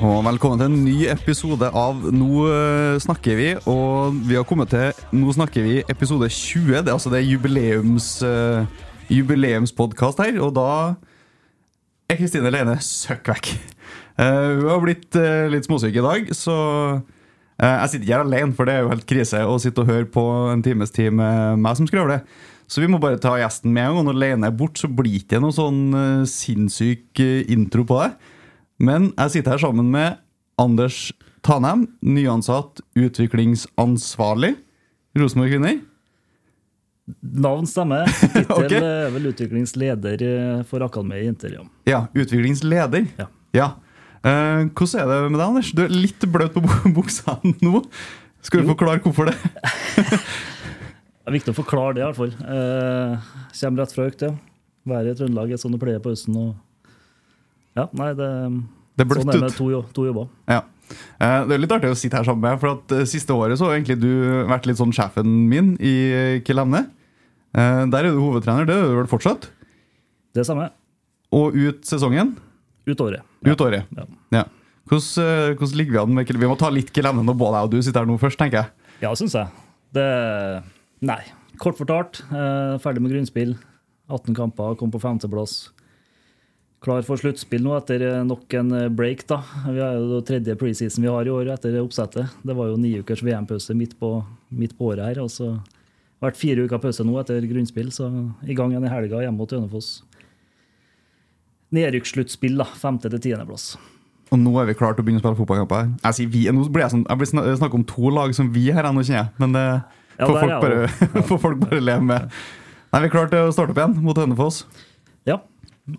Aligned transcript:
Og 0.00 0.22
velkommen 0.24 0.56
til 0.56 0.70
en 0.70 0.78
ny 0.80 0.94
episode 1.12 1.68
av 1.76 2.06
Nå 2.16 2.44
eh, 2.48 2.94
snakker 3.04 3.34
vi. 3.36 3.48
Og 3.68 4.14
vi 4.24 4.38
har 4.38 4.46
kommet 4.48 4.70
til 4.72 4.96
Nå 5.12 5.34
snakker 5.36 5.66
vi 5.66 5.74
episode 5.92 6.24
20. 6.32 6.70
Det 6.70 6.88
er 6.88 6.94
altså 6.94 7.12
det 7.12 7.20
jubileums, 7.26 8.06
uh, 8.24 8.64
jubileumspodkast 9.12 10.22
her. 10.24 10.38
Og 10.40 10.54
da 10.56 10.70
er 12.08 12.16
Kristine 12.16 12.48
Lene 12.48 12.78
søkk 12.80 13.28
vekk. 13.34 13.52
Uh, 14.16 14.56
hun 14.62 14.70
har 14.70 14.82
blitt 14.86 15.20
uh, 15.20 15.52
litt 15.52 15.68
småsyk 15.68 16.00
i 16.00 16.06
dag, 16.08 16.32
så 16.32 16.56
uh, 16.96 17.04
jeg 17.60 17.92
sitter 17.92 18.08
ikke 18.08 18.16
her 18.16 18.24
alene, 18.24 18.56
for 18.56 18.64
det 18.64 18.78
er 18.78 18.86
jo 18.86 18.94
helt 18.94 19.08
krise 19.12 19.44
å 19.44 19.60
sitte 19.60 19.84
og 19.84 19.92
høre 19.92 20.08
på 20.08 20.26
en 20.54 20.64
times 20.64 20.96
tid 20.96 21.12
med 21.20 21.60
meg 21.60 21.76
som 21.76 21.92
skravler. 21.92 22.24
Så 22.72 22.80
vi 22.80 22.88
må 22.88 23.04
bare 23.04 23.20
ta 23.20 23.36
gjesten 23.36 23.76
med 23.76 23.84
en 23.84 24.00
gang. 24.00 24.08
Når 24.08 24.20
Lene 24.24 24.48
er 24.48 24.60
borte, 24.64 24.80
så 24.80 24.88
blir 24.88 25.12
det 25.12 25.26
ikke 25.26 25.44
noe 25.44 25.52
sånn 25.52 26.24
sinnssyk 26.24 27.20
intro 27.52 27.84
på 27.84 28.00
det. 28.00 28.14
Men 28.80 29.10
jeg 29.12 29.36
sitter 29.36 29.54
her 29.54 29.62
sammen 29.62 29.90
med 29.92 30.18
Anders 30.60 31.10
Tanem, 31.44 31.86
nyansatt 32.04 32.82
utviklingsansvarlig. 32.98 34.54
Rosenborg 35.18 35.54
Kvinner. 35.54 35.78
Navn 37.20 37.66
stemmer. 37.66 38.08
Tittel 38.20 38.56
okay. 38.56 38.80
er 38.80 39.12
vel 39.14 39.30
utviklingsleder 39.32 40.24
eh, 40.26 40.64
for 40.68 40.84
Akademiet 40.86 41.26
Jenter. 41.26 41.56
Ja. 41.58 41.64
Ja, 41.88 42.00
utviklingsleder. 42.14 43.08
Ja. 43.18 43.28
Ja. 43.56 43.70
Uh, 44.20 44.68
hvordan 44.76 45.00
er 45.00 45.08
det 45.08 45.30
med 45.32 45.38
deg, 45.40 45.46
Anders? 45.46 45.72
Du 45.72 45.80
er 45.86 45.92
litt 45.92 46.24
bløt 46.28 46.56
på 46.56 46.92
buksa 46.98 47.38
nå. 47.42 47.80
Skal 48.44 48.62
du 48.62 48.72
forklare 48.72 49.02
hvorfor 49.04 49.30
det? 49.30 49.36
Det 51.20 51.28
er 51.28 51.36
viktig 51.36 51.52
å 51.52 51.58
forklare 51.60 51.94
det, 51.94 52.00
i 52.00 52.06
hvert 52.08 52.16
fall. 52.16 52.30
Eh, 52.32 53.26
kommer 53.60 53.84
rett 53.84 53.92
fra 53.94 54.06
Økt, 54.08 54.22
ja. 54.24 54.30
Været 54.88 55.12
i 55.12 55.18
Trøndelag 55.20 55.52
er 55.52 55.60
sånn 55.60 55.74
det 55.76 55.78
pleier 55.78 56.00
på 56.02 56.10
høsten. 56.10 56.34
Og... 56.40 56.54
Ja, 57.78 57.86
nei, 57.96 58.10
det, 58.18 58.28
Det 58.98 59.04
er 59.06 59.20
sånn 59.20 59.32
er 59.34 59.44
det 59.46 59.54
to, 59.56 59.68
to 59.94 60.06
jobber. 60.08 60.28
Ja. 60.50 60.62
Eh, 61.20 61.44
Det 61.46 61.54
er 61.54 61.62
litt 61.62 61.72
artig 61.74 61.90
å 61.92 61.98
sitte 61.98 62.18
her 62.18 62.26
sammen 62.26 62.42
med 62.42 62.58
For 62.58 62.72
at 62.74 62.92
eh, 62.96 63.04
siste 63.08 63.30
året 63.36 63.60
så 63.60 63.68
har 63.68 63.76
egentlig 63.78 64.00
du 64.02 64.08
vært 64.50 64.66
litt 64.66 64.80
sånn 64.80 64.94
sjefen 64.94 65.28
min 65.50 65.76
i 65.78 66.40
Kilemne. 66.46 66.88
Eh, 67.54 67.84
Der 67.92 68.04
er 68.04 68.10
du 68.10 68.18
hovedtrener. 68.20 68.66
Det 68.66 68.74
er 68.74 68.88
du 68.90 68.96
vel 68.98 69.10
fortsatt? 69.10 69.50
Det 70.34 70.46
samme. 70.46 70.68
Og 71.34 71.54
ut 71.54 71.86
sesongen? 71.86 72.34
Ut 72.90 73.00
året. 73.06 73.22
Ut 73.46 73.60
året. 73.62 73.86
Ja. 73.96 74.06
Ja. 74.34 74.44
Hvordan, 74.90 75.54
hvordan 75.60 75.78
ligger 75.78 75.92
vi 75.94 76.02
an 76.02 76.14
med 76.16 76.26
Kilemne? 76.26 76.46
Vi 76.48 76.50
må 76.50 76.58
ta 76.58 76.70
litt 76.74 76.90
Kilemne 76.94 77.22
når 77.26 77.38
både 77.38 77.60
jeg 77.60 77.68
og 77.68 77.74
du 77.76 77.82
sitter 77.86 78.02
her 78.02 78.10
nå 78.10 78.18
først, 78.18 78.38
tenker 78.40 78.64
jeg. 78.64 78.94
Ja, 79.04 79.12
syns 79.14 79.36
jeg. 79.38 79.46
Det 79.94 80.06
Nei. 81.06 81.20
Kort 81.60 81.76
fortalt, 81.78 82.18
ferdig 82.82 83.02
med 83.04 83.12
grunnspill. 83.12 83.54
18 84.10 84.34
kamper, 84.34 84.74
kom 84.80 84.90
på 84.92 84.98
femteplass. 85.00 85.70
Klar 86.80 87.02
for 87.04 87.20
sluttspill 87.20 87.60
nå 87.60 87.74
etter 87.76 88.00
eh, 88.06 88.22
nok 88.24 88.54
en 88.56 88.70
eh, 88.72 88.88
break. 88.88 89.26
da. 89.28 89.42
Vi 89.68 89.80
har 89.82 89.98
jo 89.98 90.06
det 90.14 90.22
tredje 90.30 90.54
preseason 90.56 91.04
vi 91.04 91.10
har 91.12 91.28
i 91.28 91.32
år 91.34 91.50
etter 91.52 91.76
oppsettet. 91.82 92.30
Det 92.42 92.56
var 92.56 92.70
jo 92.70 92.78
ni 92.80 92.94
ukers 93.02 93.20
VM-pause 93.26 93.74
midt, 93.76 93.98
på- 94.00 94.22
midt 94.50 94.72
på 94.78 94.88
året 94.94 95.04
her. 95.10 95.20
og 95.22 95.28
så 95.28 95.58
vært 96.22 96.36
fire 96.40 96.64
uker 96.64 96.78
pause 96.80 97.04
nå 97.04 97.18
etter 97.20 97.40
grunnspill, 97.48 97.90
så 97.92 98.08
i 98.48 98.54
gang 98.56 98.72
igjen 98.72 98.84
i 98.84 98.92
helga 98.92 99.20
hjemme 99.24 99.36
mot 99.40 99.50
Hønefoss. 99.52 100.02
Nedrykkssluttspill, 101.72 102.56
da. 102.58 102.64
Femte- 102.80 103.10
til 103.12 103.20
tiendeplass. 103.28 103.76
Og 104.32 104.38
nå 104.38 104.52
er 104.62 104.66
vi 104.70 104.74
klare 104.78 104.94
til 104.96 105.02
å 105.02 105.06
begynne 105.06 105.20
å 105.20 105.24
spille 105.24 105.38
fotballkamper. 105.38 105.88
Jeg 106.04 106.14
sier 106.16 106.28
vi, 106.30 106.44
nå 106.54 106.64
blir 106.70 106.84
jeg 106.84 106.92
sånn, 106.94 107.04
jeg 107.08 107.18
blir 107.18 107.30
snak- 107.30 107.58
snakk 107.58 107.74
om 107.74 107.84
to 107.84 108.10
lag 108.14 108.34
som 108.34 108.50
vi 108.52 108.70
her 108.70 108.84
ennå, 108.84 109.02
kjenner 109.02 109.24
jeg. 109.24 109.32
Men 109.38 109.52
det 109.52 109.64
Ja, 110.20 110.26
får, 110.26 110.40
folk 110.40 110.60
bare, 110.62 110.80
ja. 110.80 111.22
får 111.28 111.38
folk 111.40 111.60
bare 111.60 111.80
leve 111.80 112.02
med. 112.04 112.30
Nei, 112.92 113.00
Vi 113.00 113.06
er 113.06 113.10
klare 113.10 113.30
til 113.30 113.38
å 113.48 113.52
starte 113.54 113.70
opp 113.72 113.78
igjen 113.80 113.96
mot 114.02 114.16
Hønefoss. 114.16 114.64
Ja, 115.26 115.38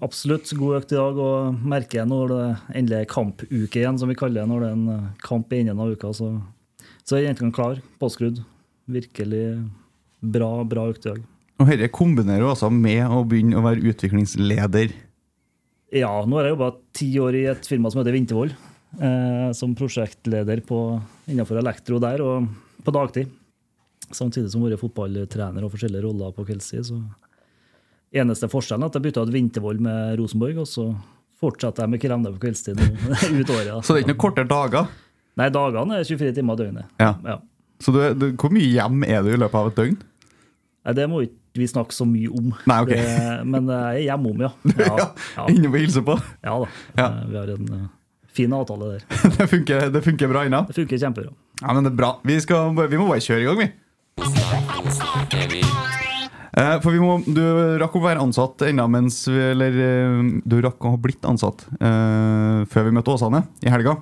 absolutt. 0.03 0.51
God 0.57 0.79
økt 0.81 0.93
i 0.93 0.99
dag. 0.99 1.19
Og 1.19 1.59
merker 1.73 2.07
når 2.09 2.33
det 2.33 2.45
endelig 2.79 2.99
er 3.01 3.11
kampuke 3.11 3.81
igjen, 3.81 3.99
som 4.01 4.11
vi 4.11 4.17
kaller 4.19 4.41
det. 4.41 4.49
Når 4.51 4.63
det 4.63 4.71
er 4.71 4.79
en 4.79 4.95
eh, 4.95 5.11
kamp 5.25 5.53
i 5.53 5.61
enden 5.63 5.83
av 5.83 5.93
uka, 5.93 6.13
så, 6.17 6.33
så 7.03 7.17
er 7.17 7.27
jentene 7.29 7.55
klar, 7.55 7.81
påskrudd. 8.01 8.41
Virkelig 8.91 9.45
bra, 10.21 10.51
bra 10.67 10.89
økt 10.91 11.05
i 11.05 11.13
dag. 11.13 11.21
Og 11.61 11.69
Dette 11.69 11.91
kombinerer 11.93 12.41
du 12.41 12.49
altså 12.49 12.71
med 12.73 13.03
å 13.05 13.21
begynne 13.27 13.59
å 13.59 13.65
være 13.65 13.85
utviklingsleder. 13.91 14.93
Ja, 15.93 16.11
nå 16.25 16.39
har 16.39 16.47
jeg 16.47 16.55
jobba 16.55 16.69
ti 16.95 17.09
år 17.21 17.37
i 17.37 17.47
et 17.51 17.67
firma 17.67 17.91
som 17.91 18.01
heter 18.01 18.15
Vintervoll. 18.15 18.53
Eh, 18.99 19.51
som 19.55 19.75
prosjektleder 19.75 20.63
på, 20.67 20.79
innenfor 21.31 21.61
elektro 21.61 21.99
der, 22.03 22.23
og 22.23 22.47
på 22.83 22.93
dagtid. 22.95 23.29
Samtidig 24.11 24.51
som 24.51 24.63
jeg 24.63 24.73
vært 24.73 24.81
fotballtrener 24.81 25.63
og 25.63 25.71
forskjellige 25.71 26.03
roller 26.03 26.33
på 26.35 26.43
kveldstid. 26.49 26.89
Så 26.89 26.97
eneste 28.11 28.49
forskjellen 28.51 28.83
er 28.85 28.91
at 28.91 28.97
jeg 28.97 29.05
bytta 29.07 29.23
ut 29.25 29.33
Vintervoll 29.33 29.79
med 29.83 30.17
Rosenborg, 30.19 30.61
og 30.63 30.67
så 30.69 30.87
fortsetter 31.41 31.85
jeg 31.85 31.93
med 31.93 32.01
Kremne 32.03 32.31
på 32.35 32.41
kveldstid 32.43 32.81
ut 33.39 33.53
året. 33.55 33.73
Så 33.85 33.93
det 33.93 34.01
er 34.01 34.03
ikke 34.03 34.13
noen 34.13 34.23
kortere 34.25 34.49
dager. 34.49 34.89
Nei, 35.39 35.47
dagene 35.53 36.01
er 36.01 36.07
24 36.07 36.35
timer 36.37 36.57
i 36.57 36.63
døgnet. 36.65 36.89
Ja. 37.01 37.13
Ja. 37.25 37.37
Så 37.81 37.93
du, 37.95 38.01
du, 38.13 38.25
hvor 38.37 38.51
mye 38.53 38.67
hjem 38.67 39.05
er 39.07 39.23
du 39.25 39.31
i 39.31 39.39
løpet 39.39 39.57
av 39.57 39.71
et 39.71 39.79
døgn? 39.79 39.95
Nei, 40.81 40.93
det 40.97 41.07
må 41.09 41.23
ikke 41.25 41.61
vi 41.61 41.67
snakke 41.67 41.95
så 41.95 42.05
mye 42.07 42.29
om. 42.31 42.51
Nei, 42.69 42.77
ok. 42.83 42.91
det, 42.91 43.05
men 43.47 43.71
jeg 43.71 44.03
er 44.03 44.05
hjemom, 44.09 44.43
ja. 44.45 44.51
Ja, 44.75 45.07
ja. 45.37 45.47
Inne 45.51 45.71
på 45.71 45.81
hilse 45.81 46.03
på? 46.05 46.17
ja 46.45 46.57
da. 46.63 46.69
Ja. 46.99 47.07
Vi 47.27 47.39
har 47.39 47.53
en 47.55 47.71
eh, 47.77 47.87
fin 48.37 48.55
avtale 48.55 48.93
der. 48.95 49.07
Det 49.39 49.47
funker, 49.51 49.87
det 49.91 50.03
funker 50.05 50.31
bra 50.31 50.45
ennå? 50.47 50.65
Det 50.69 50.77
funker 50.77 51.01
kjempebra. 51.01 51.33
Ja, 51.61 51.73
men 51.73 51.85
det 51.85 51.93
er 51.93 51.97
bra. 51.99 52.11
Vi, 52.27 52.39
skal, 52.43 52.75
vi 52.81 52.99
må 53.01 53.09
bare 53.09 53.23
kjøre 53.23 53.41
i 53.43 53.49
gang, 53.49 53.57
vi. 53.61 53.71
Eh, 54.21 55.90
For 56.51 56.91
vi 56.91 56.99
må, 56.99 57.13
Du 57.23 57.41
rakk 57.79 57.93
å 57.95 58.01
være 58.03 58.19
ansatt 58.19 58.59
ennå 58.67 58.83
mens 58.91 59.21
vi, 59.31 59.37
Eller 59.53 59.71
eh, 59.71 60.17
du 60.43 60.57
rakk 60.65 60.83
å 60.83 60.91
ha 60.95 60.99
blitt 60.99 61.23
ansatt 61.29 61.63
eh, 61.79 62.65
før 62.67 62.87
vi 62.89 62.95
møtte 62.97 63.13
Åsane 63.13 63.45
i 63.63 63.71
helga. 63.71 63.93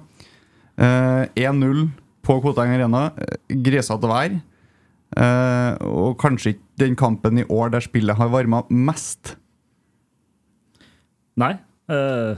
Eh, 0.79 1.25
1-0 1.45 1.83
på 2.25 2.39
Koteng 2.41 2.73
Arena. 2.73 3.03
Eh, 3.21 3.37
Gresete 3.65 4.09
vær. 4.09 4.39
Eh, 5.19 5.77
og 5.89 6.17
kanskje 6.21 6.55
ikke 6.55 6.65
den 6.85 6.97
kampen 6.97 7.41
i 7.41 7.45
år 7.53 7.71
der 7.73 7.85
spillet 7.85 8.17
har 8.17 8.29
varma 8.33 8.63
mest. 8.69 9.35
Nei. 11.39 11.53
eh, 11.89 12.33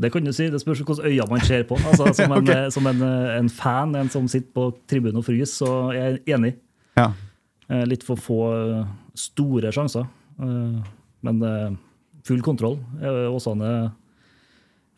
det 0.00 0.08
kan 0.12 0.24
du 0.24 0.32
si. 0.32 0.46
Det 0.52 0.60
spørs 0.62 0.80
hvilke 0.80 1.04
øyne 1.08 1.26
man 1.32 1.40
ser 1.44 1.64
på. 1.68 1.76
Altså, 1.88 2.12
som 2.16 2.32
en, 2.36 2.38
Ok. 2.44 2.48
eh, 2.54 2.68
som 2.72 2.86
en, 2.88 3.02
eh, 3.02 3.34
en 3.40 3.48
fan, 3.52 3.94
en 3.96 4.08
som 4.12 4.28
sitter 4.28 4.52
på 4.56 4.70
tribunen 4.88 5.20
og 5.20 5.26
fryser, 5.26 5.52
så 5.64 5.72
jeg 5.96 6.02
er 6.04 6.18
jeg 6.26 6.36
enig. 6.38 6.54
Ja. 6.96 7.10
Eh, 7.68 7.84
Litt 7.88 8.04
for 8.06 8.20
få 8.20 8.38
eh, 8.52 8.92
store 9.18 9.72
sjanser. 9.74 10.06
Eh, 10.42 10.78
Men 11.22 11.78
full 12.26 12.40
kontroll. 12.42 12.80
Åsane 13.30 13.92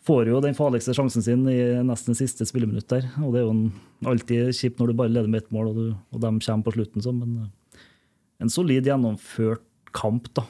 får 0.04 0.28
jo 0.30 0.38
den 0.40 0.56
farligste 0.56 0.94
sjansen 0.96 1.24
sin 1.24 1.42
i 1.52 1.58
nesten 1.84 2.16
siste 2.16 2.46
spilleminutt 2.48 2.88
der. 2.88 3.10
Og 3.20 3.32
det 3.34 3.42
er 3.42 3.44
jo 3.44 3.52
en, 3.52 3.66
alltid 4.08 4.56
kjipt 4.56 4.80
når 4.80 4.88
du 4.88 4.96
bare 4.96 5.12
leder 5.12 5.28
med 5.28 5.42
ett 5.42 5.52
mål, 5.52 5.68
og, 5.68 5.76
du, 5.76 5.90
og 6.12 6.22
de 6.22 6.30
kommer 6.46 6.64
på 6.64 6.74
slutten. 6.78 7.04
Så, 7.04 7.12
men 7.12 7.50
en 8.40 8.52
solid 8.52 8.88
gjennomført 8.88 9.64
kamp. 9.92 10.30
da. 10.36 10.46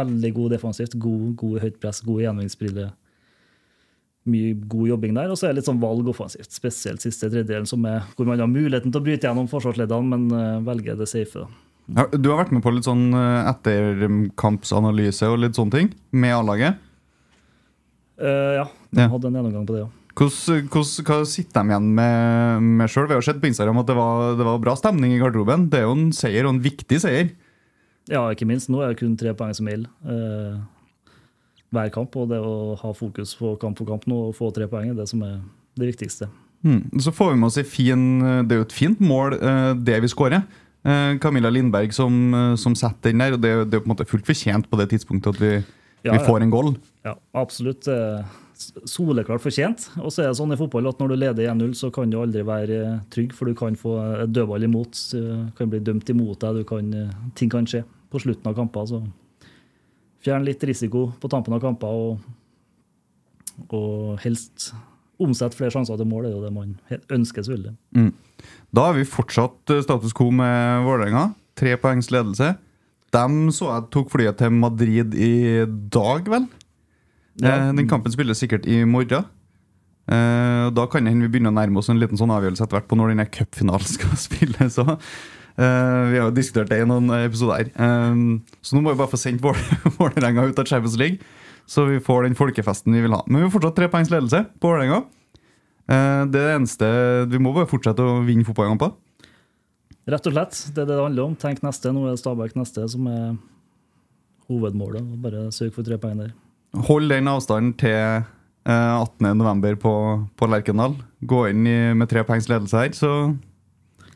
Veldig 0.00 0.32
god 0.36 0.56
defensivt. 0.56 0.96
God, 1.00 1.34
god 1.40 1.60
høyt 1.60 1.78
press, 1.80 2.00
god 2.04 2.24
gjenvinningsbrille. 2.24 2.88
Mye 4.24 4.52
god 4.70 4.86
jobbing 4.92 5.14
der. 5.18 5.30
Og 5.34 5.38
så 5.40 5.48
er 5.48 5.52
det 5.52 5.62
litt 5.62 5.66
sånn 5.70 5.80
valg 5.82 6.06
offensivt, 6.12 6.52
spesielt 6.54 7.02
siste 7.02 7.26
tredjedelen, 7.32 7.66
som 7.66 7.82
hvor 7.82 8.28
man 8.28 8.38
har 8.38 8.46
muligheten 8.50 8.92
til 8.92 9.00
å 9.00 9.04
bryte 9.04 9.26
gjennom 9.26 9.48
forsvarsleddene, 9.50 10.06
men 10.12 10.28
eh, 10.38 10.60
velger 10.68 10.96
det 11.00 11.08
safe. 11.10 11.42
da. 11.42 11.48
Ja, 11.96 12.04
Du 12.14 12.30
har 12.30 12.44
vært 12.44 12.52
med 12.54 12.62
på 12.62 12.70
litt 12.70 12.86
sånn 12.86 13.08
eh, 13.18 13.50
etterkampsanalyse 13.50 15.26
og 15.32 15.40
litt 15.42 15.58
sånne 15.58 15.74
ting 15.74 15.90
med 16.14 16.36
A-laget. 16.36 16.78
Uh, 18.22 18.60
ja, 18.60 18.66
Ja. 18.94 19.08
hadde 19.10 19.26
en 19.26 19.34
gjennomgang 19.40 19.66
på 19.66 19.74
det, 19.74 19.82
ja. 19.82 19.90
Hvordan, 20.14 20.66
hvordan, 20.68 21.04
hva 21.08 21.16
sitter 21.26 21.62
de 21.64 21.72
igjen 21.72 21.86
med, 21.96 22.62
med 22.78 22.90
sjøl? 22.92 23.08
Vi 23.08 23.14
har 23.16 23.24
sett 23.24 23.40
på 23.40 23.48
Instagram 23.48 23.80
at 23.80 23.88
det 23.88 23.96
var, 23.96 24.36
det 24.36 24.44
var 24.46 24.58
bra 24.62 24.74
stemning 24.76 25.14
i 25.16 25.18
garderoben. 25.18 25.70
Det 25.72 25.80
er 25.80 25.86
jo 25.88 25.94
en 25.96 26.12
seier, 26.14 26.44
og 26.46 26.52
en 26.54 26.60
viktig 26.62 27.00
seier. 27.00 27.30
Ja, 28.12 28.26
ikke 28.30 28.46
minst. 28.46 28.68
Nå 28.70 28.82
er 28.84 28.92
det 28.92 29.00
kun 29.00 29.16
tre 29.16 29.32
poeng 29.34 29.54
som 29.56 29.66
gjelder. 29.66 29.88
eh, 30.04 30.60
hver 31.72 31.90
kamp, 31.94 32.16
og 32.20 32.28
det 32.30 32.38
å 32.38 32.76
ha 32.80 32.92
fokus 32.96 33.34
på 33.38 33.54
kamp 33.62 33.78
for 33.80 33.88
kamp 33.88 34.06
nå 34.10 34.28
og 34.28 34.36
få 34.36 34.50
tre 34.54 34.68
poeng 34.70 34.90
er 34.92 34.98
det 34.98 35.08
som 35.10 35.22
er 35.26 35.38
det 35.80 35.88
viktigste. 35.94 36.28
Mm. 36.62 36.82
Så 37.02 37.10
får 37.10 37.32
vi 37.32 37.38
med 37.40 37.48
oss 37.48 37.56
en 37.58 37.66
fin 37.66 38.02
Det 38.46 38.54
er 38.54 38.60
jo 38.60 38.66
et 38.68 38.72
fint 38.76 39.00
mål, 39.02 39.34
eh, 39.34 39.72
det 39.82 39.96
vi 40.04 40.10
skårer. 40.12 40.44
Eh, 40.84 41.16
Camilla 41.18 41.50
Lindberg 41.50 41.92
som, 41.94 42.34
eh, 42.34 42.54
som 42.56 42.74
setter 42.78 43.10
den 43.10 43.18
der, 43.24 43.32
og 43.34 43.40
det, 43.42 43.70
det 43.70 43.78
er 43.78 43.82
på 43.82 43.88
en 43.90 43.94
måte 43.96 44.06
fullt 44.06 44.26
fortjent 44.26 44.68
på 44.70 44.78
det 44.78 44.90
tidspunktet 44.92 45.34
at 45.34 45.40
vi, 45.42 45.52
Ja, 46.04 46.12
vi 46.16 46.22
får 46.26 46.42
en 46.42 46.50
goal. 46.50 46.72
Ja, 47.06 47.16
absolutt. 47.34 47.88
eh, 47.88 48.22
Soleklart 48.86 49.42
fortjent. 49.42 49.88
Og 49.98 50.12
så 50.14 50.22
er 50.22 50.28
det 50.30 50.38
sånn 50.38 50.52
i 50.54 50.58
fotball 50.60 50.86
at 50.90 51.00
når 51.02 51.08
du 51.08 51.16
leder 51.18 51.48
1-0, 51.50 51.72
så 51.78 51.90
kan 51.94 52.10
du 52.10 52.18
aldri 52.20 52.44
være 52.46 52.78
eh, 52.82 53.00
trygg, 53.10 53.32
for 53.34 53.46
du 53.50 53.54
kan 53.58 53.74
få 53.78 53.96
et 54.22 54.32
dødball 54.34 54.62
imot. 54.68 54.92
du 55.10 55.50
kan 55.58 55.70
bli 55.72 55.80
dømt 55.82 56.10
imot 56.10 56.38
deg. 56.44 56.60
Du 56.60 56.64
kan, 56.68 56.92
eh, 56.94 57.10
ting 57.34 57.50
kan 57.50 57.66
skje 57.66 57.82
på 58.12 58.20
slutten 58.22 58.46
av 58.46 58.54
kamper. 58.54 58.86
Så 58.86 59.02
fjern 60.22 60.44
litt 60.46 60.62
risiko 60.68 61.08
på 61.20 61.30
tampen 61.32 61.54
av 61.56 61.60
kamper, 61.64 61.88
og, 61.88 62.18
og 63.74 64.18
helst 64.22 64.70
omsette 65.22 65.58
flere 65.58 65.70
sjanser 65.74 65.98
til 66.00 66.08
mål. 66.10 66.24
Det 66.26 66.32
er 66.32 66.36
jo 66.36 66.44
det 66.46 66.52
man 66.54 66.72
ønsker, 67.18 67.44
selvfølgelig. 67.46 67.74
Mm. 67.98 68.10
Da 68.74 68.88
har 68.88 68.96
vi 68.96 69.04
fortsatt 69.06 69.70
eh, 69.74 69.82
status 69.84 70.14
quo 70.16 70.30
med 70.34 70.86
Vålerenga. 70.86 71.28
Tre 71.58 71.76
poengs 71.78 72.08
ledelse. 72.10 72.54
De 73.12 73.52
så 73.52 73.68
jeg 73.68 73.90
tok 73.92 74.10
flyet 74.14 74.38
til 74.40 74.54
Madrid 74.56 75.14
i 75.14 75.32
dag, 75.92 76.26
vel? 76.32 76.48
Ja. 77.42 77.58
Eh, 77.68 77.70
Den 77.76 77.88
kampen 77.90 78.12
spilles 78.14 78.40
sikkert 78.42 78.66
i 78.66 78.82
morgen. 78.88 79.28
Eh, 80.08 80.70
Da 80.74 80.86
kan 80.90 81.04
det 81.04 81.12
hende 81.12 81.28
vi 81.28 81.34
begynner 81.36 81.52
å 81.52 81.58
nærme 81.60 81.78
oss 81.82 81.90
en 81.92 82.00
liten 82.00 82.18
sånn 82.18 82.32
avgjørelse 82.34 82.64
etter 82.64 82.78
hvert 82.80 82.88
på 82.90 82.98
når 82.98 83.12
denne 83.12 83.28
cupfinalen 83.30 83.86
skal 83.86 84.16
spilles. 84.26 84.78
Eh, 85.58 86.02
vi 86.12 86.18
har 86.18 86.28
jo 86.30 86.34
diskutert 86.36 86.70
det 86.72 86.78
i 86.82 86.86
noen 86.88 87.10
episoder. 87.22 87.68
Eh, 87.74 88.22
så 88.64 88.76
nå 88.76 88.82
må 88.86 88.94
vi 88.94 89.00
bare 89.02 89.12
få 89.12 89.20
sendt 89.20 89.42
Vål- 89.44 89.60
Vålerenga 89.98 90.46
ut 90.48 90.58
av 90.62 90.68
Champions 90.70 90.96
League, 91.00 91.18
så 91.68 91.84
vi 91.90 92.00
får 92.02 92.24
den 92.28 92.34
folkefesten 92.38 92.92
vi 92.96 93.02
vil 93.04 93.12
ha. 93.16 93.22
Men 93.26 93.42
vi 93.42 93.48
har 93.48 93.54
fortsatt 93.54 93.76
tre 93.76 93.88
poengs 93.92 94.10
ledelse 94.12 94.44
på 94.60 94.70
Vålerenga. 94.72 95.02
Eh, 95.92 96.22
det 96.32 96.40
er 96.40 96.48
det 96.48 96.56
eneste 96.56 96.88
Vi 97.32 97.40
må 97.42 97.52
bare 97.56 97.68
fortsette 97.68 98.04
å 98.06 98.20
vinne 98.26 98.46
fotballkamper. 98.48 98.92
Rett 100.08 100.26
og 100.26 100.34
slett. 100.34 100.56
Det 100.74 100.82
er 100.82 100.86
det 100.88 100.96
det 100.96 101.02
handler 101.04 101.28
om. 101.30 101.34
Tenk 101.38 101.60
neste. 101.62 101.92
Nå 101.94 102.08
er 102.10 102.16
Stabæk 102.18 102.56
neste 102.58 102.88
som 102.90 103.06
er 103.06 103.36
hovedmålet. 104.50 105.04
Bare 105.22 105.44
søk 105.54 105.74
for 105.76 105.86
tre 105.86 105.98
poeng 106.02 106.18
der. 106.24 106.32
Hold 106.88 107.12
den 107.12 107.28
avstanden 107.30 107.74
til 107.78 107.92
eh, 107.92 108.24
18.11. 108.66 109.76
på, 109.82 109.92
på 110.40 110.48
Lerkendal. 110.50 110.96
Gå 111.28 111.44
inn 111.52 111.66
i, 111.70 111.76
med 111.94 112.10
tre 112.10 112.24
poengs 112.26 112.48
ledelse 112.50 112.80
her, 112.82 112.94
så 112.96 113.12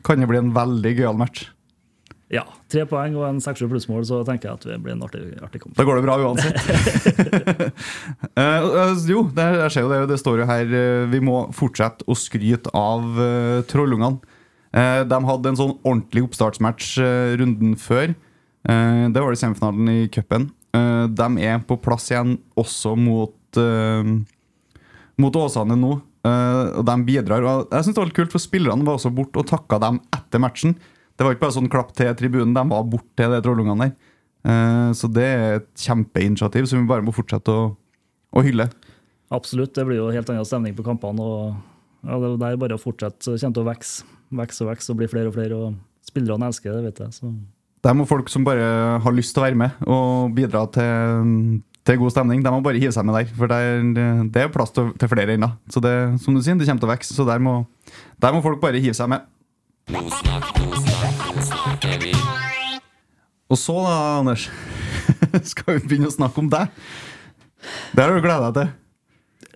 kan 0.07 0.23
det 0.23 0.29
bli 0.29 0.39
en 0.39 0.55
veldig 0.55 0.95
gøyal 0.97 1.19
match. 1.19 1.47
Ja, 2.27 2.41
tre 2.67 2.83
poeng 2.83 3.13
og 3.15 3.23
en 3.23 3.37
seks-sju 3.39 3.69
plussmål, 3.71 4.01
så 4.07 4.17
tenker 4.27 4.49
jeg 4.49 4.57
at 4.57 4.65
det 4.67 4.77
blir 4.83 4.97
en 4.97 5.03
artig, 5.05 5.21
artig 5.43 5.61
kamp. 5.63 5.77
Da 5.77 5.85
går 5.87 5.99
det 5.99 6.07
bra 6.07 6.17
uansett. 6.23 6.57
Eh, 8.37 8.65
jo, 9.09 9.23
det, 9.33 9.45
jeg 9.61 9.73
ser 9.73 9.85
jo 9.85 9.89
det, 9.89 9.99
det 10.11 10.17
står 10.19 10.41
jo 10.41 10.45
her 10.49 10.71
eh, 10.77 11.05
Vi 11.09 11.19
må 11.23 11.47
fortsette 11.55 12.05
å 12.05 12.15
skryte 12.17 12.69
av 12.77 13.05
uh, 13.17 13.63
Trollungene. 13.69 14.19
De 14.77 15.17
hadde 15.29 15.49
en 15.49 15.57
sånn 15.57 15.71
ordentlig 15.79 16.25
oppstartsmatch 16.27 16.97
runden 17.39 17.71
før. 17.81 18.11
Det 18.67 19.23
var 19.23 19.33
det 19.33 19.39
semifinalen 19.39 19.89
i 19.89 20.09
cupen. 20.13 20.49
De 20.75 21.27
er 21.47 21.63
på 21.65 21.79
plass 21.81 22.11
igjen 22.11 22.35
også 22.59 22.91
mot 22.99 23.59
Mot 25.17 25.39
Åsane 25.41 25.79
nå. 25.79 25.95
Eh, 26.27 26.73
og 26.81 26.83
de 26.87 26.97
bidrar. 27.07 27.45
Og 27.47 27.71
jeg 27.71 27.85
synes 27.87 27.95
det 27.95 28.01
var 28.01 28.11
litt 28.11 28.19
kult, 28.19 28.35
for 28.35 28.43
spillerne 28.43 28.87
var 28.87 28.99
også 28.99 29.13
bort 29.15 29.39
og 29.39 29.47
takka 29.49 29.79
dem 29.83 30.01
etter 30.15 30.43
matchen. 30.43 30.75
Det 31.17 31.25
var 31.25 31.33
ikke 31.33 31.47
bare 31.47 31.57
sånn 31.57 31.71
klapp 31.71 31.95
til 31.97 32.11
tribunen, 32.19 32.53
de 32.53 32.65
var 32.69 32.85
bort 32.91 33.07
til 33.17 33.33
de 33.33 33.41
trollungene 33.45 33.87
der. 33.87 33.95
Uh, 34.47 34.91
Så 34.95 35.09
det 35.11 35.25
er 35.25 35.55
et 35.57 35.71
kjempeinitiativ 35.81 36.69
som 36.69 36.83
vi 36.83 36.89
bare 36.89 37.03
må 37.03 37.15
fortsette 37.15 37.51
å, 37.51 37.71
å 38.31 38.43
hylle. 38.45 38.69
Absolutt. 39.33 39.73
Det 39.75 39.87
blir 39.87 39.99
jo 39.99 40.11
helt 40.13 40.29
annen 40.31 40.45
stemning 40.47 40.77
på 40.77 40.85
kampene. 40.85 41.19
og 41.19 41.57
ja, 42.05 42.19
Det 42.21 42.51
er 42.51 42.61
bare 42.61 42.77
å 42.77 42.81
fortsette. 42.81 43.19
så 43.23 43.33
Det 43.33 43.41
kommer 43.41 43.57
til 43.57 43.65
å 43.65 43.71
vokse 43.71 44.13
vokse 44.35 44.63
og 44.63 44.71
vokse 44.71 44.91
og 44.91 44.99
bli 44.99 45.07
flere 45.11 45.31
og 45.31 45.35
flere. 45.37 45.55
og 45.55 46.07
Spillerne 46.07 46.47
elsker 46.47 46.73
det, 46.73 46.83
vet 46.87 46.99
jeg. 47.03 47.13
Så. 47.13 47.31
Det 47.83 47.91
er 47.91 48.09
folk 48.09 48.29
som 48.31 48.45
bare 48.47 48.99
har 49.03 49.15
lyst 49.15 49.35
til 49.35 49.43
å 49.43 49.47
være 49.47 49.59
med 49.59 49.87
og 49.87 50.33
bidra 50.35 50.65
til, 50.73 51.61
til 51.87 51.97
god 52.01 52.11
stemning. 52.13 52.41
De 52.43 52.51
må 52.51 52.59
bare 52.65 52.79
hive 52.81 52.91
seg 52.95 53.05
med 53.07 53.15
der. 53.17 53.29
For 53.37 53.49
det 53.51 53.57
er, 53.63 53.83
det 54.33 54.43
er 54.43 54.51
plass 54.53 54.73
til, 54.75 54.91
til 54.99 55.11
flere 55.11 55.37
ennå. 55.37 55.49
Så 55.71 55.81
det, 55.83 55.93
som 56.23 56.35
du 56.35 56.41
sier, 56.43 56.57
det 56.59 56.67
kommer 56.67 56.83
til 56.83 56.89
å 56.89 56.93
vokse. 56.93 57.15
Så 57.15 57.25
der 57.27 57.39
må, 57.43 57.57
der 58.21 58.35
må 58.35 58.43
folk 58.45 58.59
bare 58.63 58.81
hive 58.83 58.97
seg 58.97 59.09
med. 59.13 59.25
Og 63.47 63.55
så 63.59 63.75
da, 63.79 63.93
Anders, 64.19 64.49
skal 65.53 65.77
vi 65.77 65.85
begynne 65.87 66.09
å 66.11 66.15
snakke 66.17 66.41
om 66.43 66.49
deg. 66.51 66.73
Det 67.95 68.03
har 68.03 68.11
du 68.13 68.19
gleda 68.23 68.49
deg 68.51 68.57
til. 68.59 68.73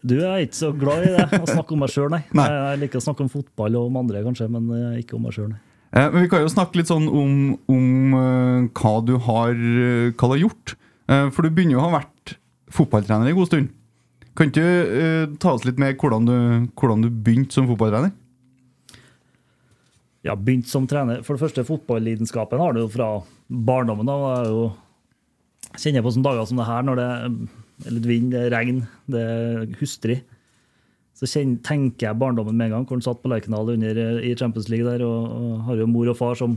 Du 0.01 0.15
er 0.25 0.41
ikke 0.45 0.57
så 0.57 0.71
glad 0.73 1.03
i 1.05 1.11
det, 1.13 1.25
å 1.43 1.45
snakke 1.49 1.75
om 1.75 1.83
meg 1.83 1.91
sjøl, 1.93 2.07
nei. 2.13 2.23
Nei. 2.37 2.47
Jeg 2.49 2.79
liker 2.85 3.01
å 3.01 3.03
snakke 3.05 3.21
om 3.25 3.29
fotball 3.29 3.75
og 3.77 3.89
om 3.91 3.99
andre, 4.01 4.23
kanskje, 4.25 4.47
men 4.49 4.71
eh, 4.73 4.95
ikke 5.03 5.17
om 5.19 5.27
meg 5.27 5.35
sjøl, 5.35 5.51
nei. 5.51 5.59
Eh, 5.91 6.07
Men 6.07 6.23
vi 6.23 6.29
kan 6.31 6.41
jo 6.41 6.49
snakke 6.49 6.79
litt 6.79 6.89
sånn 6.89 7.05
om, 7.11 7.35
om 7.69 8.15
eh, 8.17 8.69
hva, 8.79 8.93
du 9.05 9.13
har, 9.27 9.51
eh, 9.51 10.07
hva 10.15 10.31
du 10.31 10.33
har 10.37 10.41
gjort. 10.45 10.73
Eh, 11.11 11.27
For 11.35 11.43
du 11.45 11.51
begynner 11.53 11.75
jo 11.75 11.83
å 11.83 11.85
ha 11.89 11.93
vært 11.99 12.10
fotballtrener 12.73 13.29
en 13.29 13.37
god 13.37 13.51
stund. 13.51 13.71
Kan 14.37 14.49
ikke 14.49 14.63
du 14.63 14.91
uh, 14.95 15.37
ta 15.43 15.55
oss 15.55 15.65
litt 15.67 15.79
med 15.81 15.97
hvordan 15.99 16.27
du, 16.27 16.35
hvordan 16.79 17.03
du 17.03 17.09
begynte 17.11 17.57
som 17.57 17.67
fotballtrener? 17.69 18.13
Ja, 20.25 20.35
begynt 20.37 20.69
som 20.69 20.85
trener. 20.89 21.23
For 21.25 21.35
det 21.35 21.41
første, 21.41 21.65
fotballidenskapen 21.65 22.61
har 22.61 22.75
du 22.75 22.83
jo 22.83 22.91
fra 22.93 23.09
barndommen. 23.49 24.05
da, 24.05 24.17
jeg 24.37 24.53
jo 24.53 24.67
kjenner 25.81 26.05
på 26.05 26.13
sånne 26.13 26.27
dager 26.29 26.47
som 26.47 26.59
det 26.61 26.67
her, 26.67 26.85
når 26.85 26.99
det 26.99 27.07
er 27.07 27.95
litt 27.95 28.07
vind, 28.09 28.29
det 28.33 28.43
er 28.45 28.53
regn, 28.53 28.83
det 29.09 29.23
er 29.25 29.71
hustrig. 29.79 30.19
Så 31.17 31.27
tenker 31.65 32.07
jeg 32.07 32.17
barndommen 32.17 32.55
med 32.57 32.69
en 32.69 32.75
gang, 32.77 32.85
hvor 32.85 32.97
han 32.97 33.05
satt 33.05 33.21
på 33.21 33.29
Lerkendal 33.29 33.73
eh, 33.73 34.29
i 34.29 34.35
Champions 34.37 34.69
League 34.69 34.87
der, 34.87 35.03
og, 35.05 35.25
og 35.29 35.65
har 35.67 35.81
jo 35.81 35.89
mor 35.89 36.09
og 36.09 36.17
far 36.17 36.37
som 36.37 36.55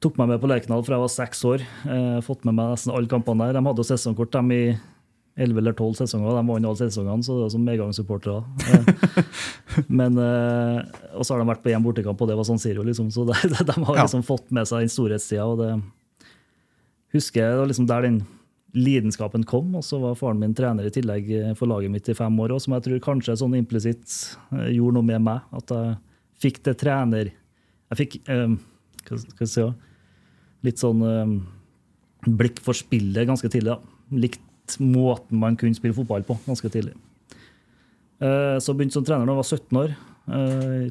tok 0.00 0.16
meg 0.20 0.30
med 0.32 0.40
på 0.40 0.48
Lerkendal 0.48 0.84
fra 0.86 0.96
jeg 0.96 1.04
var 1.04 1.12
seks 1.12 1.42
år. 1.44 1.64
Eh, 1.84 2.20
fått 2.24 2.46
med 2.48 2.56
meg 2.56 2.72
nesten 2.72 2.92
alle 2.94 3.10
kampene 3.10 3.46
der. 3.50 3.58
De 3.58 3.66
hadde 3.66 3.82
jo 3.84 3.88
sesongkort 3.90 4.32
dem 4.32 4.50
i 4.56 4.62
elleve 5.40 5.60
eller 5.62 5.74
tolv 5.76 5.94
sesonger. 5.98 6.32
De 6.36 6.44
vant 6.48 6.66
alle 6.70 6.78
sesongene, 6.80 7.24
så 7.24 7.36
det 7.36 7.44
var 7.44 7.52
som 7.52 7.66
medgangssupportere. 7.68 8.40
Eh, 8.72 9.30
men, 10.00 10.16
eh, 10.20 10.80
og 11.14 11.24
så 11.24 11.34
har 11.34 11.42
de 11.42 11.48
vært 11.52 11.62
på 11.64 11.72
én 11.74 11.84
bortekamp, 11.84 12.20
og 12.24 12.30
det 12.32 12.36
var 12.40 12.48
San 12.48 12.60
Siro, 12.60 12.84
liksom. 12.86 13.10
Så 13.12 13.26
de, 13.28 13.36
de 13.60 13.76
har 13.76 13.96
Ja. 14.00 14.06
liksom 14.06 14.24
fått 14.26 14.48
med 14.56 14.68
seg 14.68 14.86
den 14.86 14.92
storhetstida. 14.92 15.44
Og 15.46 15.60
det 15.60 15.70
husker 17.16 17.42
jeg 17.44 17.52
det 17.54 17.60
var 17.62 17.70
liksom 17.72 17.88
der 17.90 18.06
den 18.08 18.18
lidenskapen 18.76 19.44
kom. 19.44 19.74
Og 19.76 19.84
så 19.84 20.00
var 20.00 20.16
faren 20.18 20.40
min 20.40 20.56
trener 20.56 20.88
i 20.88 20.94
tillegg 20.94 21.28
eh, 21.36 21.52
for 21.58 21.68
laget 21.70 21.92
mitt 21.92 22.08
i 22.08 22.16
fem 22.16 22.40
år, 22.40 22.56
og 22.56 22.64
som 22.64 22.76
jeg 22.78 22.86
tror 22.88 23.04
kanskje 23.10 23.36
sånn 23.40 23.58
implisitt 23.60 24.16
gjorde 24.72 24.96
noe 24.96 25.08
med 25.12 25.24
meg. 25.28 25.44
At 25.60 25.76
jeg 25.76 25.96
fikk 26.40 26.62
det 26.64 26.78
trener 26.80 27.32
Jeg 27.90 27.98
fikk 28.00 28.18
eh, 28.32 28.56
hva 29.04 29.16
skal 29.20 29.44
jeg 29.44 29.50
si, 29.50 29.60
ja, 29.64 29.70
litt 30.66 30.78
sånn 30.82 31.00
eh, 31.06 31.34
blikk 32.28 32.60
for 32.60 32.76
spillet 32.76 33.26
ganske 33.28 33.48
tidlig. 33.48 33.74
da. 33.74 33.78
Likt 34.12 34.76
måten 34.80 35.38
man 35.40 35.56
kunne 35.56 35.74
spille 35.74 35.96
fotball 35.96 36.22
på 36.28 36.36
ganske 36.46 36.68
tidlig. 36.70 36.94
Eh, 38.20 38.58
Så 38.60 38.74
begynte 38.76 38.92
som 38.98 39.04
trener 39.04 39.24
da 39.26 39.32
jeg 39.32 39.42
var 39.42 39.50
17 39.50 39.80
år. 39.84 39.96
Eh, 40.28 40.90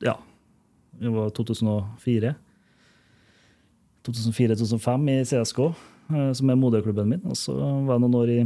Ja, 0.00 0.14
det 1.00 1.10
var 1.10 1.30
2004. 1.34 2.34
2004-2005 4.06 5.08
i 5.10 5.16
CSK, 5.26 5.58
som 6.38 6.50
er 6.50 6.56
moderklubben 6.56 7.08
min. 7.10 7.20
Og 7.28 7.36
så 7.36 7.52
var 7.58 7.96
jeg 7.98 8.04
noen 8.04 8.14
år 8.22 8.30
i 8.32 8.38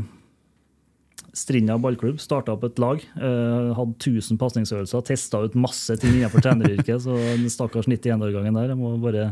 Strinda 1.32 1.76
ballklubb. 1.80 2.18
Starta 2.20 2.52
opp 2.56 2.64
et 2.66 2.80
lag. 2.82 3.04
Hadde 3.14 3.94
1000 4.00 4.40
pasningsøvelser. 4.40 5.04
Testa 5.06 5.42
ut 5.44 5.54
masse 5.56 5.94
ting 6.00 6.16
innenfor 6.18 6.42
treneryrket. 6.44 7.04
Så 7.04 7.14
den 7.16 7.46
stakkars 7.52 7.86
91-årgangen 7.88 8.56
der, 8.58 8.72
jeg 8.72 8.80
må 8.80 8.96
bare 9.00 9.30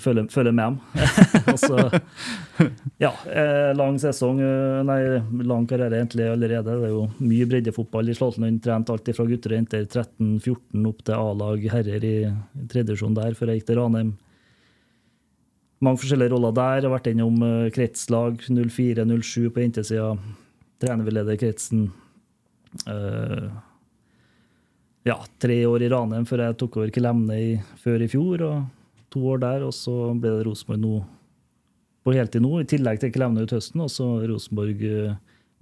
følger 0.00 0.28
føler 0.32 0.54
med 0.56 0.64
dem. 0.64 0.76
altså, 1.52 2.00
ja, 3.04 3.10
eh, 3.28 3.72
lang 3.76 3.98
sesong, 4.00 4.40
eh, 4.40 4.80
nei, 4.88 5.00
lang 5.44 5.66
karriere 5.68 5.98
egentlig 6.00 6.30
allerede. 6.32 6.64
Det 6.64 6.88
er 6.88 6.94
jo 6.94 7.02
mye 7.20 7.48
breddefotball 7.50 8.08
i 8.08 8.16
Slaltlund. 8.16 8.62
Trent 8.64 8.92
alt 8.92 9.12
fra 9.12 9.26
gutter 9.28 9.52
og 9.52 9.60
jenter 9.60 9.84
13-14 9.84 10.88
opp 10.88 11.04
til 11.04 11.18
A-lag 11.18 11.68
herrer 11.74 12.08
i 12.08 12.16
tredjevisjon 12.72 13.18
der, 13.20 13.36
før 13.36 13.52
jeg 13.52 13.60
gikk 13.60 13.68
til 13.68 13.82
Ranheim. 13.82 14.14
Mange 15.82 16.00
forskjellige 16.00 16.32
roller 16.32 16.56
der. 16.56 16.80
Jeg 16.80 16.88
har 16.88 16.96
vært 16.96 17.12
innom 17.12 17.44
eh, 17.44 17.70
kretslag 17.76 18.40
04-07 18.48 19.50
på 19.52 19.66
jentesida. 19.66 20.14
Trenerveileder 20.80 21.36
kretsen. 21.38 21.90
Uh, 22.88 23.52
ja, 25.04 25.18
tre 25.42 25.58
år 25.68 25.82
i 25.84 25.90
Ranheim 25.92 26.24
før 26.24 26.46
jeg 26.46 26.56
tok 26.62 26.78
over 26.80 26.92
Klemne 26.94 27.36
i, 27.36 27.50
før 27.82 28.06
i 28.06 28.08
fjor. 28.08 28.46
og 28.48 28.81
to 29.12 29.22
år 29.34 29.42
der, 29.44 29.66
og 29.68 29.74
så 29.76 29.94
ble 30.18 30.32
det 30.38 30.46
Rosenborg 30.48 30.80
nå 30.82 30.94
på 32.02 32.14
heltid 32.16 32.42
nå, 32.42 32.56
i 32.58 32.66
tillegg 32.66 32.98
til 32.98 33.12
Klevne 33.14 33.44
ut 33.44 33.52
høsten, 33.54 33.84
og 33.84 33.90
så 33.92 34.08
Rosenborg 34.26 34.80
eh, 34.88 35.12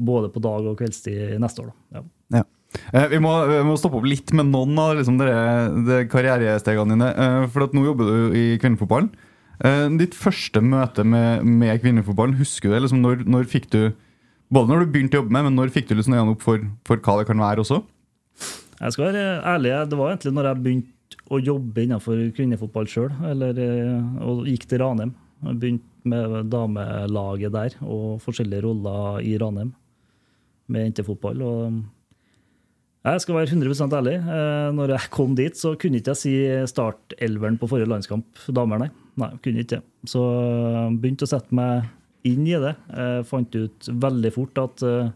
både 0.01 0.31
på 0.33 0.41
dag 0.41 0.65
og 0.71 0.79
kveldstid 0.81 1.35
neste 1.43 1.67
år. 1.67 1.73
da. 1.75 1.99
Ja. 1.99 2.05
Ja. 2.41 2.45
Eh, 2.95 3.09
Vi 3.13 3.19
må, 3.21 3.33
vi 3.51 3.59
må 3.67 3.75
stoppe 3.77 3.99
opp 4.01 4.07
litt 4.09 4.31
med 4.33 4.49
noen 4.49 4.79
av 4.81 4.95
liksom, 4.97 5.19
karrierestegene 6.09 6.95
dine. 6.95 7.11
eh, 7.13 7.47
For 7.53 7.67
at 7.67 7.75
nå 7.77 7.85
jobber 7.85 8.09
du 8.09 8.39
i 8.39 8.45
kvinnefotballen. 8.63 9.11
Eh, 9.61 9.89
Ditt 10.01 10.15
første 10.17 10.63
møte 10.65 11.05
med, 11.05 11.45
med 11.45 11.83
kvinnefotballen, 11.83 12.39
husker 12.41 12.71
du 12.71 12.75
det? 12.77 12.83
Liksom, 12.87 13.03
når, 13.05 13.27
når 13.29 13.51
fikk 13.51 13.69
du 13.75 13.83
Både 14.51 14.67
når 14.73 14.81
du 14.83 14.91
begynte 14.95 15.15
å 15.15 15.21
jobbe 15.21 15.31
med, 15.37 15.45
men 15.47 15.55
når 15.55 15.71
fikk 15.71 15.87
du 15.87 15.93
liksom 15.95 16.15
øynene 16.17 16.33
opp 16.33 16.41
for, 16.43 16.63
for 16.89 16.99
hva 17.05 17.21
det 17.21 17.27
kan 17.29 17.39
være 17.39 17.63
også? 17.63 17.77
Jeg 18.81 18.95
skal 18.97 19.05
være 19.05 19.21
ærlig, 19.47 19.75
det 19.93 19.99
var 20.01 20.09
egentlig 20.11 20.33
når 20.35 20.49
jeg 20.49 20.63
begynte 20.65 20.89
å 21.31 21.41
jobbe 21.43 21.85
innenfor 21.85 22.21
kvinnefotball 22.37 22.89
sjøl, 22.91 23.13
og 24.21 24.47
gikk 24.49 24.67
til 24.71 24.83
Ranheim. 24.83 25.15
Begynte 25.41 25.87
med 26.11 26.51
damelaget 26.53 27.53
der 27.53 27.75
og 27.85 28.21
forskjellige 28.25 28.65
roller 28.65 29.21
i 29.25 29.37
Ranheim 29.41 29.73
med 30.71 30.87
jentefotball. 30.89 31.43
og 31.43 31.81
jeg 33.01 33.21
skal 33.23 33.35
være 33.35 33.49
100 33.49 33.97
ærlig. 33.97 34.17
eh, 34.21 34.73
Når 34.77 34.89
jeg 34.93 35.11
kom 35.11 35.35
dit, 35.35 35.57
så 35.57 35.75
kunne 35.79 36.01
ikke 36.01 36.13
jeg 36.13 36.21
si 36.21 36.35
startelveren 36.69 37.57
på 37.59 37.69
forrige 37.69 37.89
landskamp 37.89 38.27
damer, 38.53 38.79
nei. 38.79 38.91
Nei, 39.17 39.31
kunne 39.43 39.65
ikke. 39.65 39.81
Så 40.05 40.21
begynte 41.01 41.25
å 41.25 41.31
sette 41.31 41.51
meg 41.51 41.89
inn 42.25 42.45
i 42.47 42.59
det. 42.61 42.75
Jeg 42.93 43.25
fant 43.25 43.57
ut 43.57 43.89
veldig 43.89 44.33
fort 44.35 44.59
at, 44.61 44.83
eh, 44.83 45.11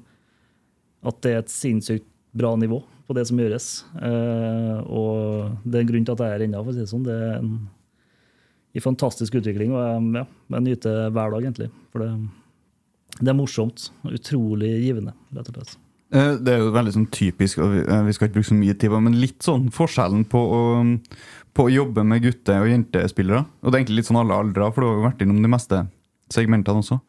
at 1.05 1.21
det 1.21 1.33
er 1.35 1.39
et 1.43 1.53
sinnssykt 1.53 2.09
bra 2.35 2.55
nivå 2.59 2.81
på 3.07 3.15
det 3.17 3.27
som 3.29 3.39
gjøres. 3.41 3.67
Eh, 4.01 4.79
og 4.89 5.59
det 5.65 5.79
er 5.79 5.85
en 5.85 5.91
grunn 5.93 6.07
til 6.09 6.15
at 6.17 6.23
jeg 6.25 6.31
er 6.31 6.39
her 6.39 6.47
ennå, 6.47 6.63
for 6.65 6.73
å 6.73 6.77
si 6.77 6.83
det 6.85 6.91
sånn. 6.91 7.05
Det 7.07 7.15
er 7.15 7.37
en, 7.39 7.53
en 8.75 8.85
fantastisk 8.85 9.37
utvikling, 9.41 9.75
og 9.77 9.85
jeg, 9.85 10.09
ja, 10.21 10.25
jeg 10.57 10.67
nyter 10.69 11.01
hver 11.15 11.35
dag, 11.37 11.47
egentlig. 11.47 11.71
For 11.93 12.05
det, 12.05 12.11
det 13.21 13.31
er 13.33 13.39
morsomt. 13.39 13.89
Utrolig 14.09 14.73
givende, 14.87 15.15
rett 15.37 15.51
og 15.53 15.59
slett. 15.61 15.77
Eh, 16.15 16.35
Det 16.41 16.55
er 16.55 16.63
jo 16.65 16.75
veldig 16.75 16.95
sånn 16.97 17.09
typisk, 17.15 17.61
og 17.65 17.73
vi, 17.75 17.85
eh, 17.85 18.11
skal 18.17 18.29
ikke 18.31 18.39
bruke 18.41 18.51
så 18.53 18.59
mye 18.59 18.77
tid 18.79 18.93
på 18.95 19.03
men 19.05 19.21
litt 19.21 19.43
sånn 19.47 19.69
forskjellen 19.75 20.25
på 20.31 20.41
å, 20.59 20.63
på 21.55 21.69
å 21.69 21.73
jobbe 21.73 22.05
med 22.09 22.23
gutte- 22.25 22.61
og 22.63 22.71
jentespillere. 22.73 23.45
Og 23.63 23.71
det 23.71 23.77
er 23.77 23.83
egentlig 23.85 24.01
litt 24.03 24.11
sånn 24.11 24.21
alle 24.23 24.41
aldre, 24.43 24.73
for 24.73 24.81
du 24.81 24.89
har 24.89 24.97
jo 24.99 25.09
vært 25.11 25.27
innom 25.27 25.43
de 25.43 25.51
meste 25.55 25.85
segmentene 26.33 26.81
også. 26.83 27.01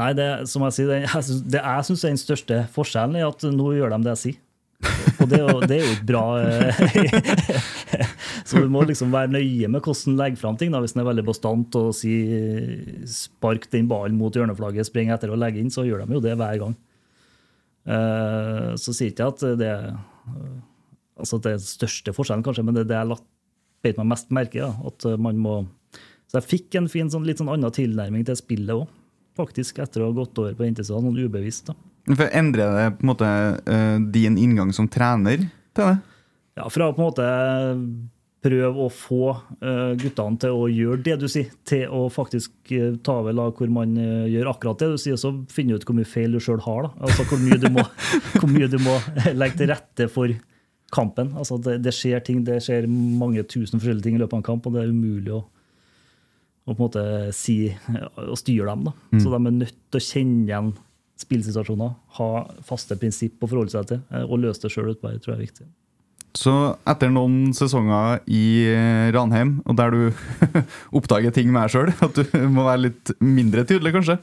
Nei, 0.00 0.12
det, 0.16 0.28
som 0.48 0.62
jeg 0.66 0.76
sier, 0.78 0.88
det, 0.90 1.00
jeg 1.04 1.26
syns- 1.26 1.44
jeg 1.52 1.60
er 1.60 1.90
den 2.14 2.20
største 2.24 2.60
forskjellen, 2.74 3.18
er 3.20 3.28
at 3.28 3.44
nå 3.52 3.72
gjør 3.76 3.92
de 3.92 3.98
det 4.06 4.14
jeg 4.16 4.22
sier. 4.24 4.38
Og 5.20 5.28
det 5.28 5.36
er 5.36 5.42
jo, 5.44 5.56
det 5.68 5.76
er 5.76 5.82
jo 5.84 5.96
bra. 6.08 6.20
eh, 6.40 8.04
Så 8.48 8.62
du 8.62 8.70
må 8.72 8.80
liksom 8.88 9.10
være 9.12 9.28
nøye 9.34 9.68
med 9.68 9.82
hvordan 9.84 10.14
du 10.16 10.20
legger 10.22 10.40
fram 10.40 10.56
ting. 10.56 10.70
Da. 10.72 10.80
Hvis 10.80 10.94
den 10.96 11.02
er 11.02 11.08
veldig 11.10 11.24
bastant 11.26 11.76
og 11.76 11.90
sier 11.98 13.04
'spark 13.04 13.66
den 13.74 13.90
ballen 13.90 14.16
mot 14.16 14.32
hjørneflagget', 14.34 14.88
spring 14.88 15.12
etter 15.12 15.30
og 15.34 15.38
legge 15.42 15.60
inn, 15.60 15.68
så 15.70 15.84
gjør 15.84 16.06
de 16.06 16.16
jo 16.16 16.22
det 16.24 16.32
hver 16.40 16.56
gang. 16.64 16.74
Eh, 17.86 18.70
Så 18.80 18.94
sier 18.96 19.10
ikke 19.12 19.26
jeg 19.28 19.34
at 19.34 19.58
det 19.60 19.74
altså 21.20 21.36
det 21.42 21.50
er 21.52 21.58
den 21.60 21.66
største 21.66 22.14
forskjellen, 22.16 22.44
kanskje, 22.46 22.64
men 22.64 22.74
det 22.76 22.86
er 22.86 22.90
det 22.92 23.00
jeg 23.02 23.18
beit 23.84 23.98
meg 24.00 24.06
mest 24.14 24.30
merke 24.32 24.60
i. 24.62 24.64
At 24.86 25.04
man 25.20 25.36
må 25.36 25.66
Så 26.30 26.38
jeg 26.40 26.48
fikk 26.48 26.76
en 26.78 26.88
fin, 26.88 27.08
sånn, 27.10 27.24
litt 27.26 27.40
sånn 27.42 27.50
annen 27.52 27.72
tilnærming 27.74 28.24
til 28.24 28.36
spillet 28.38 28.70
òg, 28.76 28.86
faktisk, 29.40 29.80
etter 29.82 30.04
å 30.04 30.10
ha 30.10 30.18
gått 30.20 30.38
over 30.40 30.54
på 30.56 30.68
jentesida, 30.68 31.00
sånn 31.00 31.18
ubevisst. 31.18 31.72
da. 31.72 31.76
For 32.14 32.30
Endrer 32.36 32.76
det 32.76 32.86
på 32.98 33.04
en 33.04 33.12
måte 33.12 33.32
eh, 33.66 33.98
din 34.14 34.38
inngang 34.40 34.72
som 34.76 34.88
trener 34.90 35.42
til 35.76 35.84
det? 35.84 35.98
Ja, 36.58 36.68
Fra 36.72 36.90
på 36.92 37.00
en 37.00 37.08
måte 37.08 37.28
prøve 38.40 38.86
å 38.86 38.88
få 38.92 39.24
eh, 39.60 39.96
guttene 40.00 40.40
til 40.40 40.56
å 40.56 40.68
gjøre 40.72 41.02
det 41.04 41.16
du 41.20 41.26
sier, 41.28 41.50
til 41.68 41.90
å 41.92 42.06
faktisk 42.12 42.72
eh, 42.72 42.94
ta 43.04 43.18
over 43.20 43.36
lag 43.36 43.56
hvor 43.56 43.72
man 43.72 43.92
eh, 44.00 44.30
gjør 44.32 44.52
akkurat 44.54 44.80
det 44.80 44.88
du 44.94 45.00
sier, 45.00 45.18
så 45.20 45.34
finner 45.52 45.76
du 45.76 45.82
ut 45.82 45.88
hvor 45.90 45.98
mye 45.98 46.08
feil 46.08 46.36
du 46.36 46.40
sjøl 46.42 46.62
har. 46.64 46.88
da. 46.88 46.92
Altså 47.08 47.26
Hvor 47.28 47.42
mye 47.42 47.60
du 47.60 47.68
må, 47.74 47.84
hvor 48.38 48.48
mye 48.50 48.70
du 48.72 48.78
må 48.82 48.96
legge 49.36 49.60
til 49.60 49.72
rette 49.72 50.08
for 50.12 50.32
kampen. 50.94 51.34
Altså 51.38 51.60
det, 51.62 51.78
det 51.84 51.94
skjer 51.94 52.24
ting, 52.26 52.42
det 52.46 52.62
skjer 52.64 52.88
mange 52.90 53.44
tusen 53.44 53.78
forskjellige 53.78 54.08
ting 54.08 54.18
i 54.18 54.22
løpet 54.22 54.38
av 54.38 54.42
en 54.42 54.48
kamp, 54.48 54.66
og 54.66 54.76
det 54.76 54.84
er 54.84 54.94
umulig 54.94 55.36
å, 55.36 55.44
å 56.70 56.76
på 56.76 56.80
en 56.80 56.86
måte 56.86 57.02
si 57.36 57.56
og 58.16 58.38
styre 58.38 58.70
dem. 58.70 58.86
da. 58.88 58.94
Så 59.18 59.32
de 59.32 59.38
er 59.38 59.58
nødt 59.58 59.76
til 59.90 60.00
å 60.00 60.06
kjenne 60.06 60.46
igjen 60.48 60.72
spillsituasjoner, 61.20 61.92
ha 62.16 62.30
faste 62.66 62.96
prinsipp 63.00 63.42
å 63.44 63.50
forholde 63.50 63.74
seg 63.74 63.88
til, 63.90 64.00
eh, 64.12 64.24
og 64.24 64.40
løse 64.44 64.62
det 64.64 64.72
sjøl 64.72 64.92
utpå 64.94 65.10
her, 65.10 65.20
tror 65.20 65.34
jeg 65.34 65.38
er 65.38 65.46
viktig. 65.46 65.68
Så 66.38 66.54
etter 66.88 67.10
noen 67.10 67.50
sesonger 67.56 68.20
i 68.30 68.44
eh, 68.70 69.10
Ranheim, 69.14 69.58
og 69.66 69.76
der 69.80 69.94
du 69.94 70.02
oppdager 70.96 71.34
ting 71.34 71.50
med 71.50 71.66
deg 71.66 71.74
sjøl, 71.74 71.92
at 72.06 72.16
du 72.16 72.38
må 72.54 72.64
være 72.68 72.86
litt 72.88 73.12
mindre 73.20 73.66
tydelig, 73.68 73.94
kanskje, 73.98 74.20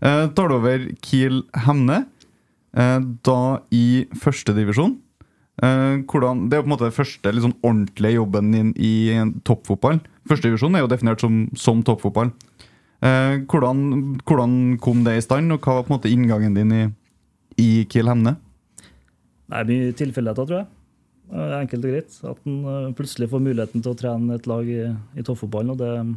eh, 0.00 0.24
tar 0.34 0.50
du 0.50 0.58
over 0.58 0.88
Kiel 1.04 1.44
Hemne, 1.66 2.06
da 2.72 3.40
i 3.68 4.06
førstedivisjon. 4.16 4.94
Eh, 5.60 6.00
hvordan- 6.08 6.48
det 6.48 6.56
er 6.56 6.62
jo 6.62 6.64
på 6.64 6.70
en 6.70 6.76
måte 6.78 6.88
den 6.88 6.96
første 6.96 7.32
sånn 7.44 7.58
ordentlige 7.62 8.14
jobben 8.16 8.52
din 8.52 8.72
i 8.76 8.92
toppfotball. 9.44 10.00
Førstedivisjon 10.26 10.74
er 10.76 10.80
jo 10.80 10.88
definert 10.88 11.20
som, 11.20 11.48
som 11.54 11.82
toppfotball. 11.82 12.32
Eh, 13.02 13.42
hvordan, 13.44 14.16
hvordan 14.24 14.78
kom 14.80 15.04
det 15.04 15.16
i 15.18 15.20
stand, 15.20 15.52
og 15.52 15.60
hva 15.60 15.74
var 15.74 15.82
på 15.84 15.90
en 15.92 15.98
måte 15.98 16.12
inngangen 16.12 16.54
din 16.54 16.72
i, 16.72 16.82
i 17.58 17.84
Kiel 17.84 18.06
Hemne? 18.06 18.36
Det 19.50 19.58
er 19.58 19.64
mye 19.68 19.92
tilfeldigheter, 19.92 20.46
tror 20.46 20.62
jeg. 20.62 20.66
Eh, 21.32 21.60
Enkelt 21.60 21.84
og 21.84 21.90
greit. 21.92 22.16
At 22.24 22.46
en 22.46 22.94
plutselig 22.94 23.28
får 23.28 23.42
muligheten 23.42 23.82
til 23.82 23.92
å 23.92 23.98
trene 23.98 24.34
et 24.38 24.46
lag 24.46 24.64
i, 24.66 24.96
i 25.18 25.22
toppfotballen, 25.22 25.74
og 25.74 25.78
det 25.78 26.16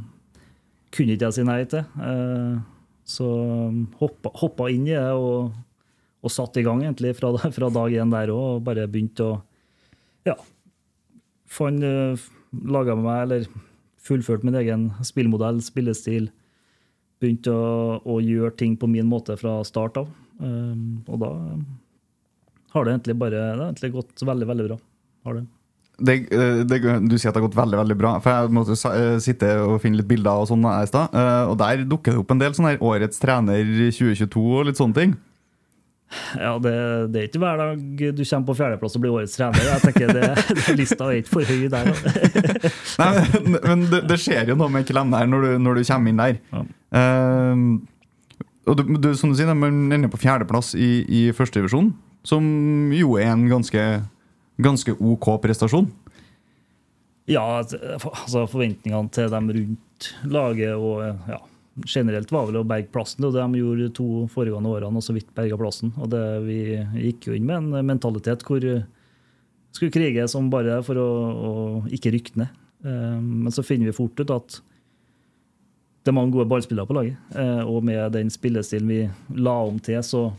kunne 0.95 1.17
ikke 1.17 1.27
jeg 1.27 1.33
si 1.33 1.43
nei 1.43 1.63
til. 1.65 1.83
Så 3.05 3.25
hoppa, 3.99 4.31
hoppa 4.33 4.69
inn 4.71 4.87
i 4.87 4.95
det 4.95 5.11
og, 5.13 5.51
og 6.25 6.33
satt 6.33 6.57
i 6.57 6.63
gang 6.65 6.81
egentlig 6.83 7.13
fra, 7.19 7.31
fra 7.57 7.69
dag 7.73 7.93
én 7.93 8.13
der 8.13 8.33
òg, 8.33 8.57
og 8.57 8.65
bare 8.67 8.87
begynte 8.89 9.29
å 9.29 9.35
Ja. 10.25 10.35
Fant 11.45 11.85
Laga 12.55 12.95
med 12.95 13.03
meg, 13.03 13.21
eller 13.25 13.47
fullførte 14.05 14.47
min 14.47 14.55
egen 14.55 14.85
spillmodell, 15.03 15.57
spillestil. 15.65 16.29
Begynte 17.19 17.51
å, 17.51 17.97
å 17.99 18.19
gjøre 18.23 18.55
ting 18.59 18.77
på 18.79 18.87
min 18.87 19.09
måte 19.09 19.35
fra 19.39 19.57
start 19.67 19.99
av. 19.99 20.07
Um, 20.39 21.03
Og 21.07 21.19
da 21.19 21.31
har 22.75 22.85
det 22.85 22.95
egentlig 22.95 23.15
bare 23.19 23.35
det 23.35 23.43
har 23.55 23.67
egentlig 23.69 23.91
gått 23.95 24.23
veldig, 24.27 24.47
veldig 24.51 24.65
bra. 24.69 24.77
Har 25.25 25.37
det. 25.37 25.45
det, 26.07 26.15
eh, 26.35 26.57
det, 26.67 26.79
du 27.07 27.15
sier 27.15 27.31
at 27.31 27.37
det 27.37 27.41
har 27.41 27.47
gått 27.47 27.59
veldig 27.59 27.79
veldig 27.79 27.97
bra. 27.99 28.11
For 28.23 28.35
Jeg 28.43 28.55
måtte 28.55 28.75
eh, 28.91 29.19
sitte 29.23 29.51
og 29.63 29.77
finne 29.83 30.01
litt 30.01 30.09
bilder, 30.09 30.43
og 30.43 30.49
sånn. 30.51 30.65
Eh, 30.67 31.43
Og 31.47 31.55
der 31.61 31.85
dukker 31.87 32.11
det 32.15 32.23
opp 32.23 32.35
en 32.35 32.43
del 32.43 32.57
sånn 32.57 32.67
her 32.67 32.83
Årets 32.83 33.21
trener 33.21 33.63
2022 33.95 34.43
og 34.43 34.67
litt 34.67 34.81
sånne 34.81 34.99
ting. 34.99 35.15
Ja, 36.37 36.53
det, 36.61 36.73
det 37.11 37.19
er 37.19 37.27
ikke 37.27 37.41
hver 37.41 37.59
dag 37.59 37.81
du 38.15 38.21
kommer 38.21 38.47
på 38.47 38.55
fjerdeplass 38.59 38.95
og 38.97 39.03
blir 39.03 39.15
årets 39.17 39.35
trener. 39.35 39.65
Jeg 39.65 39.83
tenker 39.83 40.13
det, 40.13 40.29
det 40.51 40.75
Lista 40.77 41.09
er 41.09 41.19
ikke 41.21 41.33
for 41.33 41.49
høy 41.49 41.65
der. 41.73 41.89
Nei, 43.01 43.09
men, 43.15 43.57
men 43.57 43.83
det, 43.91 44.03
det 44.11 44.19
skjer 44.21 44.53
jo 44.53 44.57
noe 44.59 44.71
med 44.71 44.87
kalenderen 44.87 45.25
der 45.25 45.31
når 45.31 45.45
du, 45.47 45.51
når 45.65 45.79
du 45.79 45.83
kommer 45.89 46.13
inn 46.13 46.21
der. 46.21 46.39
Ja. 46.53 46.63
Uh, 46.95 47.65
og 48.65 48.79
du, 48.79 48.95
du, 48.97 49.11
som 49.17 49.33
du 49.33 49.37
sier, 49.37 49.51
man 49.53 49.93
ender 49.93 50.09
på 50.09 50.21
fjerdeplass 50.21 50.73
i, 50.77 50.89
i 51.05 51.21
førstedivisjon, 51.35 51.91
som 52.25 52.45
jo 52.95 53.17
er 53.21 53.29
en 53.33 53.45
ganske, 53.49 53.83
ganske 54.61 54.95
OK 54.97 55.29
prestasjon. 55.43 55.89
Ja, 57.29 57.43
altså 57.57 58.45
forventningene 58.49 59.09
til 59.13 59.29
dem 59.33 59.49
rundt 59.53 60.09
laget 60.29 60.73
og 60.77 61.05
ja, 61.29 61.39
generelt 61.83 62.31
var 62.31 62.47
vel 62.47 62.61
å 62.61 62.67
berge 62.67 62.91
plassen. 62.93 63.25
Og 63.27 63.33
det 63.35 63.43
de 63.43 63.59
gjorde 63.61 63.89
to 63.97 64.07
foregående 64.31 64.71
årene, 64.71 64.99
og 65.01 65.03
så 65.03 65.15
vidt 65.15 65.33
berga 65.35 65.57
plassen. 65.59 65.91
Og 65.99 66.09
det, 66.13 66.21
vi 66.45 66.59
gikk 67.09 67.27
jo 67.29 67.35
inn 67.35 67.47
med 67.49 67.57
en 67.75 67.89
mentalitet 67.89 68.45
hvor 68.47 68.63
vi 68.63 68.77
skulle 69.75 69.91
krige 69.91 70.27
som 70.31 70.47
bare 70.53 70.79
for 70.87 70.99
å, 71.01 71.09
å 71.35 71.51
ikke 71.91 72.13
rykke 72.15 72.39
ned. 72.39 72.61
Eh, 72.85 73.19
Men 73.19 73.51
så 73.51 73.65
finner 73.65 73.89
vi 73.91 73.97
fort 73.97 74.19
ut 74.23 74.31
at 74.31 74.61
det 76.05 76.11
er 76.13 76.15
mange 76.15 76.35
gode 76.35 76.47
ballspillere 76.47 76.87
på 76.87 76.95
laget. 76.95 77.17
eh, 77.35 77.63
Og 77.65 77.83
med 77.83 78.13
den 78.13 78.29
spillestilen 78.31 78.87
vi 78.87 79.01
la 79.41 79.55
om 79.65 79.79
til, 79.83 79.99
så, 80.05 80.29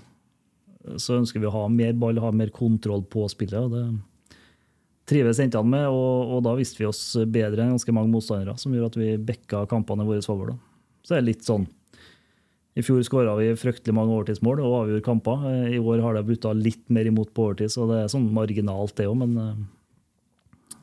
så 0.96 1.18
ønsker 1.18 1.42
vi 1.42 1.50
å 1.50 1.56
ha 1.56 1.66
mer 1.68 1.92
ball, 1.98 2.22
ha 2.22 2.30
mer 2.32 2.52
kontroll 2.54 3.04
på 3.04 3.26
spillet. 3.28 3.58
og 3.60 3.74
det 3.74 3.86
trives 5.06 5.38
jentene 5.38 5.70
med, 5.70 5.84
og, 5.86 6.32
og 6.34 6.40
da 6.42 6.54
visste 6.58 6.80
vi 6.80 6.88
oss 6.88 7.02
bedre 7.30 7.62
enn 7.62 7.76
ganske 7.76 7.92
mange 7.94 8.10
motstandere, 8.10 8.56
som 8.58 8.72
gjorde 8.74 8.94
at 8.94 8.98
vi 8.98 9.12
backa 9.28 9.60
kampene 9.70 10.06
våre 10.06 10.24
vår 10.24 10.56
Så 11.06 11.14
det 11.14 11.20
er 11.20 11.28
litt 11.28 11.46
sånn 11.46 11.68
I 12.76 12.82
fjor 12.84 13.04
skåra 13.06 13.36
vi 13.38 13.52
fryktelig 13.56 13.94
mange 13.94 14.12
overtidsmål 14.16 14.60
og 14.64 14.74
avgjorde 14.82 15.06
kamper. 15.06 15.46
Eh, 15.52 15.76
I 15.78 15.80
år 15.80 16.02
har 16.04 16.18
det 16.18 16.26
butta 16.26 16.50
litt 16.52 16.82
mer 16.92 17.06
imot 17.08 17.30
på 17.32 17.46
overtid, 17.46 17.72
så 17.72 17.86
det 17.88 18.02
er 18.02 18.12
sånn 18.12 18.26
marginalt, 18.34 18.96
det 18.98 19.06
òg, 19.08 19.16
men 19.22 19.38
eh, 19.40 19.64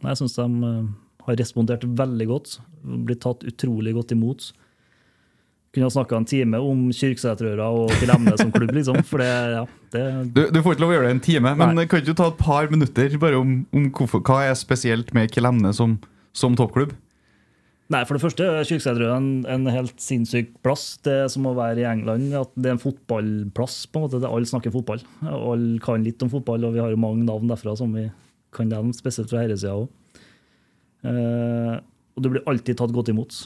jeg 0.08 0.22
syns 0.24 0.40
de 0.40 0.48
eh, 0.72 0.88
har 1.28 1.38
respondert 1.40 1.86
veldig 1.86 2.28
godt. 2.32 2.58
Blitt 2.84 3.22
tatt 3.28 3.46
utrolig 3.48 3.94
godt 4.00 4.16
imot. 4.16 4.50
Kunne 5.74 5.88
ha 5.88 5.94
snakka 5.94 6.18
en 6.18 6.28
time 6.30 6.60
om 6.62 6.82
Kyrksæterøra 6.94 7.68
og 7.74 7.94
Kilemne 7.98 8.34
som 8.38 8.52
klubb, 8.54 8.74
liksom. 8.78 9.00
For 9.10 9.24
det, 9.24 9.30
ja, 9.56 9.64
det, 9.94 10.04
Du, 10.36 10.44
du 10.54 10.60
får 10.62 10.76
ikke 10.76 10.86
lov 10.86 10.92
å 10.92 10.98
gjøre 10.98 11.08
det 11.08 11.16
en 11.16 11.24
time, 11.30 11.54
men 11.62 11.78
Nei. 11.80 11.88
kan 11.90 12.04
du 12.06 12.12
ta 12.18 12.28
et 12.30 12.42
par 12.42 12.70
minutter 12.74 13.16
bare 13.22 13.40
om, 13.42 13.56
om 13.74 13.88
hvorfor, 13.94 14.22
hva 14.26 14.44
er 14.48 14.58
spesielt 14.60 15.14
med 15.18 15.34
Kilemne 15.34 15.74
som, 15.74 15.98
som 16.34 16.58
toppklubb? 16.60 16.94
Nei, 17.94 18.02
for 18.10 18.18
det 18.18 18.24
første 18.24 18.46
er 18.50 18.66
Kyrksæterøra 18.66 19.16
en, 19.20 19.28
en 19.46 19.70
helt 19.70 20.00
sinnssyk 20.02 20.50
plass. 20.66 20.96
Det 21.06 21.14
er 21.14 21.28
som 21.30 21.46
å 21.46 21.54
være 21.54 21.84
i 21.84 21.86
England. 21.86 22.32
at 22.40 22.54
Det 22.58 22.72
er 22.72 22.78
en 22.78 22.82
fotballplass. 22.82 23.84
på 23.86 24.00
en 24.00 24.06
måte. 24.08 24.22
Det, 24.24 24.30
alle 24.30 24.50
snakker 24.50 24.74
fotball. 24.74 25.04
Alle 25.30 25.82
kan 25.84 26.06
litt 26.06 26.24
om 26.26 26.32
fotball, 26.32 26.66
og 26.66 26.74
vi 26.74 26.82
har 26.82 26.90
jo 26.90 27.02
mange 27.04 27.28
navn 27.28 27.52
derfra 27.52 27.76
som 27.78 27.94
vi 27.94 28.08
kan 28.54 28.72
nevne, 28.72 28.96
spesielt 28.98 29.30
fra 29.30 29.44
herresida 29.44 29.76
òg. 29.78 29.92
Eh, 31.06 31.76
og 32.16 32.26
du 32.26 32.32
blir 32.34 32.50
alltid 32.50 32.80
tatt 32.80 32.96
godt 32.96 33.14
imot. 33.14 33.44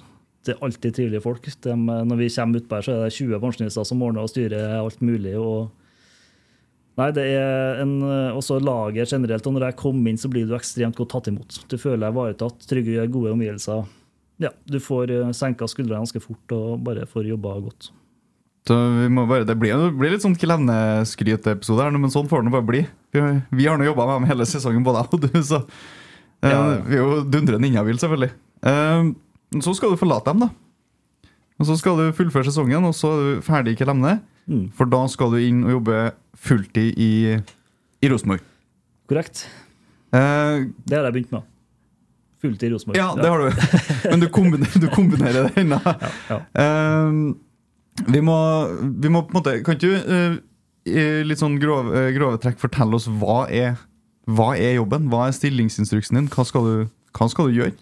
Det 0.47 0.55
er 0.55 0.63
alltid 0.63 0.95
trivelige 0.95 1.25
folk. 1.27 1.51
De, 1.65 1.75
når 1.75 2.23
vi 2.23 2.31
kommer 2.37 2.63
utpå 2.63 2.79
her, 2.79 2.87
så 2.87 2.95
er 2.95 3.03
det 3.03 3.17
20 3.17 3.43
pensjonister 3.43 3.87
som 3.91 4.07
ordner 4.07 4.23
og 4.23 4.31
styrer 4.31 4.77
alt 4.79 5.03
mulig. 5.03 5.35
og 5.35 5.73
Nei, 6.97 7.11
det 7.13 7.27
er 7.35 7.83
en, 7.83 7.99
også 8.31 8.61
laget 8.63 9.11
generelt. 9.11 9.43
og 9.43 9.57
Når 9.57 9.69
jeg 9.69 9.81
kom 9.83 9.99
inn, 10.07 10.17
så 10.17 10.31
blir 10.31 10.47
du 10.47 10.55
ekstremt 10.55 10.95
godt 10.95 11.17
tatt 11.17 11.31
imot. 11.33 11.65
Du 11.67 11.75
føler 11.75 12.07
deg 12.07 12.15
ivaretatt, 12.15 12.63
trygge, 12.69 13.11
gode 13.11 13.35
omgivelser. 13.35 13.83
Ja, 14.39 14.51
Du 14.69 14.77
får 14.83 15.09
eh, 15.11 15.31
senka 15.33 15.65
skuldrene 15.69 16.03
ganske 16.03 16.21
fort 16.21 16.51
og 16.53 16.83
bare 16.85 17.07
får 17.09 17.25
jobba 17.31 17.55
godt. 17.63 17.89
Så 18.67 18.75
vi 18.75 19.07
må 19.09 19.23
bare, 19.29 19.45
det 19.47 19.55
blir, 19.57 19.71
det 19.79 19.93
blir 19.95 20.11
litt 20.11 20.21
sånn 20.25 20.35
Klemne-skryteepisode 20.37 21.85
her, 21.85 21.95
men 21.95 22.11
sånn 22.11 22.27
får 22.27 22.43
det 22.43 22.51
bare 22.51 22.67
bli. 22.67 22.81
Vi, 23.15 23.19
har- 23.23 23.41
vi 23.55 23.65
har 23.65 23.77
nå 23.79 23.85
jobba 23.87 24.05
med 24.09 24.15
dem 24.21 24.27
hele 24.33 24.45
sesongen, 24.49 24.83
både 24.83 25.05
jeg 25.05 25.13
og 25.15 25.21
du, 25.23 25.41
så 25.41 25.61
eh, 26.43 26.51
Ja, 26.51 26.59
uh, 26.75 26.81
vi 26.85 26.97
er 26.97 27.03
jo 27.05 27.21
dundrende 27.31 27.69
inhabil, 27.69 27.97
selvfølgelig. 28.01 28.33
Uh, 28.67 29.13
så 29.63 29.73
skal 29.77 29.93
du 29.95 30.01
forlate 30.01 30.33
dem, 30.33 30.43
da. 30.45 30.49
Og 31.57 31.65
Så 31.65 31.77
skal 31.79 31.97
du 31.97 32.11
fullføre 32.13 32.45
sesongen, 32.45 32.83
og 32.85 32.93
så 32.93 33.09
er 33.15 33.23
du 33.39 33.41
ferdig 33.47 33.73
i 33.73 33.79
Klemne. 33.79 34.17
Mm. 34.47 34.67
For 34.77 34.85
da 34.85 34.99
skal 35.09 35.31
du 35.33 35.39
inn 35.41 35.63
og 35.65 35.71
jobbe 35.79 36.01
fulltid 36.37 36.99
i, 37.01 37.09
i 38.03 38.11
Rosenborg. 38.11 38.43
Korrekt. 39.09 39.47
Uh, 40.13 40.67
Det 40.85 40.99
har 40.99 41.07
jeg 41.07 41.15
begynt 41.15 41.33
med. 41.39 41.47
Fulltid 42.41 42.71
Rosenborg. 42.73 42.99
ja, 42.99 43.07
det 43.17 43.29
har 43.29 43.39
du. 43.41 44.09
Men 44.11 44.21
du 44.21 44.27
kombinerer, 44.29 44.81
du 44.83 44.87
kombinerer 44.93 45.47
det 45.47 45.63
ennå. 45.63 45.79
Ja. 46.29 46.37
Eh, 46.53 48.05
vi, 48.13 48.21
må, 48.21 48.37
vi 49.01 49.09
må 49.09 49.23
på 49.25 49.33
en 49.33 49.39
måte 49.39 49.55
Kan 49.65 49.79
ikke 49.79 49.87
du 49.89 50.37
i 50.87 51.03
litt 51.27 51.41
sånn 51.41 51.57
grove, 51.59 51.91
uh, 51.91 52.11
grove 52.15 52.39
trekk 52.43 52.61
fortelle 52.61 52.95
oss 52.95 53.09
hva 53.19 53.41
er, 53.51 53.75
hva 54.29 54.53
er 54.55 54.77
jobben? 54.77 55.09
Hva 55.11 55.25
er 55.27 55.35
stillingsinstruksen 55.35 56.19
din? 56.19 56.29
Hva 56.31 56.45
skal 56.47 56.67
du, 56.67 56.75
hva 57.17 57.27
skal 57.31 57.49
du 57.49 57.57
gjøre? 57.57 57.75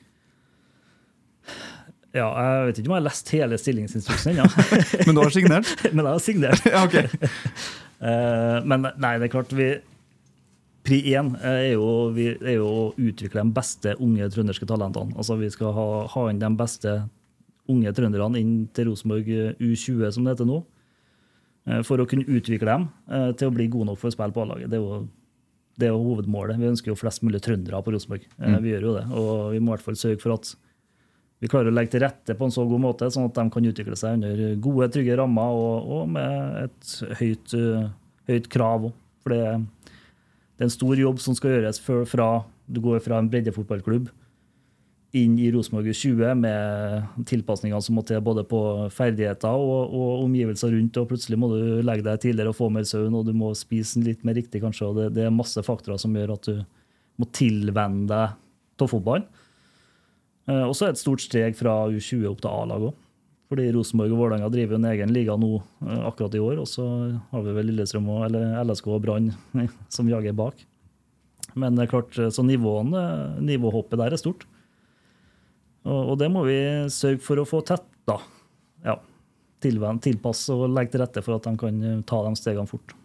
Ja, 2.16 2.30
jeg 2.32 2.68
vet 2.70 2.78
ikke 2.80 2.90
om 2.90 2.94
jeg 2.96 3.02
har 3.02 3.08
lest 3.10 3.32
hele 3.36 3.58
stillingsinstruksen 3.60 4.32
ennå, 4.32 4.46
Men 5.08 5.18
du 5.18 5.22
har 5.22 5.34
signert? 5.36 5.72
men 5.94 6.06
jeg 6.06 6.14
har 6.14 6.24
signert. 6.24 6.68
Ja, 6.74 6.86
ok. 6.88 6.96
Eh, 8.06 8.58
Men 8.72 8.88
nei, 8.88 9.12
det 9.20 9.28
er 9.28 9.34
klart 9.34 9.52
vi 9.56 9.74
Pri 10.86 11.00
én 11.18 11.32
er 11.42 11.72
jo, 11.74 11.86
vi, 12.14 12.28
er 12.38 12.60
jo 12.60 12.68
å 12.70 12.86
utvikle 13.02 13.42
de 13.42 13.54
beste 13.56 13.96
unge 14.04 14.28
trønderske 14.30 14.68
talentene. 14.70 15.16
Altså 15.18 15.38
Vi 15.40 15.50
skal 15.54 15.74
ha, 15.74 15.86
ha 16.14 16.26
inn 16.30 16.42
de 16.42 16.50
beste 16.60 16.94
unge 17.72 17.94
trønderne 17.98 18.38
inn 18.38 18.56
til 18.78 18.92
Rosenborg 18.92 19.30
U20, 19.58 20.04
som 20.14 20.28
det 20.28 20.36
heter 20.36 20.46
nå. 20.46 20.60
eh, 21.66 21.82
For 21.88 21.98
å 21.98 22.06
kunne 22.10 22.28
utvikle 22.30 22.70
dem 22.70 22.86
eh, 23.10 23.32
til 23.34 23.50
å 23.50 23.56
bli 23.56 23.66
gode 23.74 23.90
nok 23.90 23.98
for 23.98 24.12
å 24.12 24.14
spille 24.14 24.36
på 24.36 24.44
A-laget. 24.46 24.70
Det 24.70 24.78
er 24.78 24.84
jo 24.86 25.06
det 25.76 25.90
er 25.90 25.92
jo 25.92 26.06
hovedmålet. 26.06 26.56
Vi 26.62 26.70
ønsker 26.70 26.94
jo 26.94 26.96
flest 26.96 27.20
mulig 27.26 27.42
trøndere 27.44 27.82
på 27.84 27.92
Rosenborg. 27.92 28.30
Mm. 28.40 28.54
Vi 28.64 28.70
gjør 28.72 28.86
jo 28.86 28.94
det. 28.96 29.02
Og 29.12 29.32
vi 29.52 29.58
må 29.60 29.74
i 29.74 29.76
hvert 29.76 29.84
fall 29.84 29.98
sørge 30.00 30.22
for 30.22 30.32
at 30.38 30.54
vi 31.44 31.50
klarer 31.52 31.68
å 31.68 31.76
legge 31.76 31.92
til 31.92 32.00
rette 32.06 32.32
på 32.40 32.48
en 32.48 32.54
så 32.56 32.64
god 32.70 32.80
måte, 32.80 33.10
sånn 33.12 33.26
at 33.28 33.36
de 33.36 33.44
kan 33.52 33.68
utvikle 33.68 33.98
seg 34.00 34.16
under 34.22 34.54
gode, 34.64 34.88
trygge 34.94 35.18
rammer 35.20 35.58
og, 35.60 35.90
og 35.98 36.14
med 36.14 36.62
et 36.62 36.94
høyt, 37.20 37.58
høyt 38.32 38.48
krav. 38.54 38.88
òg. 38.88 38.96
For 39.26 39.36
det, 39.36 39.90
det 40.56 40.64
er 40.64 40.70
en 40.70 40.74
stor 40.76 41.00
jobb 41.00 41.20
som 41.20 41.36
skal 41.36 41.58
gjøres 41.58 41.82
før, 41.84 42.06
fra 42.08 42.30
du 42.66 42.80
går 42.82 43.02
fra 43.04 43.20
en 43.20 43.28
breddefotballklubb 43.30 44.08
inn 45.16 45.38
i 45.40 45.48
Rosenborg 45.54 45.88
20 45.96 46.34
med 46.42 47.24
tilpasningene 47.30 47.80
som 47.84 47.96
må 47.96 48.04
til 48.08 48.20
både 48.24 48.44
på 48.50 48.60
ferdigheter 48.92 49.54
og, 49.56 49.94
og 49.96 50.26
omgivelser 50.26 50.74
rundt. 50.76 50.98
og 51.00 51.08
Plutselig 51.12 51.40
må 51.40 51.50
du 51.54 51.60
legge 51.88 52.04
deg 52.04 52.20
tidligere 52.24 52.52
og 52.52 52.58
få 52.58 52.68
mer 52.74 52.88
søvn, 52.88 53.16
og 53.16 53.28
du 53.28 53.32
må 53.38 53.54
spise 53.56 54.04
litt 54.04 54.26
mer 54.28 54.36
riktig. 54.36 54.60
kanskje, 54.64 54.90
og 54.90 55.00
Det, 55.00 55.08
det 55.16 55.28
er 55.28 55.36
masse 55.36 55.64
faktorer 55.64 56.02
som 56.02 56.16
gjør 56.16 56.36
at 56.36 56.50
du 56.50 56.60
må 57.22 57.30
tilvenne 57.32 58.10
deg 58.12 58.36
til 58.76 58.90
Eh, 60.52 60.64
Og 60.66 60.76
så 60.76 60.86
er 60.86 60.92
det 60.92 60.98
et 60.98 61.06
stort 61.06 61.24
steg 61.24 61.56
fra 61.56 61.78
U20 61.88 62.28
opp 62.34 62.44
til 62.44 62.52
A-lag 62.52 62.90
òg. 62.90 63.02
Fordi 63.50 63.68
Rosenborg 63.76 64.14
og 64.14 64.22
Vålerenga 64.24 64.50
driver 64.50 64.76
jo 64.76 64.80
en 64.80 64.88
egen 64.90 65.12
liga 65.14 65.36
nå 65.38 65.52
eh, 65.60 66.02
akkurat 66.08 66.36
i 66.38 66.42
år. 66.42 66.62
Og 66.64 66.70
så 66.70 66.86
har 67.32 67.46
vi 67.46 67.54
vel 67.56 67.70
Lillestrøm 67.70 68.10
og, 68.10 68.38
LSK 68.66 68.90
og 68.90 69.04
Brann 69.06 69.32
som 69.94 70.10
jager 70.10 70.36
bak. 70.38 70.66
Men 71.56 71.78
det 71.78 71.86
er 71.86 71.94
klart, 71.94 72.16
så 72.16 72.44
nivåene, 72.44 73.02
nivåhoppet 73.46 74.02
der 74.02 74.16
er 74.16 74.20
stort. 74.20 74.48
Og, 75.86 76.14
og 76.14 76.16
det 76.20 76.32
må 76.34 76.44
vi 76.48 76.58
sørge 76.92 77.22
for 77.24 77.40
å 77.40 77.48
få 77.48 77.62
tett, 77.68 77.86
da. 78.10 78.18
Ja. 78.86 78.98
Tilpasse 79.66 80.54
og 80.54 80.74
legge 80.74 80.94
til 80.94 81.02
rette 81.02 81.24
for 81.26 81.38
at 81.38 81.46
de 81.48 81.56
kan 81.62 81.82
eh, 81.82 82.02
ta 82.10 82.22
de 82.26 82.34
stegene 82.38 82.70
fort. 82.70 82.98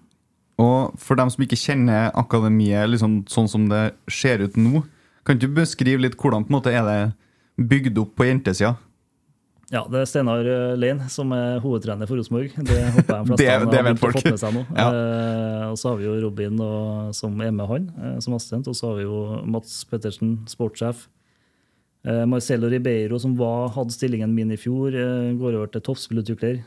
Og 0.60 0.96
for 1.00 1.16
dem 1.16 1.30
som 1.32 1.44
ikke 1.44 1.56
kjenner 1.56 2.10
akademiet 2.18 2.90
liksom, 2.90 3.22
sånn 3.30 3.48
som 3.48 3.68
det 3.70 3.94
ser 4.12 4.42
ut 4.44 4.58
nå, 4.60 4.82
kan 5.24 5.38
du 5.40 5.46
beskrive 5.52 6.02
litt 6.02 6.16
hvordan 6.20 6.44
på 6.44 6.52
en 6.52 6.56
måte 6.58 6.72
er 6.74 6.84
det 6.84 7.00
bygd 7.70 8.00
opp 8.02 8.14
på 8.16 8.26
jentesida? 8.28 8.74
Ja, 9.70 9.84
det 9.86 10.00
er 10.02 10.08
Steinar 10.10 10.42
eh, 10.50 10.72
Lein 10.74 10.98
som 11.12 11.30
er 11.36 11.60
hovedtrener 11.62 12.08
for 12.10 12.18
Rosenborg. 12.18 12.50
Det 12.58 12.78
håper 12.96 13.06
jeg 13.06 13.06
de 13.06 13.28
fleste 13.28 13.36
Det- 13.44 13.50
har 13.52 13.66
det 13.70 13.82
vet 13.86 14.00
folk. 14.02 14.16
fått 14.18 14.30
med 14.32 14.40
seg 14.42 14.56
nå. 14.56 14.64
Ja. 14.80 14.88
Eh, 14.90 15.66
og 15.70 15.76
så 15.78 15.92
har 15.92 16.00
vi 16.00 16.08
jo 16.08 16.16
Robin 16.24 16.58
og, 16.64 17.12
som 17.14 17.38
er 17.44 17.52
med 17.54 17.68
han 17.70 17.86
eh, 18.02 18.16
som 18.24 18.34
assistent, 18.34 18.66
og 18.66 18.74
så 18.74 18.90
har 18.90 18.98
vi 18.98 19.06
jo 19.06 19.20
Mats 19.46 19.76
Pettersen, 19.86 20.40
sportssjef. 20.50 21.04
Eh, 22.02 22.24
Marcelo 22.26 22.66
Ribeiro, 22.72 23.18
som 23.22 23.36
var, 23.38 23.68
hadde 23.76 23.94
stillingen 23.94 24.34
min 24.34 24.50
i 24.50 24.58
fjor, 24.58 24.90
eh, 24.90 25.30
går 25.38 25.60
over 25.60 25.70
til 25.76 25.84
toppspillutvikler. 25.86 26.62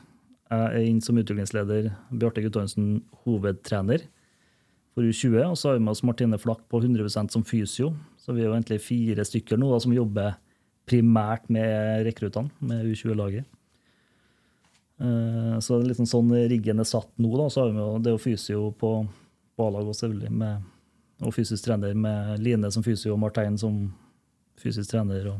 Jeg 0.54 0.63
er 0.78 0.86
inn 0.88 1.00
som 1.04 1.18
utviklingsleder. 1.20 1.88
Bjarte 2.13 2.44
Guttormsen, 2.46 3.02
hovedtrener 3.26 4.04
for 4.94 5.02
U20. 5.04 5.39
Og 5.50 5.56
så 5.58 5.72
har 5.72 5.80
vi 5.80 5.84
med 5.88 5.96
oss 5.96 6.04
Martine 6.06 6.38
Flakk 6.39 6.62
på 6.70 6.80
100% 6.84 7.34
som 7.34 7.44
fysio. 7.44 7.92
Så 8.22 8.36
vi 8.38 8.44
er 8.44 8.52
jo 8.52 8.54
egentlig 8.56 8.78
fire 8.86 9.26
stykker 9.26 9.58
nå 9.60 9.72
da, 9.74 9.80
som 9.82 9.96
jobber 9.96 10.36
primært 10.89 11.50
med 11.54 12.04
rekruttene, 12.08 12.52
med 12.60 12.86
U20-laget. 12.91 13.46
Eh, 15.00 15.60
Så 15.60 15.78
det 15.78 15.86
er 15.86 15.89
litt 15.91 16.02
sånn 16.02 16.12
sånn 16.12 16.34
riggen 16.52 16.80
er 16.80 16.88
satt 16.88 17.10
nå. 17.17 17.32
da, 17.38 17.50
så 17.50 17.63
har 17.63 17.72
vi 17.72 17.80
jo, 17.82 18.00
Det 18.00 18.12
er 18.12 18.17
jo 18.17 18.24
fysio 18.24 18.72
på, 18.78 18.93
på 19.56 19.67
A-lag 19.67 19.88
også, 19.88 20.06
selvfølgelig, 20.06 20.32
med, 20.32 20.69
og 21.24 21.34
fysisk 21.34 21.65
trener 21.65 21.93
med 21.96 22.39
Line 22.43 22.72
som 22.72 22.84
fysio 22.84 23.13
og 23.13 23.19
Martein 23.19 23.58
som 23.58 23.93
fysisk 24.60 24.91
trener, 24.91 25.28
og, 25.34 25.39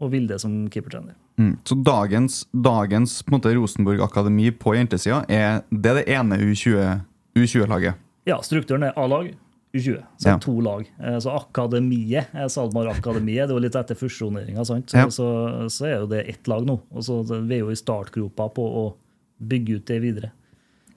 og 0.00 0.10
Vilde 0.12 0.38
som 0.38 0.64
keepertrener. 0.68 1.14
Mm. 1.38 1.56
Så 1.66 1.74
dagens, 1.82 2.44
dagens 2.52 3.22
på 3.26 3.34
måte, 3.34 3.54
Rosenborg-akademi 3.56 4.52
på 4.54 4.76
jentesida 4.76 5.24
er 5.28 5.62
det 5.70 5.90
er 5.90 6.00
det 6.00 6.04
ene 6.14 6.38
U20-laget. 6.38 7.98
Ja, 8.26 8.38
strukturen 8.42 8.86
er 8.86 8.94
A-lag, 8.96 9.32
U20. 9.74 9.98
Så 10.18 10.28
Ja. 10.28 10.38
to 10.38 10.60
lag. 10.60 10.86
Eh, 11.02 11.18
Så 11.18 11.30
akademiet, 11.34 12.26
SalMar 12.50 12.86
Akademiet, 12.92 13.48
det 13.48 13.50
er 13.50 13.58
jo 13.58 13.64
litt 13.64 13.74
etter 13.74 13.94
fusjoneringa, 13.98 14.64
sant? 14.64 14.86
Så, 14.86 14.96
Ja. 14.96 15.06
så, 15.06 15.66
så 15.68 15.86
er 15.86 16.00
jo 16.00 16.06
det 16.06 16.28
ett 16.28 16.46
lag 16.48 16.64
nå. 16.64 16.80
Og 16.92 17.02
så 17.02 17.22
Vi 17.26 17.54
er 17.56 17.60
jo 17.60 17.70
i 17.70 17.74
startgropa 17.74 18.48
på 18.54 18.62
å 18.62 18.94
bygge 19.42 19.76
ut 19.76 19.86
det 19.86 20.00
videre. 20.00 20.30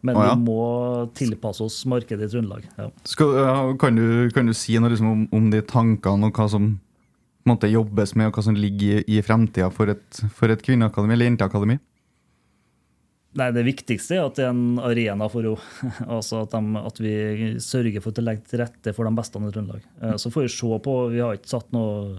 Men 0.03 0.15
Å, 0.15 0.23
ja. 0.23 0.35
vi 0.35 0.43
må 0.45 1.13
tilpasse 1.13 1.61
oss 1.65 1.83
markedet 1.85 2.29
i 2.29 2.37
Trøndelag. 2.37 2.63
Ja. 2.77 2.89
Skal, 3.03 3.77
kan, 3.77 3.95
du, 3.95 4.29
kan 4.29 4.45
du 4.45 4.53
si 4.53 4.77
noe 4.77 4.89
liksom 4.93 5.09
om, 5.11 5.27
om 5.33 5.49
de 5.49 5.61
tankene 5.61 6.29
og 6.29 6.33
hva 6.37 6.47
som 6.49 6.79
måtte 7.47 7.67
måte 7.67 7.71
jobbes 7.71 8.15
med, 8.15 8.27
og 8.27 8.33
hva 8.37 8.43
som 8.43 8.55
ligger 8.59 9.01
i, 9.07 9.17
i 9.17 9.21
fremtida 9.23 9.69
for 9.71 9.87
et, 9.89 10.21
for 10.35 10.51
et 10.51 10.61
kvinneakademi 10.61 11.13
eller 11.15 11.29
jenteakademi? 11.31 11.79
Nei, 13.37 13.51
Det 13.53 13.63
viktigste 13.67 14.17
er 14.17 14.25
at 14.25 14.37
det 14.39 14.45
er 14.47 14.53
en 14.53 14.79
arena 14.81 15.27
for 15.29 15.45
henne. 15.45 15.93
altså 16.17 16.41
at, 16.45 16.55
de, 16.55 16.83
at 16.89 17.01
vi 17.01 17.13
sørger 17.61 18.01
for 18.01 18.17
å 18.17 18.25
legge 18.25 18.47
til 18.49 18.63
rette 18.63 18.93
for 18.97 19.05
de 19.07 19.17
beste 19.17 19.41
i 19.41 19.51
Trøndelag. 19.53 19.83
Eh, 20.01 20.15
Så 20.17 20.31
får 20.33 20.47
vi 20.47 20.53
se 20.55 20.79
på 20.87 20.95
Vi 21.13 21.21
har 21.21 21.37
ikke 21.37 21.53
satt 21.53 21.69
noe, 21.75 22.17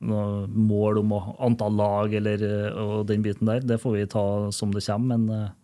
noe 0.00 0.48
mål 0.50 1.02
om 1.04 1.14
antall 1.38 1.78
lag 1.78 2.16
eller 2.18 2.42
eh, 2.48 2.82
og 2.82 3.06
den 3.10 3.22
biten 3.22 3.46
der. 3.46 3.62
Det 3.62 3.78
får 3.82 3.96
vi 3.98 4.08
ta 4.10 4.24
som 4.56 4.74
det 4.74 4.82
kommer. 4.88 5.14
Men 5.14 5.30
eh, 5.36 5.54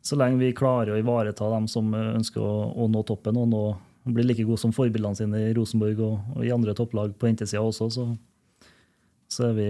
så 0.00 0.16
lenge 0.16 0.40
vi 0.40 0.54
klarer 0.56 0.94
å 0.94 1.02
ivareta 1.02 1.50
dem 1.52 1.68
som 1.68 1.92
ønsker 1.92 2.40
å, 2.40 2.72
å 2.72 2.88
nå 2.88 3.04
toppen 3.04 3.36
og 3.36 3.52
nå 3.52 3.62
bli 4.08 4.24
like 4.24 4.44
gode 4.48 4.62
som 4.62 4.72
forbildene 4.72 5.18
sine 5.18 5.40
i 5.50 5.54
Rosenborg 5.56 5.98
og, 6.00 6.36
og 6.38 6.44
i 6.46 6.52
andre 6.54 6.72
topplag 6.72 7.12
på 7.20 7.28
jentesida 7.28 7.60
også, 7.60 7.90
så, 7.92 8.06
så 9.28 9.50
er 9.50 9.58
vi 9.58 9.66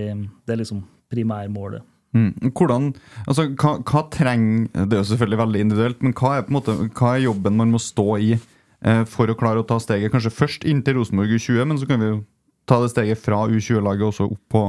Det 0.47 0.55
er 0.55 0.61
liksom 0.61 0.85
primærmålet. 1.11 1.83
Mm. 2.17 2.51
Hvordan, 2.57 2.93
altså, 3.29 3.51
hva, 3.61 3.75
hva 3.85 4.01
trenger 4.09 4.71
Det 4.73 4.97
er 4.97 5.03
jo 5.03 5.09
selvfølgelig 5.11 5.39
veldig 5.43 5.61
individuelt, 5.61 5.99
men 6.01 6.15
hva 6.17 6.39
er, 6.39 6.47
på 6.47 6.55
en 6.55 6.57
måte, 6.57 6.77
hva 6.97 7.11
er 7.15 7.27
jobben 7.27 7.59
man 7.59 7.75
må 7.75 7.81
stå 7.83 8.07
i 8.17 8.31
eh, 8.33 9.03
for 9.05 9.29
å 9.29 9.37
klare 9.37 9.61
å 9.61 9.67
ta 9.69 9.77
steget 9.83 10.15
kanskje 10.15 10.33
først 10.33 10.65
inn 10.69 10.81
til 10.87 10.97
Rosenborg 10.97 11.37
U20, 11.37 11.67
men 11.69 11.81
så 11.81 11.89
kan 11.91 12.01
vi 12.01 12.09
jo 12.15 12.23
ta 12.69 12.81
det 12.81 12.93
steget 12.95 13.21
fra 13.21 13.43
U20-laget 13.49 14.09
også 14.09 14.31
opp 14.31 14.41
på, 14.53 14.65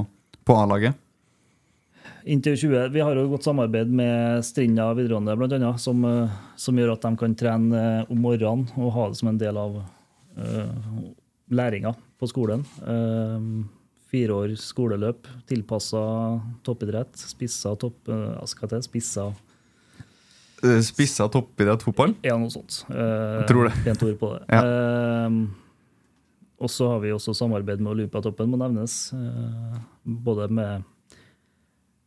på 0.47 0.57
A-laget? 0.59 0.99
Inntil 2.29 2.57
20. 2.59 2.91
Vi 2.93 3.01
har 3.01 3.15
jo 3.15 3.29
godt 3.31 3.47
samarbeid 3.47 3.91
med 3.95 4.43
Strinda 4.45 4.89
videregående, 4.93 5.37
blant 5.39 5.55
annet, 5.55 5.79
som, 5.81 6.03
eh, 6.05 6.37
som 6.59 6.77
gjør 6.77 6.93
at 6.97 7.07
de 7.07 7.15
kan 7.23 7.35
trene 7.39 7.79
eh, 7.79 8.11
om 8.11 8.19
morgenen 8.19 8.67
og 8.75 8.93
ha 8.97 9.07
det 9.09 9.19
som 9.21 9.31
en 9.31 9.39
del 9.39 9.57
av 9.59 9.79
uh, 9.79 10.69
læringa 11.49 11.95
på 12.19 12.29
skolen. 12.29 12.65
Uh, 12.83 13.63
fire 14.09 14.35
år 14.35 14.55
skoleløp 14.57 15.27
tilpassa 15.49 16.01
toppidrett. 16.65 17.13
Spissa 17.19 17.75
topp... 17.79 18.09
Hva 18.09 18.47
skal 18.49 18.71
til, 18.75 18.85
spissa 18.89 19.29
Eh, 20.59 20.81
Spissa 20.83 21.29
toppidrett 21.31 21.83
fotball? 21.85 22.17
Ja, 22.25 22.33
noe 22.35 22.51
sånt. 22.51 22.81
Jeg 22.91 23.45
tror 23.47 23.69
det. 23.69 23.77
Pent 23.85 24.01
ord 24.03 24.17
på 24.19 24.31
det. 24.33 24.41
Ja. 24.51 24.59
Eh, 24.67 25.37
og 26.59 26.67
så 26.73 26.89
har 26.91 26.99
vi 26.99 27.13
også 27.15 27.31
samarbeid 27.37 27.79
med 27.79 27.93
Olympiatoppen, 27.93 28.49
må 28.51 28.59
nevnes. 28.59 28.97
Eh, 29.15 29.77
både 30.03 30.49
med 30.51 30.83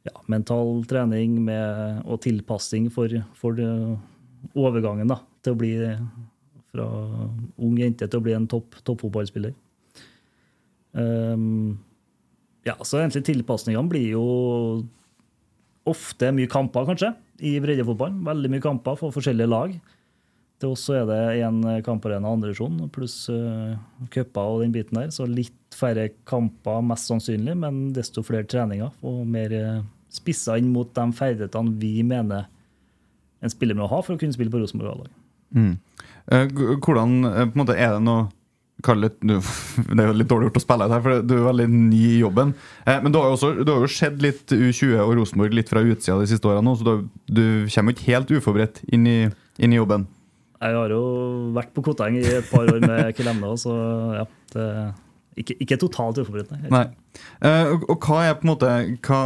ja, 0.04 0.12
mental 0.28 0.82
trening 0.90 1.38
med, 1.46 2.02
og 2.04 2.20
tilpassing 2.26 2.90
for, 2.92 3.08
for 3.40 3.56
det- 3.56 3.98
overgangen 4.58 5.06
da, 5.08 5.20
til 5.40 5.54
å 5.54 5.58
bli 5.62 5.72
fra 6.72 6.86
ung 7.62 7.76
jente 7.78 8.08
til 8.10 8.18
å 8.20 8.24
bli 8.24 8.32
en 8.34 8.48
topp, 8.50 8.74
toppfotballspiller. 8.84 9.52
Um, 10.92 11.78
ja, 12.66 12.76
så 12.86 13.00
egentlig 13.00 13.24
tilpasningene 13.26 13.90
blir 13.90 14.12
jo 14.14 14.26
ofte 15.88 16.30
mye 16.34 16.50
kamper, 16.50 16.86
kanskje, 16.86 17.10
i 17.42 17.56
breddefotballen. 17.62 18.20
Veldig 18.26 18.52
mye 18.52 18.62
kamper 18.62 18.98
for 19.00 19.14
forskjellige 19.14 19.50
lag. 19.50 19.74
Til 20.62 20.76
oss 20.76 20.84
er 20.94 21.08
det 21.08 21.22
én 21.42 21.58
kamparena 21.82 22.30
andredivisjon 22.30 22.84
pluss 22.94 23.24
uh, 23.34 23.74
cuper 24.14 24.52
og 24.52 24.62
den 24.62 24.74
biten 24.74 25.00
der. 25.00 25.10
Så 25.10 25.26
litt 25.26 25.74
færre 25.74 26.06
kamper, 26.28 26.84
mest 26.86 27.10
sannsynlig, 27.10 27.56
men 27.58 27.88
desto 27.96 28.22
flere 28.22 28.46
treninger. 28.46 28.92
Og 29.02 29.24
mer 29.26 29.56
uh, 29.58 29.82
spissa 30.12 30.54
inn 30.60 30.70
mot 30.70 30.92
de 30.94 31.08
ferdighetene 31.18 31.74
vi 31.82 31.96
mener 32.06 32.46
en 33.42 33.50
spiller 33.50 33.74
må 33.74 33.88
ha 33.90 33.98
for 34.04 34.14
å 34.14 34.20
kunne 34.20 34.34
spille 34.34 34.52
på 34.52 34.60
Rosenborg 34.62 34.92
A-lag. 34.92 35.14
Mm. 35.58 35.74
Eh, 36.30 36.52
Hvordan 36.78 37.16
eh, 37.26 37.44
på 37.48 37.56
en 37.56 37.62
måte 37.64 37.76
er 37.76 37.96
det 37.96 38.04
noe 38.06 38.28
kall 38.84 39.06
det, 39.08 39.12
er 39.34 40.08
jo 40.08 40.16
litt 40.16 40.30
dårlig 40.30 40.50
gjort 40.50 40.60
å 40.60 40.64
spille 40.64 40.88
her, 40.92 41.04
for 41.04 41.26
du 41.26 41.36
er 41.38 41.46
veldig 41.48 41.68
ny 41.72 42.00
i 42.16 42.22
jobben. 42.22 42.54
Eh, 42.86 42.98
men 43.02 43.14
du 43.14 43.20
har 43.20 43.30
jo 43.30 43.36
også 43.38 43.52
du 43.62 43.70
har 43.72 43.84
jo 43.84 43.92
sett 43.92 44.18
litt 44.24 44.52
U20 44.52 44.96
og 45.04 45.14
Rosenborg 45.20 45.54
litt 45.56 45.70
fra 45.72 45.84
utsida 45.84 46.18
de 46.20 46.30
siste 46.30 46.50
årene, 46.50 46.74
så 46.78 46.88
du, 46.88 47.06
du 47.30 47.44
kommer 47.72 47.92
jo 47.94 47.98
ikke 47.98 48.10
helt 48.10 48.34
uforberedt 48.34 48.82
inn 48.92 49.06
i, 49.08 49.20
inn 49.62 49.74
i 49.74 49.80
jobben. 49.80 50.08
Jeg 50.62 50.76
har 50.78 50.92
jo 50.94 51.04
vært 51.56 51.72
på 51.74 51.82
Koteng 51.82 52.20
i 52.20 52.26
et 52.38 52.50
par 52.50 52.68
år 52.70 52.84
med 52.84 53.08
Kelemna, 53.18 53.54
så 53.58 53.72
ja. 54.20 54.28
Det, 54.52 54.66
ikke, 55.40 55.56
ikke 55.64 55.78
totalt 55.80 56.18
uforberedt, 56.20 56.52
nei. 56.70 56.84
Eh, 57.40 57.70
og, 57.72 57.86
og 57.90 58.04
hva 58.04 58.20
er 58.26 58.36
på 58.36 58.44
en 58.44 58.50
måte 58.52 58.68
hva, 59.06 59.20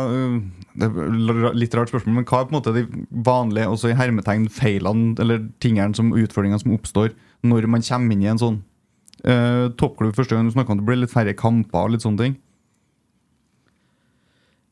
Det 0.76 0.86
er 0.86 1.56
litt 1.58 1.74
rart 1.74 1.90
spørsmål, 1.90 2.20
men 2.20 2.26
hva 2.28 2.40
er 2.40 2.46
på 2.46 2.54
en 2.54 2.58
måte 2.60 2.74
de 2.76 2.84
vanlige 3.26 3.72
også 3.72 3.90
i 3.90 3.96
hermetegn 3.98 4.46
feilene 4.52 5.16
eller 5.22 5.48
tingene 5.62 5.98
som 5.98 6.14
utfordringene 6.14 6.62
som 6.62 6.74
oppstår 6.76 7.12
når 7.46 7.68
man 7.70 7.84
kommer 7.86 8.14
inn 8.14 8.24
i 8.24 8.30
en 8.30 8.42
sånn 8.42 8.60
eh, 9.30 9.66
toppklubb 9.78 10.16
første 10.16 10.36
gang? 10.36 10.48
Du 10.48 10.54
snakka 10.54 10.74
om 10.74 10.80
det 10.80 10.88
blir 10.88 11.00
litt 11.00 11.12
færre 11.12 11.34
kamper 11.36 11.86
og 11.86 11.94
litt 11.94 12.04
sånne 12.04 12.22
ting. 12.22 12.36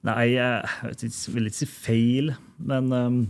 Nei, 0.04 0.34
jeg 0.34 0.98
vil 1.32 1.48
ikke 1.48 1.56
si 1.62 1.68
feil, 1.70 2.34
men 2.60 2.90
um, 2.92 3.20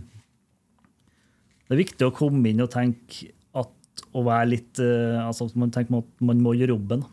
det 1.65 1.75
er 1.75 1.79
viktig 1.85 2.07
å 2.07 2.15
komme 2.15 2.51
inn 2.51 2.63
og 2.65 2.73
tenke 2.73 3.29
at 3.55 4.03
å 4.11 4.25
være 4.27 4.49
litt 4.51 4.81
uh, 4.83 5.23
altså 5.23 5.47
Man 5.55 5.71
tenker 5.71 6.01
at 6.01 6.25
man 6.25 6.43
må 6.43 6.51
gjøre 6.57 6.75
jobben 6.75 7.05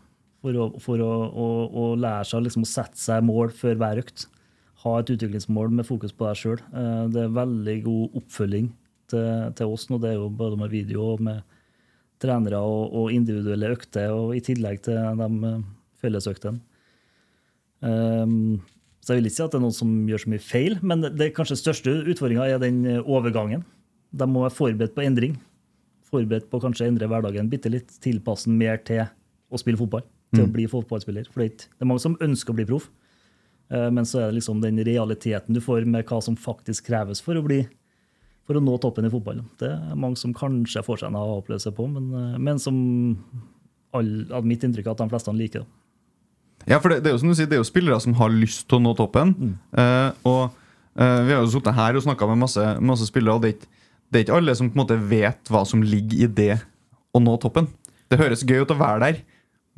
for 0.43 0.59
å, 0.59 0.67
for 0.83 0.99
å, 0.99 1.13
å, 1.31 1.47
å 1.79 1.85
lære 1.95 2.27
seg 2.27 2.43
liksom, 2.43 2.67
å 2.67 2.73
sette 2.73 2.99
seg 2.99 3.23
mål 3.23 3.55
før 3.55 3.79
hver 3.79 4.03
økt. 4.03 4.27
Ha 4.83 4.97
et 4.99 5.13
utviklingsmål 5.15 5.71
med 5.79 5.87
fokus 5.87 6.11
på 6.11 6.27
deg 6.27 6.41
sjøl. 6.41 6.59
Uh, 6.75 7.07
det 7.13 7.23
er 7.23 7.37
veldig 7.39 7.79
god 7.87 8.19
oppfølging 8.19 8.67
til, 9.13 9.55
til 9.55 9.77
oss 9.77 9.87
nå. 9.87 10.01
Det 10.03 10.11
er 10.11 10.19
jo 10.19 10.27
både 10.43 10.59
med 10.59 10.75
video 10.75 11.07
og 11.13 11.23
med 11.23 11.39
trenere 12.21 12.59
og, 12.61 12.93
og 12.93 13.15
individuelle 13.15 13.71
økter, 13.73 14.11
og 14.13 14.35
i 14.37 14.43
tillegg 14.43 14.83
til 14.85 14.99
de 15.19 15.29
uh, 15.49 15.65
fellesøktene. 16.03 16.61
Um, 17.83 18.61
så 19.03 19.11
jeg 19.11 19.19
vil 19.19 19.27
ikke 19.27 19.35
si 19.35 19.43
at 19.43 19.51
det 19.51 19.59
er 19.59 19.63
noen 19.65 19.75
som 19.75 19.95
gjør 20.07 20.21
så 20.23 20.31
mye 20.31 20.43
feil, 20.43 20.77
men 20.85 21.03
det 21.03 21.33
kanskje 21.35 21.59
største 21.59 21.95
utfordringa 22.13 22.45
er 22.47 22.61
den 22.63 22.85
eh, 22.87 23.01
overgangen. 23.03 23.65
De 24.15 24.27
må 24.29 24.45
være 24.45 24.55
forberedt 24.55 24.95
på 24.95 25.03
endring. 25.03 25.35
Forberedt 26.07 26.47
på 26.47 26.61
kanskje 26.63 26.85
å 26.85 26.91
endre 26.93 27.09
hverdagen 27.11 27.49
bitte 27.51 27.71
litt. 27.73 27.91
Tilpasse 28.03 28.47
den 28.47 28.61
mer 28.61 28.79
til 28.87 29.03
å 29.03 29.59
spille 29.59 29.81
fotball. 29.81 30.05
Til 30.31 30.45
å 30.45 30.53
bli 30.53 30.69
fotballspiller. 30.71 31.27
For 31.33 31.43
det 31.43 31.67
er, 31.67 31.89
mange 31.89 32.05
som 32.05 32.15
ønsker 32.23 32.55
å 32.55 32.57
bli 32.61 32.67
proff, 32.69 32.87
eh, 33.75 33.89
men 33.91 34.07
så 34.07 34.21
er 34.21 34.31
det 34.31 34.39
liksom 34.39 34.63
den 34.63 34.79
realiteten 34.87 35.57
du 35.57 35.59
får 35.65 35.83
med 35.83 36.07
hva 36.07 36.21
som 36.23 36.39
faktisk 36.39 36.87
kreves 36.87 37.19
for 37.25 37.35
å 37.35 37.43
bli 37.43 37.65
for 38.47 38.59
å 38.59 38.63
nå 38.63 38.75
toppen 38.83 39.07
i 39.07 39.11
fotballen. 39.11 39.45
Det 39.61 39.69
er 39.71 39.99
mange 39.99 40.19
som 40.19 40.33
kanskje 40.35 40.83
får 40.85 41.01
seg 41.01 41.11
en 41.11 41.19
aha-opplevelse 41.19 41.71
på, 41.75 41.87
men, 41.91 42.09
eh, 42.17 42.39
men 42.41 42.59
som 42.59 42.75
all, 43.95 44.11
mitt 44.43 44.65
inntrykk 44.65 44.89
er 44.89 44.95
at 44.95 45.03
de 45.03 45.09
fleste 45.13 45.35
liker. 45.37 45.65
Ja, 46.67 46.79
for 46.79 46.91
det, 46.91 47.01
det 47.03 47.11
er 47.11 47.15
jo 47.17 47.21
som 47.23 47.31
du 47.31 47.35
sier, 47.35 47.47
det 47.51 47.57
er 47.57 47.63
jo 47.63 47.67
spillere 47.67 47.99
som 48.03 48.15
har 48.19 48.31
lyst 48.31 48.65
til 48.69 48.79
å 48.79 48.83
nå 48.83 48.93
toppen. 48.99 49.33
Eh, 49.75 50.09
og 50.27 50.43
eh, 50.95 51.21
Vi 51.27 51.35
har 51.35 51.41
jo 51.41 51.51
sittet 51.51 51.75
her 51.75 51.99
og 51.99 52.05
snakka 52.05 52.27
med 52.31 52.43
masse, 52.43 52.67
masse 52.83 53.07
spillere, 53.09 53.35
og 53.35 53.43
det 53.43 53.51
er, 53.51 53.57
ikke, 53.57 53.87
det 54.09 54.19
er 54.19 54.27
ikke 54.27 54.37
alle 54.39 54.55
som 54.59 54.69
på 54.69 54.77
en 54.77 54.83
måte 54.83 54.99
vet 55.11 55.51
hva 55.51 55.63
som 55.67 55.83
ligger 55.83 56.23
i 56.23 56.31
det 56.41 56.53
å 57.13 57.21
nå 57.23 57.35
toppen. 57.43 57.67
Det 58.11 58.19
høres 58.19 58.45
gøy 58.47 58.63
ut 58.63 58.71
å 58.75 58.79
være 58.79 59.03
der, 59.03 59.19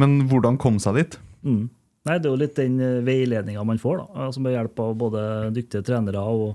men 0.02 0.22
hvordan 0.30 0.60
komme 0.62 0.82
seg 0.84 1.00
dit? 1.00 1.18
Mm. 1.46 1.66
Nei, 2.06 2.20
Det 2.20 2.28
er 2.28 2.32
jo 2.34 2.38
litt 2.38 2.60
den 2.60 2.78
veiledninga 3.06 3.64
man 3.66 3.82
får, 3.82 4.04
da, 4.04 4.28
som 4.36 4.46
er 4.46 4.60
hjelp 4.60 4.82
av 4.84 4.94
både 5.00 5.22
dyktige 5.56 5.86
trenere 5.88 6.22
og 6.22 6.52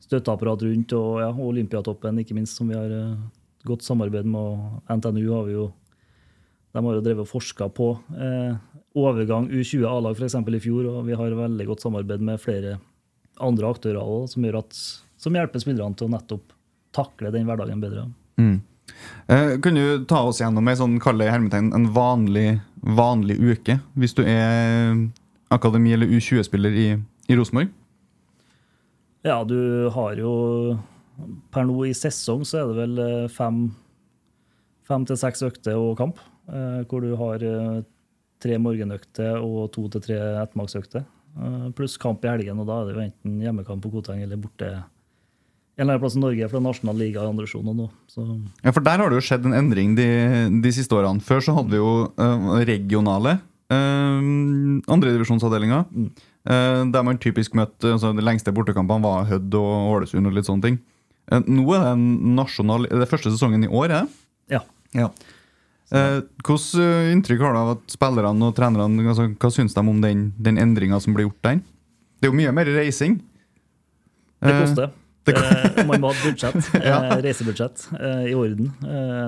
støtteapparat 0.00 0.64
rundt, 0.66 0.94
og 0.96 1.20
ja, 1.22 1.28
Olympiatoppen, 1.30 2.22
ikke 2.22 2.36
minst, 2.36 2.56
som 2.58 2.70
vi 2.70 2.78
har 2.78 2.90
uh, 2.90 3.20
godt 3.68 3.84
samarbeid 3.86 4.28
med. 4.28 4.40
og 4.40 4.98
NTNU 4.98 5.28
har 5.34 5.46
vi 5.48 5.58
jo 5.58 5.70
de 6.70 6.84
har 6.86 6.94
jo 6.94 7.02
drevet 7.02 7.24
og 7.24 7.30
forska 7.30 7.66
på 7.74 7.88
uh, 7.98 8.52
overgang 8.98 9.48
U20 9.50 9.86
A-lag 9.90 10.14
f.eks. 10.14 10.36
i 10.38 10.62
fjor, 10.62 10.86
og 10.86 11.06
vi 11.08 11.18
har 11.18 11.34
veldig 11.34 11.66
godt 11.66 11.82
samarbeid 11.82 12.22
med 12.22 12.42
flere 12.42 12.78
andre 13.40 13.70
aktører 13.70 13.98
også, 14.02 14.36
som, 14.36 14.46
at, 14.60 14.80
som 15.18 15.38
hjelper 15.38 15.62
spillerne 15.62 15.98
til 15.98 16.06
å 16.06 16.14
nettopp 16.14 16.54
takle 16.94 17.32
den 17.34 17.48
hverdagen 17.48 17.82
bedre. 17.82 18.06
Mm. 18.38 18.60
Eh, 19.30 19.56
kan 19.62 19.78
du 19.78 20.04
ta 20.10 20.22
oss 20.26 20.40
gjennom 20.42 20.68
ei 20.70 20.76
sånn, 20.78 20.98
en 20.98 21.90
vanlig, 21.94 22.60
vanlig 22.82 23.38
uke, 23.38 23.80
hvis 23.94 24.14
du 24.14 24.24
er 24.24 24.94
akademi- 25.50 25.94
eller 25.94 26.10
U20-spiller 26.10 26.70
i, 26.70 26.88
i 27.28 27.38
Rosenborg? 27.38 27.70
Ja, 29.26 29.42
du 29.44 29.88
har 29.92 30.16
jo 30.16 30.32
Per 31.52 31.66
nå 31.68 31.76
i 31.84 31.92
sesong 31.96 32.46
så 32.48 32.62
er 32.62 32.70
det 32.70 32.76
vel 32.78 33.00
eh, 33.04 33.32
fem, 33.32 33.66
fem 34.88 35.02
til 35.04 35.18
seks 35.20 35.42
økter 35.44 35.76
og 35.76 35.98
kamp. 35.98 36.22
Eh, 36.48 36.78
hvor 36.88 37.04
du 37.04 37.10
har 37.20 37.44
eh, 37.44 37.82
tre 38.40 38.56
morgenøkter 38.56 39.36
og 39.44 39.66
to 39.74 39.84
til 39.92 40.06
tre 40.06 40.16
ettermiddagsøkter. 40.40 41.04
Pluss 41.76 41.98
kamp 42.00 42.24
i 42.24 42.30
helgen, 42.30 42.58
og 42.58 42.66
da 42.66 42.78
er 42.80 42.88
det 42.88 42.94
jo 42.94 43.02
enten 43.04 43.34
hjemmekamp 43.44 43.84
på 43.84 43.92
Koteng 43.92 44.24
eller 44.24 44.40
borte 44.40 44.70
en 44.70 45.84
eller 45.84 45.94
annen 45.94 46.02
plass 46.02 46.16
i 46.16 46.22
Norge 46.24 46.48
for 46.48 46.58
det 46.58 46.64
nasjonal 46.64 46.98
liga 46.98 47.22
i 47.22 47.28
andre 47.28 47.46
sjoner 47.48 47.76
nå. 47.76 47.86
Så. 48.10 48.24
Ja, 48.64 48.72
for 48.72 48.82
der 48.84 49.04
har 49.04 49.12
det 49.12 49.20
jo 49.20 49.26
skjedd 49.28 49.46
en 49.46 49.54
endring 49.60 49.92
de, 49.96 50.08
de 50.64 50.72
siste 50.74 50.96
årene. 50.96 51.22
Før 51.24 51.44
så 51.44 51.54
hadde 51.56 51.76
vi 51.76 51.78
jo 51.78 52.64
regionale 52.66 53.36
uh, 53.70 54.20
Andredivisjonsavdelinga. 54.90 55.84
Mm. 55.90 56.10
Uh, 56.48 56.86
der 56.88 57.04
man 57.04 57.18
typisk 57.20 57.52
møtte 57.52 57.90
altså 57.92 58.14
De 58.16 58.22
lengste 58.24 58.52
bortekampene 58.56 59.04
var 59.04 59.26
Hødd 59.28 59.56
og 59.58 59.90
Ålesund 59.90 60.30
og 60.30 60.36
litt 60.36 60.48
sånne 60.48 60.64
ting. 60.64 60.78
Uh, 61.28 61.42
nå 61.44 61.66
er 61.76 61.84
det 61.84 61.90
en 61.92 62.06
nasjonal 62.38 62.88
Det 62.88 63.02
er 63.04 63.10
første 63.10 63.32
sesongen 63.34 63.66
i 63.66 63.68
år, 63.68 63.90
er 63.90 64.06
det? 64.06 64.22
Ja. 64.56 64.62
ja. 64.96 65.10
Uh, 65.92 66.22
Hvilket 66.40 67.12
inntrykk 67.12 67.44
har 67.44 67.52
du 67.52 67.60
av 67.60 67.74
at 67.74 67.92
spillerne 67.92 68.48
og 68.48 68.56
trenerne 68.56 69.04
altså, 69.04 69.28
Hva 69.34 69.52
syns 69.52 69.76
de 69.76 69.84
om 69.84 70.00
den, 70.00 70.30
den 70.40 70.60
endringa 70.62 71.00
som 71.02 71.16
ble 71.16 71.28
gjort 71.28 71.42
der? 71.44 71.60
Det 72.20 72.28
er 72.28 72.32
jo 72.32 72.40
mye 72.40 72.56
mer 72.56 72.68
reising. 72.72 73.20
Det 74.40 74.56
koster. 74.56 74.90
Det 75.28 75.84
man 75.88 76.00
må 76.00 76.10
ha 76.10 76.16
et 76.16 76.24
budsjett, 76.24 76.68
ja. 76.84 76.98
reisebudsjett 77.20 77.86
i 78.28 78.32
orden. 78.36 78.70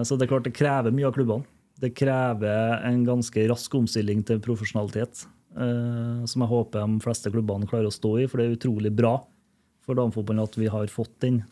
Så 0.04 0.16
det 0.16 0.26
er 0.26 0.30
klart 0.30 0.44
det 0.44 0.52
krever 0.56 0.92
mye 0.92 1.08
av 1.08 1.14
klubbene. 1.16 1.44
Det 1.82 1.90
krever 1.98 2.78
en 2.86 3.02
ganske 3.06 3.46
rask 3.50 3.74
omstilling 3.74 4.22
til 4.26 4.42
profesjonalitet. 4.42 5.24
Uh, 5.52 6.22
som 6.24 6.44
jeg 6.44 6.48
håper 6.52 6.86
de 6.86 7.02
fleste 7.04 7.30
klubbene 7.32 7.68
klarer 7.68 7.90
å 7.90 7.94
stå 7.94 8.14
i. 8.22 8.26
For 8.30 8.38
det 8.38 8.46
er 8.46 8.56
utrolig 8.56 8.92
bra 8.94 9.16
for 9.82 9.98
damefotballen 9.98 10.46
at 10.46 10.58
vi 10.58 10.70
har 10.70 10.90
fått 10.92 11.14
den 11.24 11.42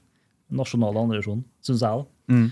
nasjonale 0.55 1.03
andrevisjonen, 1.03 1.43
syns 1.67 1.83
jeg. 1.83 2.05
da. 2.05 2.35
Mm. 2.35 2.51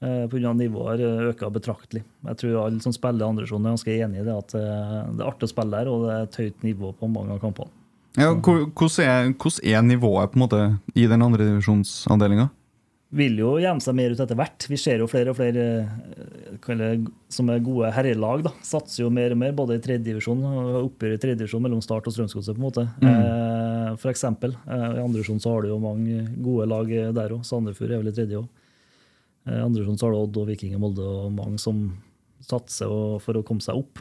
Uh, 0.00 0.24
Pga. 0.32 0.54
nivået 0.56 1.02
har 1.02 1.26
økt 1.32 1.44
betraktelig. 1.52 2.04
Jeg 2.30 2.40
tror 2.40 2.62
alle 2.62 2.80
som 2.80 2.94
spiller 2.94 3.26
andrevisjonen, 3.26 3.66
er 3.66 3.76
ganske 3.76 3.98
enig 4.06 4.22
i 4.22 4.28
det 4.28 4.36
at 4.36 4.54
uh, 4.56 5.10
det 5.10 5.20
er 5.20 5.28
artig 5.28 5.50
å 5.50 5.52
spille 5.52 5.76
der, 5.76 5.90
og 5.90 6.06
det 6.06 6.14
er 6.14 6.28
et 6.28 6.40
høyt 6.44 6.64
nivå 6.64 6.94
på 6.96 7.10
mange 7.10 7.34
av 7.34 7.42
kampene. 7.42 7.74
Ja, 8.18 8.32
hvordan 8.34 9.04
er, 9.04 9.28
hvordan 9.38 9.66
er 9.70 9.82
nivået 9.86 10.32
på 10.32 10.38
en 10.38 10.42
måte 10.42 10.62
i 10.98 11.04
den 11.10 11.22
andredivisjonsavdelinga? 11.22 12.48
Vil 13.10 13.40
jo 13.40 13.54
gjemme 13.58 13.82
seg 13.82 13.96
mer 13.98 14.12
ut 14.14 14.20
etter 14.22 14.38
hvert. 14.38 14.66
Vi 14.70 14.78
ser 14.78 15.02
jo 15.02 15.08
flere 15.10 15.32
og 15.32 15.38
flere 15.38 15.64
eh, 16.62 17.08
som 17.32 17.50
er 17.50 17.64
gode 17.64 17.90
herrelag. 17.94 18.44
da, 18.46 18.52
Satser 18.66 19.02
jo 19.04 19.10
mer 19.14 19.34
og 19.34 19.40
mer, 19.42 19.54
både 19.56 19.78
i 19.78 19.82
tredjedivisjon 19.82 20.44
og 20.46 20.70
oppgjør 20.84 21.16
i 21.16 21.20
tredjedivisjon 21.24 21.64
mellom 21.64 21.82
Start 21.82 22.06
og 22.06 22.14
Strømsgodset. 22.14 22.54
på 22.54 22.62
en 22.62 22.68
måte. 22.68 22.86
Mm. 23.02 23.10
Eh, 23.10 23.90
for 23.98 24.12
eksempel, 24.12 24.54
eh, 24.66 24.86
I 25.00 25.02
andre 25.02 25.18
divisjon 25.18 25.42
så 25.42 25.56
har 25.56 25.66
du 25.66 25.72
jo 25.72 25.80
mange 25.82 26.22
gode 26.38 26.68
lag 26.70 26.94
der 27.18 27.34
òg. 27.34 27.42
Sandefjord 27.46 27.90
er 27.90 28.02
vel 28.04 28.12
i 28.12 28.16
tredje 28.16 28.42
òg. 28.44 28.48
I 29.50 29.58
andre 29.58 29.80
divisjon 29.80 29.98
så 29.98 30.06
har 30.06 30.14
du 30.14 30.20
Odd 30.20 30.42
og 30.44 30.50
Viking 30.52 30.76
og 30.78 30.84
Molde 30.84 31.02
og 31.02 31.32
mange 31.34 31.58
som 31.58 31.88
satser 32.46 33.18
for 33.24 33.38
å 33.38 33.44
komme 33.46 33.64
seg 33.64 33.80
opp. 33.80 33.98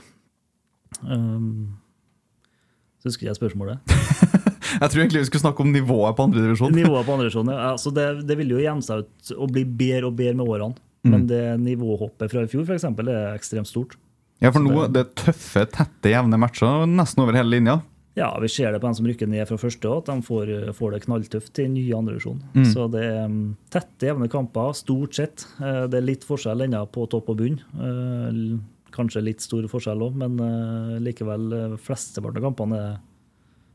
Um, 1.02 1.80
så 3.00 3.10
husker 3.10 3.30
jeg 3.30 3.40
spørsmålet. 3.40 3.80
Jeg 4.82 4.92
tror 4.92 5.04
egentlig 5.04 5.24
vi 5.24 5.30
skulle 5.30 5.46
snakke 5.46 5.66
om 5.66 5.72
nivået 5.74 6.18
på 6.18 6.28
andredivisjon. 6.30 6.76
Nivået 6.76 7.08
på 7.08 7.16
andredivisjon, 7.16 7.52
ja. 7.54 7.72
Altså 7.74 7.94
det, 7.96 8.08
det 8.30 8.38
vil 8.40 8.54
jo 8.56 8.62
gjemme 8.64 8.86
seg 8.86 9.06
ut 9.06 9.34
og 9.38 9.56
bli 9.56 9.66
bedre 9.66 10.12
og 10.12 10.18
bedre 10.20 10.38
med 10.40 10.54
årene. 10.56 10.86
Mm. 11.08 11.12
Men 11.14 11.28
det 11.30 11.44
nivåhoppet 11.64 12.32
fra 12.32 12.44
i 12.44 12.52
fjor 12.52 12.66
for 12.68 12.76
eksempel, 12.76 13.12
er 13.12 13.32
ekstremt 13.38 13.70
stort. 13.70 13.96
Ja, 14.40 14.52
for 14.56 14.64
nå 14.64 14.88
det 14.92 15.04
er 15.04 15.14
tøffe, 15.20 15.66
tette, 15.72 16.12
jevne 16.12 16.40
matcher 16.40 16.86
nesten 16.88 17.24
over 17.26 17.36
hele 17.36 17.58
linja. 17.58 17.80
Ja, 18.18 18.30
vi 18.42 18.50
ser 18.52 18.74
det 18.74 18.82
på 18.82 18.88
dem 18.88 18.96
som 18.98 19.08
rykker 19.08 19.30
ned 19.30 19.48
fra 19.48 19.58
første, 19.60 19.92
at 20.02 20.10
de 20.10 20.26
får, 20.26 20.50
får 20.76 20.96
det 20.96 21.04
knalltøft 21.06 21.62
i 21.64 21.68
ny 21.72 21.84
andredivisjon. 21.96 22.42
Mm. 22.56 22.66
Så 22.68 22.88
det 22.92 23.04
er 23.06 23.30
um, 23.30 23.54
tette, 23.72 24.10
jevne 24.10 24.28
kamper, 24.32 24.74
stort 24.76 25.16
sett. 25.16 25.46
Eh, 25.62 25.86
det 25.92 26.00
er 26.00 26.08
litt 26.08 26.26
forskjell 26.28 26.66
ennå 26.66 26.82
på 26.92 27.06
topp 27.12 27.32
og 27.32 27.40
bunn. 27.40 27.60
Eh, 27.80 28.42
kanskje 28.96 29.24
litt 29.24 29.46
stor 29.46 29.68
forskjell 29.72 30.04
òg, 30.04 30.18
men 30.20 30.36
eh, 30.44 30.98
likevel 31.06 31.78
flesteparten 31.86 32.42
av 32.42 32.50
kampene 32.50 32.82
er 32.82 32.98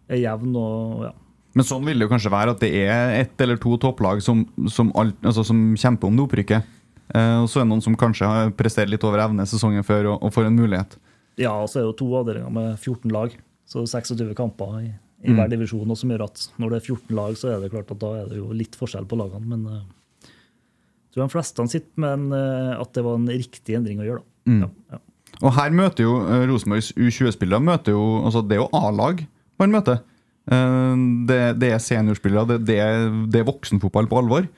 er 0.08 0.20
jevn. 0.22 0.56
og 0.58 1.04
ja. 1.08 1.12
Men 1.54 1.66
sånn 1.66 1.84
vil 1.86 2.00
det 2.00 2.08
jo 2.08 2.10
kanskje 2.10 2.32
være 2.34 2.54
at 2.56 2.62
det 2.64 2.70
er 2.82 3.12
ett 3.20 3.40
eller 3.44 3.58
to 3.62 3.76
topplag 3.80 4.22
som, 4.24 4.42
som, 4.70 4.90
alt, 4.98 5.16
altså 5.22 5.44
som 5.46 5.60
kjemper 5.78 6.10
om 6.10 6.18
det 6.18 6.24
opprykket. 6.26 6.72
Eh, 7.14 7.36
og 7.42 7.46
så 7.50 7.60
er 7.60 7.66
det 7.66 7.70
noen 7.70 7.84
som 7.84 7.96
kanskje 7.98 8.28
har 8.28 8.52
prestert 8.58 8.90
litt 8.90 9.04
over 9.06 9.22
evne 9.22 9.46
sesongen 9.46 9.86
før 9.86 10.14
og, 10.14 10.24
og 10.26 10.34
får 10.34 10.48
en 10.48 10.58
mulighet. 10.58 10.96
Ja, 11.38 11.54
og 11.54 11.68
så 11.70 11.78
er 11.78 11.84
det 11.84 11.92
jo 11.92 11.98
to 12.02 12.10
avdelinger 12.18 12.52
med 12.54 12.74
14 12.78 13.14
lag. 13.14 13.34
Så 13.70 13.84
26 13.88 14.34
kamper 14.38 14.78
i, 14.82 14.88
i 15.24 15.30
mm. 15.30 15.38
hver 15.38 15.52
divisjon. 15.52 15.90
Og 15.90 15.98
som 15.98 16.10
gjør 16.10 16.26
at 16.26 16.42
når 16.62 16.74
det 16.74 16.80
er 16.80 16.88
14 16.88 17.16
lag, 17.18 17.38
så 17.38 17.52
er 17.52 17.62
det 17.62 17.72
klart 17.74 17.92
at 17.94 18.02
da 18.02 18.12
er 18.20 18.30
det 18.30 18.40
jo 18.40 18.50
litt 18.54 18.78
forskjell 18.78 19.06
på 19.10 19.18
lagene. 19.18 19.46
Men 19.54 19.64
uh, 19.70 19.80
jeg 20.26 21.16
tror 21.16 21.24
de 21.24 21.34
fleste 21.36 21.68
sitter 21.70 22.04
med 22.04 22.34
uh, 22.34 22.74
at 22.80 22.94
det 22.96 23.06
var 23.06 23.18
en 23.20 23.30
riktig 23.30 23.78
endring 23.78 24.02
å 24.02 24.08
gjøre. 24.08 24.22
da. 24.24 24.30
Mm. 24.50 24.62
Ja, 24.64 24.96
ja. 24.96 25.02
Og 25.42 25.50
her 25.56 25.74
møter 25.74 26.06
jo 26.06 26.18
uh, 26.22 26.42
Rosenborgs 26.50 26.92
U20-spillere 26.94 27.62
møter 27.62 27.96
jo, 27.96 28.02
altså 28.22 28.44
Det 28.46 28.58
er 28.58 28.62
jo 28.62 28.70
A-lag 28.78 29.24
man 29.60 29.74
møter. 29.74 30.02
Eh, 30.44 30.94
det, 31.28 31.40
det 31.60 31.72
er 31.72 31.82
seniorspillere, 31.82 32.54
det, 32.54 32.64
det, 32.68 32.78
er, 32.84 33.10
det, 33.32 33.46
voksenfotball 33.48 34.08
på 34.10 34.20
alvor. 34.20 34.48